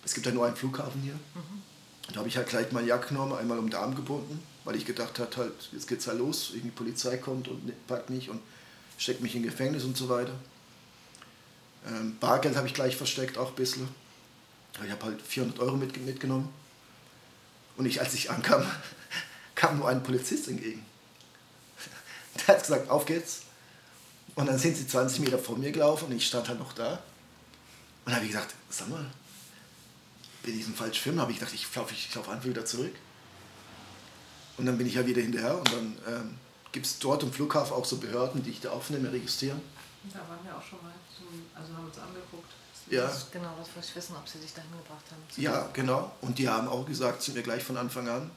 Es 0.04 0.14
gibt 0.14 0.26
ja 0.26 0.32
nur 0.32 0.46
einen 0.46 0.56
Flughafen 0.56 1.02
hier. 1.02 1.14
Mhm. 1.14 1.62
Da 2.12 2.16
habe 2.18 2.28
ich 2.28 2.36
halt 2.36 2.48
gleich 2.48 2.72
meine 2.72 2.88
Jacke 2.88 3.10
genommen, 3.10 3.34
einmal 3.34 3.58
um 3.58 3.70
den 3.70 3.76
Arm 3.76 3.96
gebunden, 3.96 4.42
weil 4.66 4.76
ich 4.76 4.86
gedacht 4.86 5.20
habe, 5.20 5.36
halt, 5.38 5.54
jetzt 5.72 5.88
geht's 5.88 6.08
halt 6.08 6.20
los, 6.20 6.52
irgendwie 6.54 6.72
Polizei 6.72 7.18
kommt 7.18 7.48
und 7.48 7.72
packt 7.88 8.10
mich 8.10 8.30
und 8.30 8.42
steckt 8.98 9.22
mich 9.22 9.36
in 9.36 9.44
Gefängnis 9.44 9.86
und 9.86 9.96
so 9.96 10.10
weiter. 10.10 10.34
Ähm, 11.88 12.18
Bargeld 12.20 12.56
habe 12.56 12.68
ich 12.68 12.74
gleich 12.74 12.96
versteckt, 12.98 13.38
auch 13.38 13.50
ein 13.50 13.56
bisschen. 13.56 13.88
Ich 14.84 14.92
habe 14.92 15.06
halt 15.06 15.22
400 15.22 15.60
Euro 15.60 15.78
mit, 15.78 16.06
mitgenommen. 16.06 16.50
Und 17.78 17.86
ich, 17.86 18.00
als 18.00 18.14
ich 18.14 18.30
ankam, 18.30 18.66
kam 19.56 19.80
nur 19.80 19.88
ein 19.90 20.04
Polizist 20.04 20.48
entgegen. 20.48 20.86
Der 22.36 22.56
hat 22.56 22.62
gesagt, 22.62 22.90
auf 22.90 23.06
geht's. 23.06 23.44
Und 24.36 24.48
dann 24.48 24.58
sind 24.58 24.76
sie 24.76 24.88
20 24.88 25.20
Meter 25.20 25.38
vor 25.38 25.58
mir 25.58 25.72
gelaufen 25.72 26.06
und 26.06 26.14
ich 26.14 26.26
stand 26.26 26.50
halt 26.50 26.60
noch 26.60 26.74
da. 26.74 27.02
Und 28.06 28.14
habe 28.14 28.26
ich 28.26 28.32
gesagt, 28.32 28.54
sag 28.70 28.90
mal, 28.90 29.06
bin 30.42 30.60
ich 30.60 30.66
im 30.66 30.74
falschen 30.74 31.02
Film, 31.02 31.22
habe 31.22 31.32
ich 31.32 31.40
gedacht, 31.40 31.54
ich 31.54 31.74
laufe 31.76 31.94
ich 31.94 32.14
lauf 32.14 32.28
einfach 32.30 32.46
wieder 32.46 32.66
zurück. 32.66 32.94
Und 34.58 34.66
dann 34.66 34.78
bin 34.78 34.88
ich 34.88 34.96
ja 34.96 35.06
wieder 35.06 35.22
hinterher 35.22 35.58
und 35.58 35.72
dann 35.72 35.98
ähm, 36.08 36.38
gibt 36.72 36.86
es 36.86 37.00
dort 37.00 37.24
im 37.24 37.32
Flughafen 37.32 37.74
auch 37.74 37.86
so 37.86 37.98
Behörden, 37.98 38.44
die 38.44 38.52
ich 38.52 38.60
da 38.60 38.72
aufnehme, 38.72 39.12
registrieren. 39.12 39.62
Da 40.12 40.20
waren 40.20 40.44
wir 40.44 40.56
auch 40.56 40.64
schon 40.64 40.82
mal, 40.84 40.94
zum, 41.16 41.28
also 41.56 41.74
haben 41.74 41.86
uns 41.86 41.98
angeguckt. 41.98 42.52
Ja. 42.90 43.04
Das 43.04 43.32
genau, 43.32 43.54
das 43.58 43.68
wollte 43.76 43.88
ich 43.88 43.96
wissen, 43.96 44.16
ob 44.16 44.28
sie 44.28 44.40
sich 44.40 44.54
dahin 44.54 44.72
gebracht 44.72 45.06
haben. 45.10 45.22
Ja, 45.38 45.70
genau. 45.74 46.12
Und 46.22 46.38
die 46.38 46.48
haben 46.48 46.68
auch 46.68 46.86
gesagt 46.86 47.22
zu 47.22 47.32
mir 47.32 47.42
gleich 47.42 47.64
von 47.64 47.78
Anfang 47.78 48.08
an, 48.08 48.30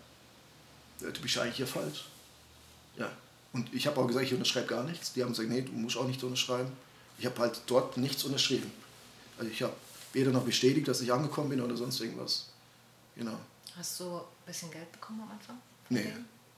du 1.01 1.20
bist 1.20 1.38
eigentlich 1.38 1.57
hier 1.57 1.66
falsch. 1.66 2.07
Ja. 2.97 3.11
Und 3.53 3.72
ich 3.72 3.86
habe 3.86 4.01
auch 4.01 4.07
gesagt, 4.07 4.26
ich 4.26 4.32
unterschreibe 4.32 4.66
gar 4.66 4.84
nichts. 4.84 5.12
Die 5.12 5.22
haben 5.22 5.30
gesagt, 5.30 5.49
nee, 5.49 5.62
du 5.62 5.72
musst 5.72 5.97
auch 5.97 6.07
nicht 6.07 6.22
unterschreiben. 6.22 6.70
Ich 7.18 7.26
habe 7.26 7.38
halt 7.38 7.61
dort 7.66 7.97
nichts 7.97 8.24
unterschrieben. 8.24 8.70
Also 9.38 9.51
ich 9.51 9.62
habe 9.62 9.74
weder 10.12 10.30
noch 10.30 10.44
bestätigt, 10.44 10.88
dass 10.88 11.01
ich 11.01 11.12
angekommen 11.12 11.51
bin 11.51 11.61
oder 11.61 11.76
sonst 11.76 12.01
irgendwas. 12.01 12.47
Genau. 13.14 13.38
Hast 13.76 14.01
du 14.01 14.16
ein 14.18 14.22
bisschen 14.47 14.70
Geld 14.70 14.90
bekommen 14.92 15.22
am 15.22 15.30
Anfang? 15.30 15.59
Nee. 15.88 16.12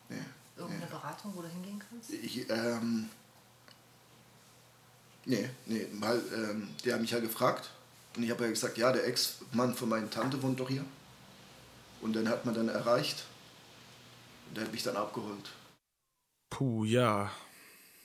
nee 0.08 0.16
Irgendeine 0.56 0.84
nee. 0.84 0.90
Beratung, 0.90 1.32
wo 1.36 1.42
du 1.42 1.48
hingehen 1.48 1.80
kannst? 1.88 2.10
Ich, 2.10 2.48
ähm, 2.50 3.08
nee, 5.24 5.48
nee, 5.66 5.86
weil 5.94 6.20
ähm, 6.34 6.68
der 6.84 6.94
hat 6.94 7.00
mich 7.00 7.10
ja 7.12 7.20
gefragt 7.20 7.70
und 8.18 8.24
ich 8.24 8.30
habe 8.30 8.42
ja 8.42 8.50
gesagt, 8.50 8.76
ja, 8.78 8.90
der 8.90 9.06
Ex-Mann 9.06 9.76
von 9.76 9.88
meiner 9.88 10.10
Tante 10.10 10.42
wohnt 10.42 10.58
doch 10.58 10.68
hier. 10.68 10.84
Und 12.00 12.16
dann 12.16 12.28
hat 12.28 12.44
man 12.44 12.52
dann 12.52 12.68
erreicht 12.68 13.24
und 14.48 14.56
der 14.56 14.64
hat 14.64 14.72
mich 14.72 14.82
dann 14.82 14.96
abgeholt. 14.96 15.52
Puh, 16.50 16.84
ja. 16.84 17.30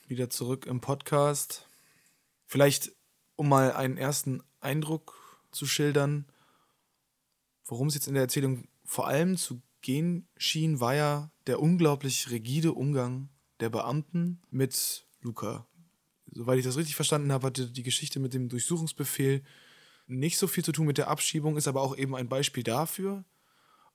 Wieder 0.07 0.29
zurück 0.29 0.67
im 0.67 0.81
Podcast. 0.81 1.67
Vielleicht, 2.45 2.91
um 3.37 3.49
mal 3.49 3.73
einen 3.73 3.97
ersten 3.97 4.43
Eindruck 4.59 5.41
zu 5.51 5.65
schildern. 5.65 6.25
Worum 7.65 7.87
es 7.87 7.95
jetzt 7.95 8.07
in 8.07 8.13
der 8.13 8.23
Erzählung 8.23 8.67
vor 8.85 9.07
allem 9.07 9.35
zu 9.35 9.63
gehen 9.81 10.27
schien, 10.37 10.79
war 10.79 10.93
ja 10.93 11.31
der 11.47 11.59
unglaublich 11.59 12.29
rigide 12.29 12.73
Umgang 12.73 13.29
der 13.61 13.71
Beamten 13.71 14.43
mit 14.51 15.07
Luca. 15.21 15.65
Soweit 16.31 16.59
ich 16.59 16.65
das 16.65 16.77
richtig 16.77 16.95
verstanden 16.95 17.31
habe, 17.31 17.47
hatte 17.47 17.71
die 17.71 17.81
Geschichte 17.81 18.19
mit 18.19 18.35
dem 18.35 18.47
Durchsuchungsbefehl 18.49 19.43
nicht 20.07 20.37
so 20.37 20.47
viel 20.47 20.63
zu 20.63 20.71
tun 20.71 20.87
mit 20.87 20.97
der 20.97 21.09
Abschiebung, 21.09 21.57
ist 21.57 21.67
aber 21.67 21.81
auch 21.81 21.97
eben 21.97 22.15
ein 22.15 22.29
Beispiel 22.29 22.63
dafür. 22.63 23.23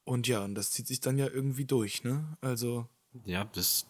Und 0.04 0.26
ja, 0.26 0.44
und 0.44 0.54
das 0.54 0.70
zieht 0.70 0.86
sich 0.86 1.00
dann 1.00 1.18
ja 1.18 1.26
irgendwie 1.28 1.64
durch, 1.64 2.02
ne? 2.02 2.36
Also. 2.40 2.86
Ja, 3.24 3.44
das 3.52 3.86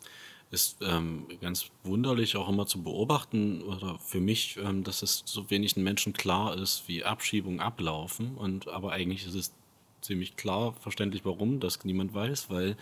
ist 0.51 0.79
ähm, 0.81 1.27
ganz 1.41 1.71
wunderlich 1.85 2.37
auch 2.37 2.49
immer 2.49 2.67
zu 2.67 2.83
beobachten 2.83 3.63
oder 3.63 3.99
für 3.99 4.21
mich, 4.21 4.57
ähm, 4.57 4.83
dass 4.83 5.03
es 5.03 5.23
so 5.27 5.51
wenig 5.51 5.75
den 5.75 5.85
Menschen 5.85 6.13
klar 6.13 6.57
ist, 6.57 6.85
wie 6.89 7.05
Abschiebungen 7.05 7.61
ablaufen. 7.61 8.37
Und 8.37 8.69
aber 8.69 8.93
eigentlich 8.93 9.27
ist 9.27 9.35
es 9.35 9.53
ziemlich 10.01 10.37
klar 10.37 10.73
verständlich, 10.75 11.25
warum 11.25 11.61
das 11.61 11.85
niemand 11.85 12.15
weiß, 12.15 12.51
weil 12.51 12.77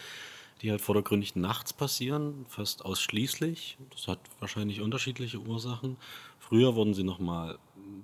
die 0.63 0.71
halt 0.71 0.81
vordergründig 0.81 1.37
nachts 1.37 1.73
passieren, 1.73 2.47
fast 2.49 2.85
ausschließlich. 2.85 3.77
Das 3.91 4.09
hat 4.09 4.21
wahrscheinlich 4.39 4.81
unterschiedliche 4.81 5.39
Ursachen. 5.39 5.97
Früher 6.39 6.75
wurden 6.75 6.95
sie 6.95 7.05
noch 7.05 7.19
mal, 7.19 7.59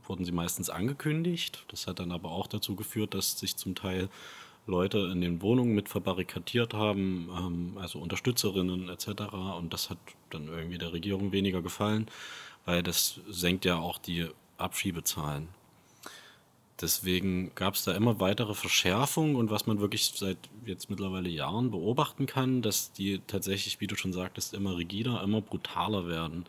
wurden 0.04 0.24
sie 0.24 0.32
meistens 0.32 0.70
angekündigt. 0.70 1.64
Das 1.68 1.86
hat 1.86 1.98
dann 1.98 2.12
aber 2.12 2.30
auch 2.30 2.46
dazu 2.46 2.74
geführt, 2.76 3.14
dass 3.14 3.38
sich 3.38 3.56
zum 3.56 3.74
Teil 3.74 4.08
Leute 4.66 4.98
in 5.12 5.20
den 5.20 5.42
Wohnungen 5.42 5.74
mit 5.74 5.88
verbarrikadiert 5.88 6.72
haben, 6.74 7.28
ähm, 7.36 7.78
also 7.78 7.98
Unterstützerinnen 7.98 8.88
etc. 8.88 9.32
Und 9.58 9.72
das 9.72 9.90
hat 9.90 9.98
dann 10.30 10.48
irgendwie 10.48 10.78
der 10.78 10.92
Regierung 10.92 11.32
weniger 11.32 11.62
gefallen, 11.62 12.06
weil 12.64 12.82
das 12.82 13.20
senkt 13.28 13.64
ja 13.64 13.78
auch 13.78 13.98
die 13.98 14.28
Abschiebezahlen. 14.58 15.48
Deswegen 16.80 17.54
gab 17.54 17.74
es 17.74 17.84
da 17.84 17.92
immer 17.92 18.18
weitere 18.18 18.54
Verschärfungen 18.54 19.36
und 19.36 19.50
was 19.50 19.66
man 19.66 19.80
wirklich 19.80 20.06
seit 20.16 20.38
jetzt 20.66 20.90
mittlerweile 20.90 21.28
Jahren 21.28 21.70
beobachten 21.70 22.26
kann, 22.26 22.60
dass 22.60 22.92
die 22.92 23.20
tatsächlich, 23.26 23.80
wie 23.80 23.86
du 23.86 23.94
schon 23.94 24.12
sagtest, 24.12 24.52
immer 24.52 24.76
rigider, 24.76 25.22
immer 25.22 25.40
brutaler 25.40 26.08
werden. 26.08 26.44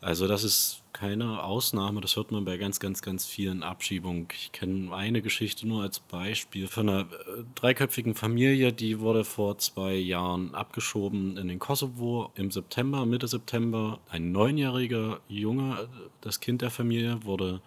Also 0.00 0.28
das 0.28 0.44
ist 0.44 0.82
keine 0.92 1.42
Ausnahme, 1.42 2.00
das 2.00 2.16
hört 2.16 2.30
man 2.30 2.44
bei 2.44 2.58
ganz, 2.58 2.80
ganz, 2.80 3.02
ganz 3.02 3.26
vielen 3.26 3.62
Abschiebungen. 3.62 4.28
Ich 4.32 4.52
kenne 4.52 4.94
eine 4.94 5.22
Geschichte 5.22 5.66
nur 5.66 5.82
als 5.82 6.00
Beispiel 6.00 6.68
von 6.68 6.88
einer 6.88 7.00
äh, 7.02 7.44
dreiköpfigen 7.54 8.14
Familie, 8.14 8.72
die 8.72 9.00
wurde 9.00 9.24
vor 9.24 9.58
zwei 9.58 9.94
Jahren 9.94 10.54
abgeschoben 10.54 11.36
in 11.38 11.48
den 11.48 11.58
Kosovo 11.58 12.30
im 12.34 12.50
September, 12.50 13.06
Mitte 13.06 13.26
September. 13.26 13.98
Ein 14.08 14.32
neunjähriger 14.32 15.20
Junge, 15.28 15.88
das 16.20 16.40
Kind 16.40 16.62
der 16.62 16.70
Familie, 16.70 17.24
wurde 17.24 17.60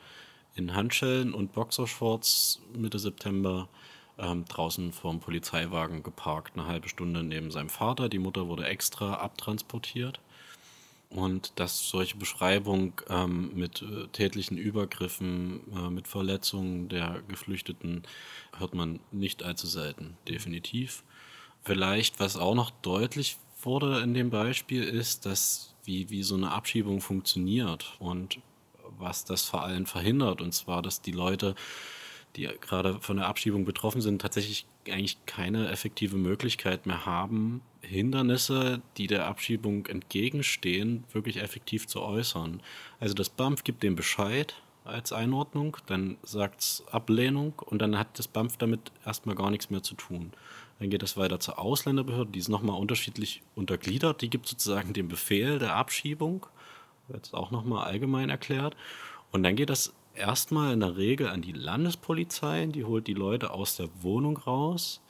in 0.55 0.75
Handschellen 0.75 1.33
und 1.33 1.53
Boxershorts 1.53 2.61
Mitte 2.75 2.99
September 2.99 3.69
ähm, 4.19 4.45
draußen 4.45 4.91
vorm 4.91 5.19
Polizeiwagen 5.19 6.03
geparkt, 6.03 6.57
eine 6.57 6.67
halbe 6.67 6.89
Stunde 6.89 7.23
neben 7.23 7.49
seinem 7.51 7.69
Vater. 7.69 8.07
Die 8.07 8.19
Mutter 8.19 8.47
wurde 8.47 8.65
extra 8.65 9.15
abtransportiert 9.15 10.19
und 11.09 11.53
dass 11.55 11.89
solche 11.89 12.17
Beschreibung 12.17 12.93
ähm, 13.09 13.51
mit 13.55 13.81
äh, 13.81 14.07
tätlichen 14.11 14.57
Übergriffen, 14.57 15.61
äh, 15.75 15.89
mit 15.89 16.07
Verletzungen 16.07 16.87
der 16.87 17.23
Geflüchteten 17.27 18.03
hört 18.57 18.75
man 18.75 18.99
nicht 19.11 19.43
allzu 19.43 19.67
selten, 19.67 20.17
definitiv. 20.27 21.03
Vielleicht, 21.63 22.19
was 22.19 22.37
auch 22.37 22.55
noch 22.55 22.69
deutlich 22.69 23.37
wurde 23.61 24.01
in 24.01 24.13
dem 24.13 24.29
Beispiel, 24.29 24.83
ist, 24.83 25.25
dass 25.25 25.75
wie, 25.83 26.09
wie 26.09 26.23
so 26.23 26.35
eine 26.35 26.51
Abschiebung 26.51 27.01
funktioniert 27.01 27.95
und 27.99 28.39
was 28.97 29.25
das 29.25 29.45
vor 29.45 29.63
allem 29.63 29.85
verhindert. 29.85 30.41
Und 30.41 30.53
zwar, 30.53 30.81
dass 30.81 31.01
die 31.01 31.11
Leute, 31.11 31.55
die 32.35 32.47
gerade 32.61 32.99
von 33.01 33.17
der 33.17 33.27
Abschiebung 33.27 33.65
betroffen 33.65 34.01
sind, 34.01 34.21
tatsächlich 34.21 34.67
eigentlich 34.87 35.17
keine 35.25 35.69
effektive 35.69 36.17
Möglichkeit 36.17 36.85
mehr 36.85 37.05
haben, 37.05 37.61
Hindernisse, 37.81 38.81
die 38.97 39.07
der 39.07 39.27
Abschiebung 39.27 39.85
entgegenstehen, 39.85 41.03
wirklich 41.11 41.37
effektiv 41.37 41.87
zu 41.87 42.01
äußern. 42.01 42.61
Also 42.99 43.13
das 43.13 43.29
BAMF 43.29 43.63
gibt 43.63 43.83
dem 43.83 43.95
Bescheid 43.95 44.55
als 44.83 45.13
Einordnung, 45.13 45.77
dann 45.85 46.17
sagt 46.23 46.61
es 46.61 46.83
Ablehnung 46.91 47.53
und 47.65 47.81
dann 47.81 47.97
hat 47.97 48.17
das 48.17 48.27
BAMF 48.27 48.57
damit 48.57 48.91
erstmal 49.05 49.35
gar 49.35 49.51
nichts 49.51 49.69
mehr 49.69 49.83
zu 49.83 49.95
tun. 49.95 50.31
Dann 50.79 50.89
geht 50.89 51.03
es 51.03 51.17
weiter 51.17 51.39
zur 51.39 51.59
Ausländerbehörde, 51.59 52.31
die 52.31 52.39
ist 52.39 52.49
nochmal 52.49 52.79
unterschiedlich 52.79 53.41
untergliedert. 53.55 54.21
Die 54.21 54.29
gibt 54.29 54.47
sozusagen 54.47 54.93
den 54.93 55.09
Befehl 55.09 55.59
der 55.59 55.75
Abschiebung, 55.75 56.45
jetzt 57.13 57.33
auch 57.33 57.51
nochmal 57.51 57.85
allgemein 57.85 58.29
erklärt. 58.29 58.75
Und 59.31 59.43
dann 59.43 59.55
geht 59.55 59.69
das 59.69 59.93
erstmal 60.15 60.73
in 60.73 60.79
der 60.79 60.97
Regel 60.97 61.27
an 61.27 61.41
die 61.41 61.51
Landespolizei, 61.51 62.65
die 62.67 62.85
holt 62.85 63.07
die 63.07 63.13
Leute 63.13 63.51
aus 63.51 63.75
der 63.75 63.89
Wohnung 64.01 64.37
raus 64.37 65.01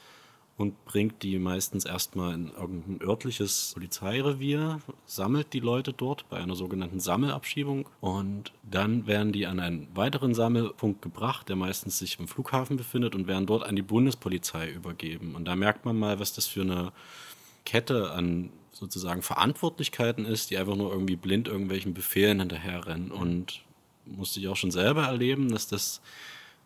und 0.60 0.84
bringt 0.84 1.24
die 1.24 1.40
meistens 1.40 1.86
erstmal 1.86 2.34
in 2.34 2.52
irgendein 2.52 3.02
örtliches 3.02 3.72
Polizeirevier, 3.74 4.82
sammelt 5.06 5.54
die 5.54 5.62
Leute 5.62 5.94
dort 5.94 6.28
bei 6.28 6.36
einer 6.36 6.58
sogenannten 6.58 7.00
Sammelabschiebung 7.00 7.88
und 8.02 8.52
dann 8.70 9.08
werden 9.08 9.32
die 9.32 9.48
an 9.48 9.62
einen 9.62 9.88
weiteren 9.96 10.36
Sammelpunkt 10.36 11.02
gebracht, 11.02 11.48
der 11.48 11.56
meistens 11.56 11.98
sich 11.98 12.20
im 12.20 12.28
Flughafen 12.28 12.76
befindet 12.76 13.16
und 13.16 13.26
werden 13.26 13.46
dort 13.46 13.64
an 13.64 13.78
die 13.78 13.82
Bundespolizei 13.82 14.70
übergeben. 14.70 15.34
Und 15.34 15.46
da 15.46 15.56
merkt 15.56 15.86
man 15.86 15.98
mal, 15.98 16.20
was 16.20 16.34
das 16.34 16.46
für 16.46 16.62
eine 16.62 16.92
Kette 17.64 18.12
an 18.12 18.50
sozusagen 18.74 19.22
Verantwortlichkeiten 19.22 20.26
ist, 20.26 20.50
die 20.50 20.58
einfach 20.58 20.76
nur 20.76 20.92
irgendwie 20.92 21.16
blind 21.16 21.48
irgendwelchen 21.48 21.94
Befehlen 21.94 22.42
hinterherrennen. 22.42 23.12
Und 23.12 23.62
musste 24.06 24.42
ich 24.42 24.50
auch 24.50 24.58
schon 24.58 24.72
selber 24.72 25.04
erleben, 25.04 25.50
dass 25.50 25.68
das 25.68 26.02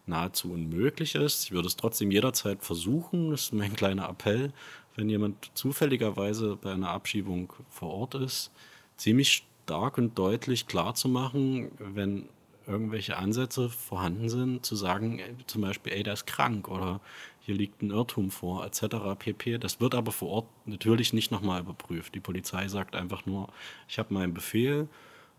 nahezu 0.05 0.51
unmöglich 0.51 1.15
ist. 1.15 1.45
Ich 1.45 1.51
würde 1.51 1.67
es 1.67 1.75
trotzdem 1.75 2.11
jederzeit 2.11 2.63
versuchen. 2.63 3.31
Das 3.31 3.43
ist 3.43 3.53
mein 3.53 3.75
kleiner 3.75 4.09
Appell, 4.09 4.51
wenn 4.95 5.09
jemand 5.09 5.51
zufälligerweise 5.53 6.57
bei 6.61 6.73
einer 6.73 6.89
Abschiebung 6.89 7.53
vor 7.69 7.89
Ort 7.89 8.15
ist, 8.15 8.51
ziemlich 8.97 9.45
stark 9.63 9.97
und 9.97 10.17
deutlich 10.17 10.67
klar 10.67 10.93
zu 10.95 11.07
machen, 11.07 11.71
wenn 11.79 12.27
irgendwelche 12.65 13.17
Ansätze 13.17 13.69
vorhanden 13.69 14.29
sind, 14.29 14.65
zu 14.65 14.75
sagen, 14.75 15.19
zum 15.47 15.61
Beispiel, 15.61 15.93
ey, 15.93 16.03
der 16.03 16.13
ist 16.13 16.25
krank 16.25 16.69
oder 16.69 17.01
hier 17.41 17.55
liegt 17.55 17.81
ein 17.81 17.91
Irrtum 17.91 18.31
vor, 18.31 18.65
etc. 18.65 18.95
pp. 19.19 19.57
Das 19.57 19.81
wird 19.81 19.95
aber 19.95 20.13
vor 20.13 20.29
Ort 20.29 20.47
natürlich 20.65 21.11
nicht 21.11 21.31
nochmal 21.31 21.61
überprüft. 21.61 22.15
Die 22.15 22.21
Polizei 22.21 22.67
sagt 22.69 22.95
einfach 22.95 23.25
nur, 23.25 23.51
ich 23.89 23.99
habe 23.99 24.13
meinen 24.13 24.33
Befehl, 24.33 24.87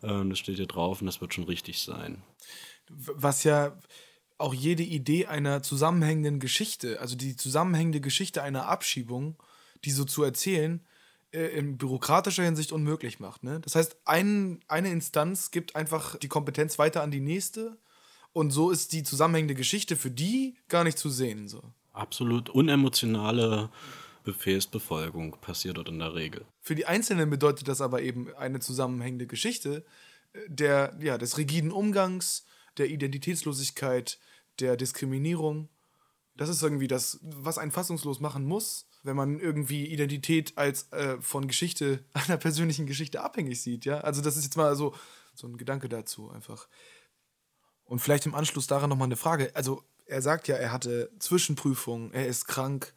äh, 0.03 0.25
das 0.25 0.39
steht 0.39 0.57
hier 0.57 0.67
drauf 0.67 1.01
und 1.01 1.07
das 1.07 1.21
wird 1.21 1.33
schon 1.33 1.45
richtig 1.45 1.81
sein. 1.81 2.23
Was 2.89 3.45
ja 3.45 3.73
auch 4.39 4.55
jede 4.55 4.83
Idee 4.83 5.27
einer 5.27 5.63
zusammenhängenden 5.63 6.41
Geschichte, 6.41 7.01
also 7.01 7.17
die 7.17 7.37
zusammenhängende 7.37 8.01
Geschichte 8.01 8.43
einer 8.43 8.69
Abschiebung, 8.69 9.37
die 9.85 9.91
so 9.91 10.05
zu 10.05 10.23
erzählen, 10.23 10.85
äh, 11.33 11.47
in 11.59 11.79
bürokratischer 11.79 12.43
Hinsicht 12.43 12.73
unmöglich 12.73 13.21
macht. 13.21 13.43
Ne? 13.43 13.61
Das 13.61 13.75
heißt, 13.75 13.97
ein, 14.05 14.61
eine 14.69 14.91
Instanz 14.91 15.51
gibt 15.51 15.77
einfach 15.77 16.17
die 16.17 16.29
Kompetenz 16.29 16.79
weiter 16.79 17.03
an 17.03 17.11
die 17.11 17.21
nächste 17.21 17.77
und 18.33 18.51
so 18.51 18.71
ist 18.71 18.93
die 18.93 19.03
zusammenhängende 19.03 19.55
Geschichte 19.55 19.97
für 19.97 20.11
die 20.11 20.57
gar 20.69 20.85
nicht 20.85 20.99
zu 20.99 21.11
sehen. 21.11 21.49
So. 21.49 21.63
Absolut 21.93 22.51
unemotionale 22.51 23.71
Befehlsbefolgung 24.25 25.37
passiert 25.41 25.77
dort 25.77 25.89
in 25.89 25.99
der 25.99 26.15
Regel. 26.15 26.45
Für 26.61 26.75
die 26.75 26.87
Einzelnen 26.87 27.31
bedeutet 27.31 27.69
das 27.69 27.81
aber 27.81 28.03
eben 28.03 28.35
eine 28.35 28.59
zusammenhängende 28.59 29.27
Geschichte 29.27 29.85
äh, 30.33 30.39
der, 30.49 30.97
ja, 31.01 31.19
des 31.19 31.39
rigiden 31.39 31.71
Umgangs, 31.71 32.47
der 32.79 32.89
Identitätslosigkeit, 32.89 34.19
der 34.61 34.77
Diskriminierung. 34.77 35.69
Das 36.37 36.49
ist 36.49 36.63
irgendwie 36.63 36.89
das, 36.89 37.19
was 37.23 37.59
einen 37.59 37.71
fassungslos 37.71 38.21
machen 38.21 38.45
muss, 38.45 38.87
wenn 39.03 39.17
man 39.17 39.39
irgendwie 39.39 39.87
Identität 39.87 40.57
als 40.57 40.91
äh, 40.93 41.21
von 41.21 41.47
Geschichte, 41.47 42.05
einer 42.13 42.37
persönlichen 42.37 42.87
Geschichte 42.87 43.23
abhängig 43.23 43.63
sieht, 43.63 43.85
ja. 43.85 44.01
Also 44.01 44.23
das 44.23 44.37
ist 44.37 44.45
jetzt 44.45 44.57
mal 44.57 44.75
so, 44.77 44.95
so 45.35 45.47
ein 45.47 45.57
Gedanke 45.57 45.89
dazu 45.89 46.31
einfach. 46.31 46.69
Und 47.85 48.01
vielleicht 48.01 48.27
im 48.27 48.35
Anschluss 48.35 48.67
daran 48.67 48.91
nochmal 48.91 49.09
eine 49.09 49.17
Frage. 49.17 49.51
Also 49.55 49.85
er 50.07 50.23
sagt 50.23 50.49
ja, 50.49 50.57
er 50.57 50.73
hatte 50.73 51.11
Zwischenprüfungen, 51.19 52.13
er 52.13 52.27
ist 52.27 52.47
krank. 52.47 52.95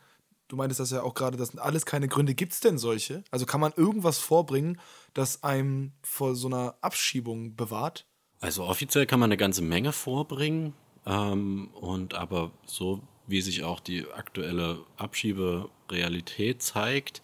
Du 0.47 0.55
meintest 0.55 0.79
das 0.79 0.91
ja 0.91 1.03
auch 1.03 1.13
gerade, 1.13 1.35
das 1.35 1.49
sind 1.49 1.59
alles 1.59 1.85
keine 1.85 2.07
Gründe. 2.07 2.33
Gibt 2.33 2.53
es 2.53 2.61
denn 2.61 2.77
solche? 2.77 3.23
Also 3.31 3.45
kann 3.45 3.59
man 3.59 3.73
irgendwas 3.75 4.17
vorbringen, 4.17 4.79
das 5.13 5.43
einem 5.43 5.91
vor 6.01 6.35
so 6.35 6.47
einer 6.47 6.77
Abschiebung 6.81 7.55
bewahrt? 7.55 8.06
Also 8.39 8.63
offiziell 8.63 9.05
kann 9.05 9.19
man 9.19 9.29
eine 9.29 9.37
ganze 9.37 9.61
Menge 9.61 9.91
vorbringen. 9.91 10.73
Ähm, 11.05 11.69
und 11.73 12.13
aber 12.13 12.51
so 12.65 13.01
wie 13.27 13.41
sich 13.41 13.63
auch 13.63 13.79
die 13.79 14.05
aktuelle 14.09 14.79
Abschieberealität 14.97 16.61
zeigt, 16.61 17.21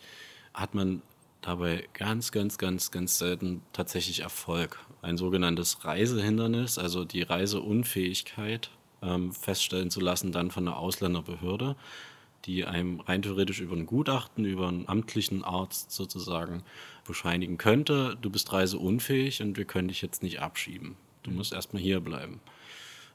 hat 0.53 0.75
man 0.75 1.01
dabei 1.41 1.87
ganz, 1.93 2.31
ganz, 2.31 2.57
ganz, 2.57 2.91
ganz 2.91 3.17
selten 3.17 3.61
tatsächlich 3.73 4.21
Erfolg. 4.21 4.79
Ein 5.01 5.17
sogenanntes 5.17 5.83
Reisehindernis, 5.85 6.77
also 6.77 7.05
die 7.05 7.21
Reiseunfähigkeit, 7.21 8.69
ähm, 9.01 9.31
feststellen 9.33 9.89
zu 9.89 9.99
lassen, 9.99 10.31
dann 10.31 10.51
von 10.51 10.65
der 10.65 10.77
Ausländerbehörde, 10.77 11.75
die 12.45 12.65
einem 12.65 12.99
rein 13.01 13.21
theoretisch 13.21 13.59
über 13.59 13.75
ein 13.75 13.85
Gutachten, 13.85 14.45
über 14.45 14.67
einen 14.67 14.87
amtlichen 14.87 15.43
Arzt 15.43 15.91
sozusagen 15.91 16.63
bescheinigen 17.05 17.57
könnte, 17.57 18.17
du 18.21 18.29
bist 18.29 18.51
reiseunfähig 18.53 19.41
und 19.41 19.57
wir 19.57 19.65
können 19.65 19.87
dich 19.87 20.01
jetzt 20.01 20.23
nicht 20.23 20.41
abschieben. 20.41 20.95
Du 21.23 21.31
musst 21.31 21.53
erstmal 21.53 21.81
hier 21.81 21.99
bleiben. 21.99 22.39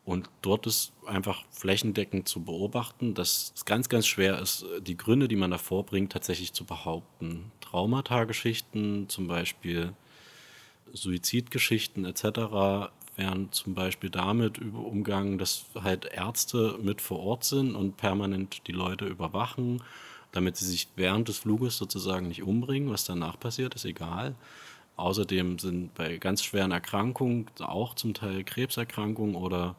Und 0.04 0.30
dort 0.40 0.66
ist 0.66 0.92
einfach 1.06 1.44
flächendeckend 1.50 2.28
zu 2.28 2.42
beobachten, 2.42 3.12
dass 3.12 3.52
es 3.54 3.66
ganz, 3.66 3.90
ganz 3.90 4.06
schwer 4.06 4.38
ist, 4.38 4.64
die 4.80 4.96
Gründe, 4.96 5.28
die 5.28 5.36
man 5.36 5.50
da 5.50 5.58
vorbringt, 5.58 6.12
tatsächlich 6.12 6.54
zu 6.54 6.64
behaupten. 6.64 7.52
Traumatageschichten, 7.60 9.10
zum 9.10 9.28
Beispiel 9.28 9.92
Suizidgeschichten 10.94 12.06
etc., 12.06 12.90
werden 13.16 13.52
zum 13.52 13.74
Beispiel 13.74 14.08
damit 14.08 14.60
umgangen, 14.60 15.36
dass 15.36 15.66
halt 15.74 16.06
Ärzte 16.06 16.78
mit 16.80 17.02
vor 17.02 17.20
Ort 17.20 17.44
sind 17.44 17.74
und 17.74 17.98
permanent 17.98 18.66
die 18.66 18.72
Leute 18.72 19.04
überwachen, 19.04 19.82
damit 20.32 20.56
sie 20.56 20.66
sich 20.66 20.88
während 20.96 21.28
des 21.28 21.38
Fluges 21.38 21.76
sozusagen 21.76 22.28
nicht 22.28 22.42
umbringen. 22.42 22.90
Was 22.90 23.04
danach 23.04 23.38
passiert, 23.38 23.74
ist 23.74 23.84
egal. 23.84 24.34
Außerdem 24.96 25.58
sind 25.58 25.94
bei 25.94 26.16
ganz 26.16 26.42
schweren 26.42 26.72
Erkrankungen, 26.72 27.46
auch 27.60 27.94
zum 27.94 28.14
Teil 28.14 28.42
Krebserkrankungen 28.42 29.36
oder 29.36 29.76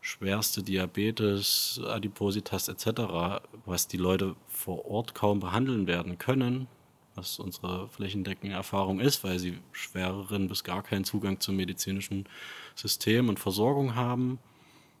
schwerste 0.00 0.62
Diabetes, 0.62 1.80
Adipositas 1.86 2.68
etc., 2.68 3.42
was 3.66 3.88
die 3.88 3.96
Leute 3.96 4.36
vor 4.48 4.86
Ort 4.86 5.14
kaum 5.14 5.40
behandeln 5.40 5.86
werden 5.86 6.18
können, 6.18 6.66
was 7.14 7.38
unsere 7.38 7.88
flächendeckende 7.88 8.54
Erfahrung 8.54 9.00
ist, 9.00 9.22
weil 9.22 9.38
sie 9.38 9.58
schwereren 9.72 10.48
bis 10.48 10.64
gar 10.64 10.82
keinen 10.82 11.04
Zugang 11.04 11.40
zum 11.40 11.56
medizinischen 11.56 12.26
System 12.74 13.28
und 13.28 13.38
Versorgung 13.38 13.94
haben, 13.94 14.38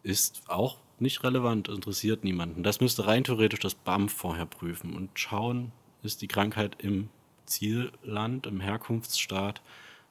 ist 0.02 0.42
auch 0.48 0.78
nicht 1.00 1.22
relevant, 1.24 1.68
interessiert 1.68 2.24
niemanden. 2.24 2.62
Das 2.62 2.80
müsste 2.80 3.06
rein 3.06 3.24
theoretisch 3.24 3.60
das 3.60 3.74
BAMF 3.74 4.12
vorher 4.12 4.46
prüfen 4.46 4.94
und 4.94 5.18
schauen, 5.18 5.72
ist 6.02 6.22
die 6.22 6.28
Krankheit 6.28 6.76
im 6.82 7.08
Zielland, 7.46 8.46
im 8.46 8.60
Herkunftsstaat 8.60 9.62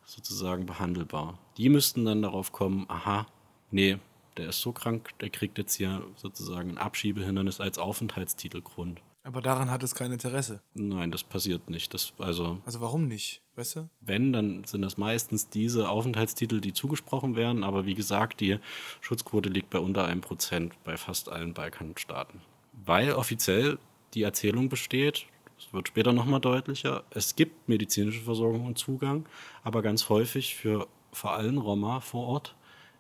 sozusagen 0.06 0.66
behandelbar. 0.66 1.38
Die 1.58 1.70
müssten 1.70 2.06
dann 2.06 2.22
darauf 2.22 2.52
kommen, 2.52 2.86
aha, 2.90 3.26
nee, 3.72 3.98
der 4.38 4.50
ist 4.50 4.62
so 4.62 4.72
krank, 4.72 5.10
der 5.20 5.30
kriegt 5.30 5.58
jetzt 5.58 5.76
hier 5.76 6.04
sozusagen 6.16 6.72
ein 6.72 6.78
Abschiebehindernis 6.78 7.60
als 7.60 7.78
Aufenthaltstitelgrund. 7.78 9.02
Aber 9.24 9.42
daran 9.42 9.72
hat 9.72 9.84
es 9.84 9.96
kein 9.96 10.12
Interesse. 10.12 10.62
Nein, 10.74 11.12
das 11.12 11.24
passiert 11.24 11.70
nicht. 11.70 11.94
Das, 11.94 12.14
also, 12.18 12.60
Also 12.66 12.82
warum 12.82 13.08
nicht? 13.08 13.42
Weißt 13.56 13.76
du? 13.76 13.90
wenn, 14.02 14.34
dann 14.34 14.64
sind 14.64 14.82
das 14.82 14.98
meistens 14.98 15.50
diese 15.50 15.88
Aufenthaltstitel, 15.88 16.60
die 16.60 16.74
zugesprochen 16.74 17.36
werden. 17.36 17.64
Aber 17.64 17.86
wie 17.86 17.94
gesagt, 17.94 18.40
die 18.40 18.58
Schutzquote 19.02 19.50
liegt 19.50 19.70
bei 19.70 19.80
unter 19.80 20.06
einem 20.06 20.22
Prozent 20.22 20.74
bei 20.84 20.98
fast 20.98 21.30
allen 21.30 21.54
Balkanstaaten. 21.54 22.42
Weil 22.86 23.14
offiziell 23.14 23.78
die 24.16 24.24
Erzählung 24.24 24.70
besteht, 24.70 25.28
das 25.58 25.72
wird 25.72 25.88
später 25.88 26.14
nochmal 26.14 26.42
deutlicher, 26.42 27.04
es 27.12 27.36
gibt 27.36 27.70
medizinische 27.70 28.22
Versorgung 28.22 28.66
und 28.66 28.78
Zugang, 28.78 29.26
aber 29.64 29.82
ganz 29.82 30.10
häufig 30.10 30.56
für 30.56 30.88
vor 31.12 31.34
allem 31.34 31.60
Roma 31.60 32.00
vor 32.00 32.28
Ort 32.28 32.56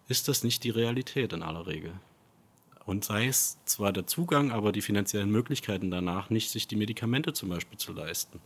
ist 0.07 0.27
das 0.27 0.43
nicht 0.43 0.63
die 0.63 0.69
Realität 0.69 1.33
in 1.33 1.41
aller 1.41 1.65
Regel. 1.65 1.93
Und 2.85 3.05
sei 3.05 3.27
es 3.27 3.57
zwar 3.65 3.93
der 3.93 4.07
Zugang, 4.07 4.51
aber 4.51 4.71
die 4.71 4.81
finanziellen 4.81 5.31
Möglichkeiten 5.31 5.89
danach 5.89 6.29
nicht, 6.29 6.49
sich 6.49 6.67
die 6.67 6.75
Medikamente 6.75 7.33
zum 7.33 7.49
Beispiel 7.49 7.77
zu 7.77 7.93
leisten. 7.93 8.39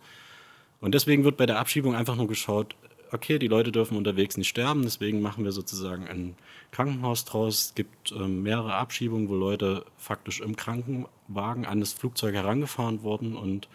Und 0.80 0.94
deswegen 0.94 1.24
wird 1.24 1.38
bei 1.38 1.46
der 1.46 1.60
Abschiebung 1.60 1.96
einfach 1.96 2.16
nur 2.16 2.28
geschaut, 2.28 2.76
okay, 3.12 3.40
die 3.40 3.48
Leute 3.48 3.72
dürfen 3.72 3.98
unterwegs 3.98 4.38
nicht 4.38 4.50
sterben, 4.50 4.84
deswegen 4.84 5.22
machen 5.22 5.44
wir 5.44 5.52
sozusagen 5.52 6.08
ein 6.08 6.36
Krankenhaus 6.72 7.26
draus. 7.26 7.68
Es 7.68 7.76
gibt 7.76 8.12
ähm, 8.12 8.44
mehrere 8.44 8.76
Abschiebungen, 8.76 9.30
wo 9.30 9.36
Leute 9.36 9.86
faktisch 9.98 10.42
im 10.42 10.56
Krankenwagen 10.56 11.66
an 11.66 11.80
das 11.80 11.94
Flugzeug 11.94 12.36
herangefahren 12.36 13.02
wurden 13.04 13.36
und 13.36 13.68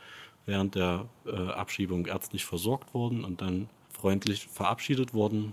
während 0.47 0.75
der 0.75 1.07
äh, 1.27 1.31
Abschiebung 1.31 2.07
ärztlich 2.07 2.45
versorgt 2.45 2.95
wurden 2.95 3.25
und 3.25 3.41
dann 3.41 3.69
freundlich 3.93 4.49
verabschiedet 4.49 5.15
wurden 5.15 5.53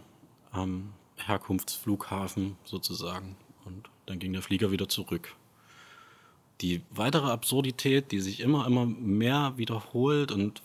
am 0.52 0.93
Herkunftsflughafen 1.18 2.58
sozusagen. 2.64 3.36
Und 3.66 3.89
dann 4.06 4.20
ging 4.20 4.34
der 4.34 4.41
Flieger 4.41 4.72
wieder 4.72 4.89
zurück. 4.89 5.36
Die 6.62 6.82
weitere 6.89 7.30
Absurdität, 7.30 8.12
die 8.12 8.20
sich 8.20 8.39
immer, 8.39 8.66
immer 8.66 8.86
mehr 8.86 9.54
wiederholt 9.56 10.32
und 10.32 10.62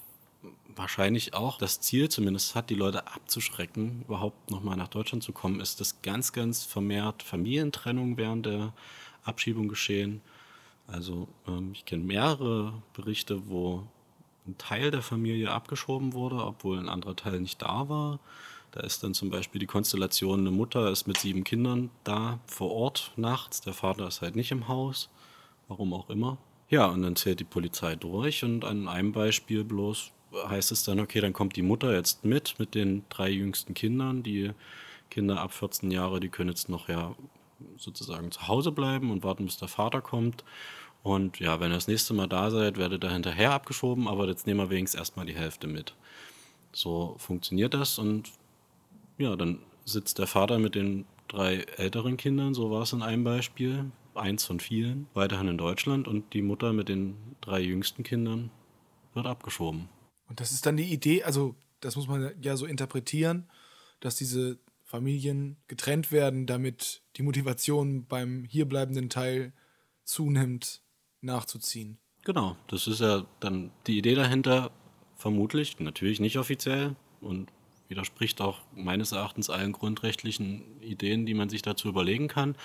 wahrscheinlich 0.76 1.34
auch 1.34 1.58
das 1.58 1.80
Ziel 1.80 2.08
zumindest 2.08 2.54
hat, 2.54 2.70
die 2.70 2.74
Leute 2.74 3.06
abzuschrecken, 3.06 4.02
überhaupt 4.02 4.50
nochmal 4.50 4.76
nach 4.76 4.88
Deutschland 4.88 5.22
zu 5.22 5.32
kommen, 5.32 5.60
ist, 5.60 5.80
dass 5.80 6.02
ganz, 6.02 6.32
ganz 6.32 6.64
vermehrt 6.64 7.22
Familientrennungen 7.22 8.16
während 8.16 8.46
der 8.46 8.72
Abschiebung 9.24 9.68
geschehen. 9.68 10.20
Also 10.86 11.28
ähm, 11.46 11.70
ich 11.72 11.84
kenne 11.84 12.04
mehrere 12.04 12.74
Berichte, 12.92 13.48
wo 13.48 13.84
ein 14.46 14.58
Teil 14.58 14.90
der 14.90 15.02
Familie 15.02 15.50
abgeschoben 15.50 16.12
wurde, 16.12 16.36
obwohl 16.36 16.78
ein 16.78 16.88
anderer 16.88 17.16
Teil 17.16 17.40
nicht 17.40 17.62
da 17.62 17.88
war. 17.88 18.20
Da 18.72 18.80
ist 18.80 19.02
dann 19.02 19.14
zum 19.14 19.30
Beispiel 19.30 19.60
die 19.60 19.66
Konstellation, 19.66 20.40
eine 20.40 20.50
Mutter 20.50 20.90
ist 20.90 21.06
mit 21.06 21.18
sieben 21.18 21.44
Kindern 21.44 21.90
da 22.02 22.40
vor 22.46 22.72
Ort 22.72 23.12
nachts, 23.16 23.60
der 23.60 23.72
Vater 23.72 24.08
ist 24.08 24.20
halt 24.20 24.36
nicht 24.36 24.50
im 24.50 24.68
Haus, 24.68 25.08
warum 25.68 25.94
auch 25.94 26.10
immer. 26.10 26.38
Ja, 26.68 26.86
und 26.86 27.02
dann 27.02 27.14
zählt 27.14 27.40
die 27.40 27.44
Polizei 27.44 27.94
durch 27.94 28.42
und 28.42 28.64
an 28.64 28.88
einem 28.88 29.12
Beispiel 29.12 29.64
bloß 29.64 30.10
heißt 30.48 30.72
es 30.72 30.84
dann, 30.84 31.00
okay, 31.00 31.20
dann 31.20 31.32
kommt 31.32 31.56
die 31.56 31.62
Mutter 31.62 31.94
jetzt 31.94 32.24
mit, 32.24 32.58
mit 32.58 32.74
den 32.74 33.04
drei 33.08 33.28
jüngsten 33.28 33.74
Kindern. 33.74 34.22
Die 34.22 34.52
Kinder 35.10 35.40
ab 35.40 35.52
14 35.52 35.90
Jahre, 35.90 36.20
die 36.20 36.28
können 36.28 36.50
jetzt 36.50 36.68
noch 36.68 36.88
ja 36.88 37.14
sozusagen 37.76 38.30
zu 38.30 38.48
Hause 38.48 38.72
bleiben 38.72 39.10
und 39.10 39.22
warten, 39.22 39.44
bis 39.44 39.58
der 39.58 39.68
Vater 39.68 40.00
kommt. 40.00 40.44
Und 41.02 41.38
ja, 41.38 41.60
wenn 41.60 41.70
ihr 41.70 41.76
das 41.76 41.88
nächste 41.88 42.14
Mal 42.14 42.28
da 42.28 42.50
seid, 42.50 42.78
werdet 42.78 43.04
ihr 43.04 43.10
hinterher 43.10 43.52
abgeschoben, 43.52 44.08
aber 44.08 44.26
jetzt 44.26 44.46
nehmen 44.46 44.60
wir 44.60 44.70
wenigstens 44.70 44.98
erstmal 44.98 45.26
die 45.26 45.34
Hälfte 45.34 45.66
mit. 45.66 45.94
So 46.72 47.14
funktioniert 47.18 47.74
das 47.74 47.98
und 47.98 48.30
ja, 49.18 49.36
dann 49.36 49.60
sitzt 49.84 50.18
der 50.18 50.26
Vater 50.26 50.58
mit 50.58 50.74
den 50.74 51.04
drei 51.28 51.58
älteren 51.76 52.16
Kindern, 52.16 52.54
so 52.54 52.70
war 52.70 52.82
es 52.82 52.92
in 52.92 53.02
einem 53.02 53.22
Beispiel, 53.22 53.90
eins 54.14 54.44
von 54.44 54.60
vielen, 54.60 55.06
weiterhin 55.14 55.48
in 55.48 55.58
Deutschland 55.58 56.08
und 56.08 56.32
die 56.32 56.42
Mutter 56.42 56.72
mit 56.72 56.88
den 56.88 57.16
drei 57.40 57.60
jüngsten 57.60 58.02
Kindern 58.02 58.50
wird 59.12 59.26
abgeschoben. 59.26 59.88
Und 60.28 60.40
das 60.40 60.52
ist 60.52 60.66
dann 60.66 60.76
die 60.76 60.92
Idee, 60.92 61.22
also 61.22 61.54
das 61.80 61.96
muss 61.96 62.08
man 62.08 62.32
ja 62.40 62.56
so 62.56 62.66
interpretieren, 62.66 63.48
dass 64.00 64.16
diese 64.16 64.58
Familien 64.82 65.56
getrennt 65.66 66.12
werden, 66.12 66.46
damit 66.46 67.02
die 67.16 67.22
Motivation 67.22 68.06
beim 68.06 68.44
hierbleibenden 68.44 69.10
Teil 69.10 69.52
zunimmt, 70.04 70.82
nachzuziehen. 71.20 71.98
Genau, 72.24 72.56
das 72.68 72.86
ist 72.86 73.00
ja 73.00 73.26
dann 73.40 73.70
die 73.86 73.98
Idee 73.98 74.14
dahinter, 74.14 74.70
vermutlich, 75.16 75.78
natürlich 75.78 76.20
nicht 76.20 76.38
offiziell 76.38 76.96
und 77.20 77.50
widerspricht 77.88 78.40
auch 78.40 78.60
meines 78.74 79.12
Erachtens 79.12 79.50
allen 79.50 79.72
grundrechtlichen 79.72 80.80
Ideen, 80.80 81.26
die 81.26 81.34
man 81.34 81.48
sich 81.48 81.62
dazu 81.62 81.88
überlegen 81.88 82.28
kann. 82.28 82.56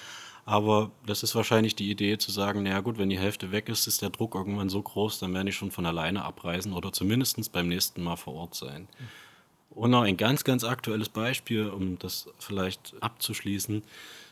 Aber 0.50 0.90
das 1.06 1.22
ist 1.22 1.36
wahrscheinlich 1.36 1.76
die 1.76 1.92
Idee 1.92 2.18
zu 2.18 2.32
sagen, 2.32 2.64
naja 2.64 2.80
gut, 2.80 2.98
wenn 2.98 3.12
die 3.12 3.20
Hälfte 3.20 3.52
weg 3.52 3.70
ist, 3.70 3.86
ist 3.86 4.02
der 4.02 4.10
Druck 4.10 4.34
irgendwann 4.34 4.68
so 4.68 4.82
groß, 4.82 5.20
dann 5.20 5.32
werden 5.36 5.46
die 5.46 5.52
schon 5.52 5.70
von 5.70 5.86
alleine 5.86 6.26
abreisen 6.26 6.74
oder 6.74 6.92
zumindest 6.92 7.52
beim 7.52 7.68
nächsten 7.68 8.02
Mal 8.02 8.16
vor 8.16 8.34
Ort 8.34 8.56
sein. 8.56 8.88
Und 9.70 9.92
noch 9.92 10.02
ein 10.02 10.18
ganz, 10.18 10.44
ganz 10.44 10.64
aktuelles 10.64 11.10
Beispiel, 11.10 11.70
um 11.70 12.00
das 12.00 12.30
vielleicht 12.40 12.96
abzuschließen. 13.00 13.84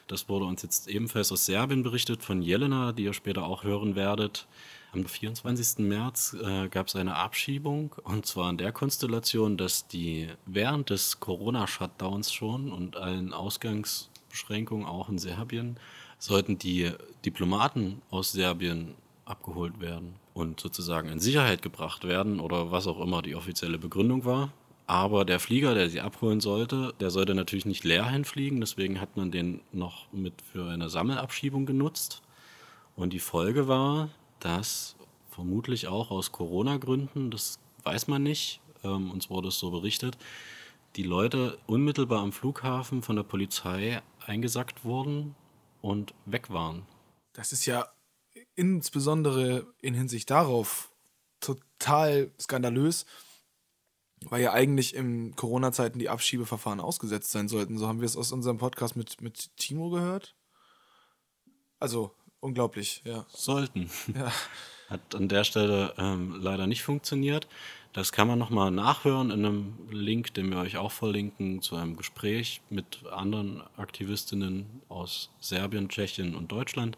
Das 0.08 0.28
wurde 0.28 0.46
uns 0.46 0.64
jetzt 0.64 0.88
ebenfalls 0.88 1.32
aus 1.32 1.46
Serbien 1.46 1.84
berichtet 1.84 2.24
von 2.24 2.42
Jelena, 2.42 2.94
die 2.94 3.04
ihr 3.04 3.14
später 3.14 3.44
auch 3.44 3.64
hören 3.64 3.96
werdet. 3.96 4.48
Am 4.94 5.06
24. 5.06 5.86
März 5.86 6.36
äh, 6.44 6.68
gab 6.70 6.88
es 6.88 6.96
eine 6.96 7.16
Abschiebung 7.16 7.94
und 8.04 8.26
zwar 8.26 8.50
in 8.50 8.58
der 8.58 8.72
Konstellation, 8.72 9.56
dass 9.56 9.88
die 9.88 10.30
während 10.48 10.90
des 10.90 11.20
Corona-Shutdowns 11.20 12.34
schon 12.34 12.72
und 12.72 12.98
allen 12.98 13.34
Ausgangsbeschränkungen 13.34 14.88
auch 14.88 15.10
in 15.10 15.20
Serbien 15.20 15.78
sollten 16.20 16.58
die 16.58 16.92
Diplomaten 17.26 18.02
aus 18.10 18.32
Serbien 18.32 18.96
abgeholt 19.26 19.80
werden 19.80 20.16
und 20.34 20.60
sozusagen 20.60 21.10
in 21.10 21.20
Sicherheit 21.20 21.62
gebracht 21.62 22.04
werden 22.04 22.40
oder 22.40 22.72
was 22.72 22.88
auch 22.88 23.00
immer 23.00 23.22
die 23.22 23.36
offizielle 23.36 23.78
Begründung 23.78 24.26
war. 24.26 24.52
Aber 24.88 25.26
der 25.26 25.42
Flieger, 25.42 25.74
der 25.76 25.90
sie 25.90 26.00
abholen 26.00 26.40
sollte, 26.40 26.94
der 27.02 27.12
sollte 27.12 27.36
natürlich 27.36 27.66
nicht 27.66 27.84
leer 27.84 28.10
hinfliegen, 28.10 28.62
deswegen 28.62 29.02
hat 29.02 29.18
man 29.18 29.32
den 29.32 29.60
noch 29.74 30.12
mit 30.14 30.42
für 30.42 30.70
eine 30.70 30.90
Sammelabschiebung 30.90 31.66
genutzt. 31.66 32.22
Und 32.96 33.12
die 33.12 33.20
Folge 33.20 33.68
war, 33.68 34.10
dass 34.40 34.96
vermutlich 35.30 35.88
auch 35.88 36.10
aus 36.10 36.32
Corona-Gründen, 36.32 37.32
das 37.32 37.60
weiß 37.84 38.08
man 38.08 38.24
nicht, 38.24 38.62
ähm, 38.84 39.12
uns 39.12 39.30
wurde 39.30 39.50
es 39.50 39.60
so 39.60 39.72
berichtet, 39.72 40.18
die 40.96 41.04
Leute 41.04 41.58
unmittelbar 41.68 42.22
am 42.22 42.32
Flughafen 42.32 43.02
von 43.02 43.18
der 43.18 43.24
Polizei 43.24 44.02
eingesackt 44.26 44.86
wurden 44.86 45.36
und 45.82 46.14
weg 46.26 46.50
waren. 46.50 46.86
Das 47.34 47.52
ist 47.52 47.66
ja 47.66 47.88
insbesondere 48.56 49.68
in 49.82 49.94
Hinsicht 49.94 50.30
darauf 50.30 50.92
total 51.40 52.32
skandalös, 52.40 53.06
weil 54.22 54.42
ja 54.42 54.54
eigentlich 54.54 54.96
in 54.96 55.36
Corona-Zeiten 55.36 56.00
die 56.00 56.10
Abschiebeverfahren 56.10 56.80
ausgesetzt 56.80 57.32
sein 57.32 57.48
sollten. 57.48 57.78
So 57.78 57.88
haben 57.88 58.02
wir 58.02 58.06
es 58.06 58.18
aus 58.18 58.32
unserem 58.32 58.58
Podcast 58.58 58.96
mit, 58.96 59.22
mit 59.22 59.56
Timo 59.58 59.90
gehört. 59.90 60.36
Also 61.80 62.12
unglaublich, 62.40 63.02
ja. 63.06 63.26
Sollten. 63.30 63.90
Ja. 64.16 64.32
Hat 64.90 65.16
an 65.16 65.28
der 65.28 65.44
Stelle 65.44 65.94
ähm, 65.98 66.38
leider 66.40 66.66
nicht 66.66 66.82
funktioniert. 66.82 67.48
Das 67.94 68.12
kann 68.12 68.28
man 68.28 68.38
nochmal 68.38 68.70
nachhören 68.70 69.32
in 69.32 69.46
einem 69.46 69.74
Link, 69.90 70.34
den 70.34 70.52
wir 70.52 70.60
euch 70.60 70.78
auch 70.78 70.92
verlinken, 70.92 71.62
zu 71.62 71.76
einem 71.76 71.98
Gespräch 71.98 72.62
mit 72.70 73.04
anderen 73.12 73.64
Aktivistinnen 73.76 74.66
aus 74.88 75.32
Serbien, 75.40 75.90
Tschechien 75.90 76.36
und 76.36 76.52
Deutschland, 76.52 76.96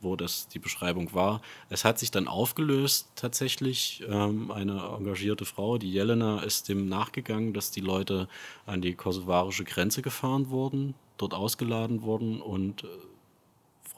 wo 0.00 0.16
das 0.16 0.48
die 0.48 0.58
Beschreibung 0.58 1.12
war. 1.12 1.42
Es 1.68 1.84
hat 1.84 1.98
sich 1.98 2.10
dann 2.10 2.28
aufgelöst 2.28 3.08
tatsächlich. 3.14 4.02
Ähm, 4.08 4.50
eine 4.50 4.80
engagierte 4.96 5.44
Frau, 5.44 5.76
die 5.76 5.92
Jelena, 5.92 6.40
ist 6.40 6.68
dem 6.68 6.88
nachgegangen, 6.88 7.52
dass 7.52 7.70
die 7.70 7.80
Leute 7.80 8.28
an 8.64 8.80
die 8.80 8.94
kosovarische 8.94 9.64
Grenze 9.64 10.00
gefahren 10.00 10.48
wurden, 10.48 10.94
dort 11.18 11.34
ausgeladen 11.34 12.02
wurden 12.02 12.40
und 12.40 12.84
äh, 12.84 12.86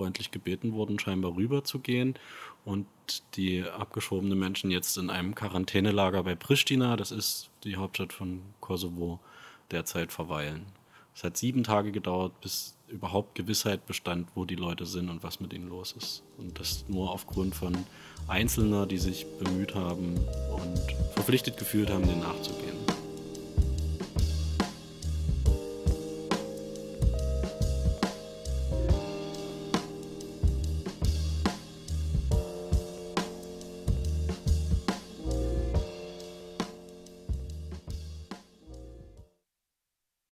freundlich 0.01 0.31
gebeten 0.31 0.73
wurden, 0.73 0.99
scheinbar 0.99 1.37
rüber 1.37 1.63
zu 1.63 1.79
gehen 1.79 2.15
und 2.65 2.87
die 3.35 3.63
abgeschobenen 3.65 4.39
Menschen 4.39 4.71
jetzt 4.71 4.97
in 4.97 5.11
einem 5.11 5.35
Quarantänelager 5.35 6.23
bei 6.23 6.35
Pristina, 6.35 6.97
das 6.97 7.13
ist 7.13 7.51
die 7.65 7.77
Hauptstadt 7.77 8.15
von 8.15 8.41
Kosovo, 8.61 9.21
derzeit 9.71 10.11
verweilen. 10.11 10.65
Es 11.15 11.23
hat 11.23 11.37
sieben 11.37 11.65
Tage 11.65 11.93
gedauert, 11.93 12.33
bis 12.41 12.79
überhaupt 12.89 13.35
Gewissheit 13.35 13.87
bestand, 13.87 14.29
wo 14.35 14.47
die 14.47 14.55
Leute 14.55 14.87
sind 14.87 15.11
und 15.11 15.23
was 15.23 15.39
mit 15.39 15.53
ihnen 15.53 15.69
los 15.69 15.93
ist. 15.93 16.23
Und 16.39 16.59
das 16.59 16.87
nur 16.89 17.11
aufgrund 17.11 17.55
von 17.55 17.77
Einzelner, 18.27 18.87
die 18.87 18.99
sich 18.99 19.27
bemüht 19.39 19.75
haben 19.75 20.15
und 20.51 20.81
verpflichtet 21.13 21.59
gefühlt 21.59 21.91
haben, 21.91 22.07
denen 22.07 22.21
nachzugehen. 22.21 23.00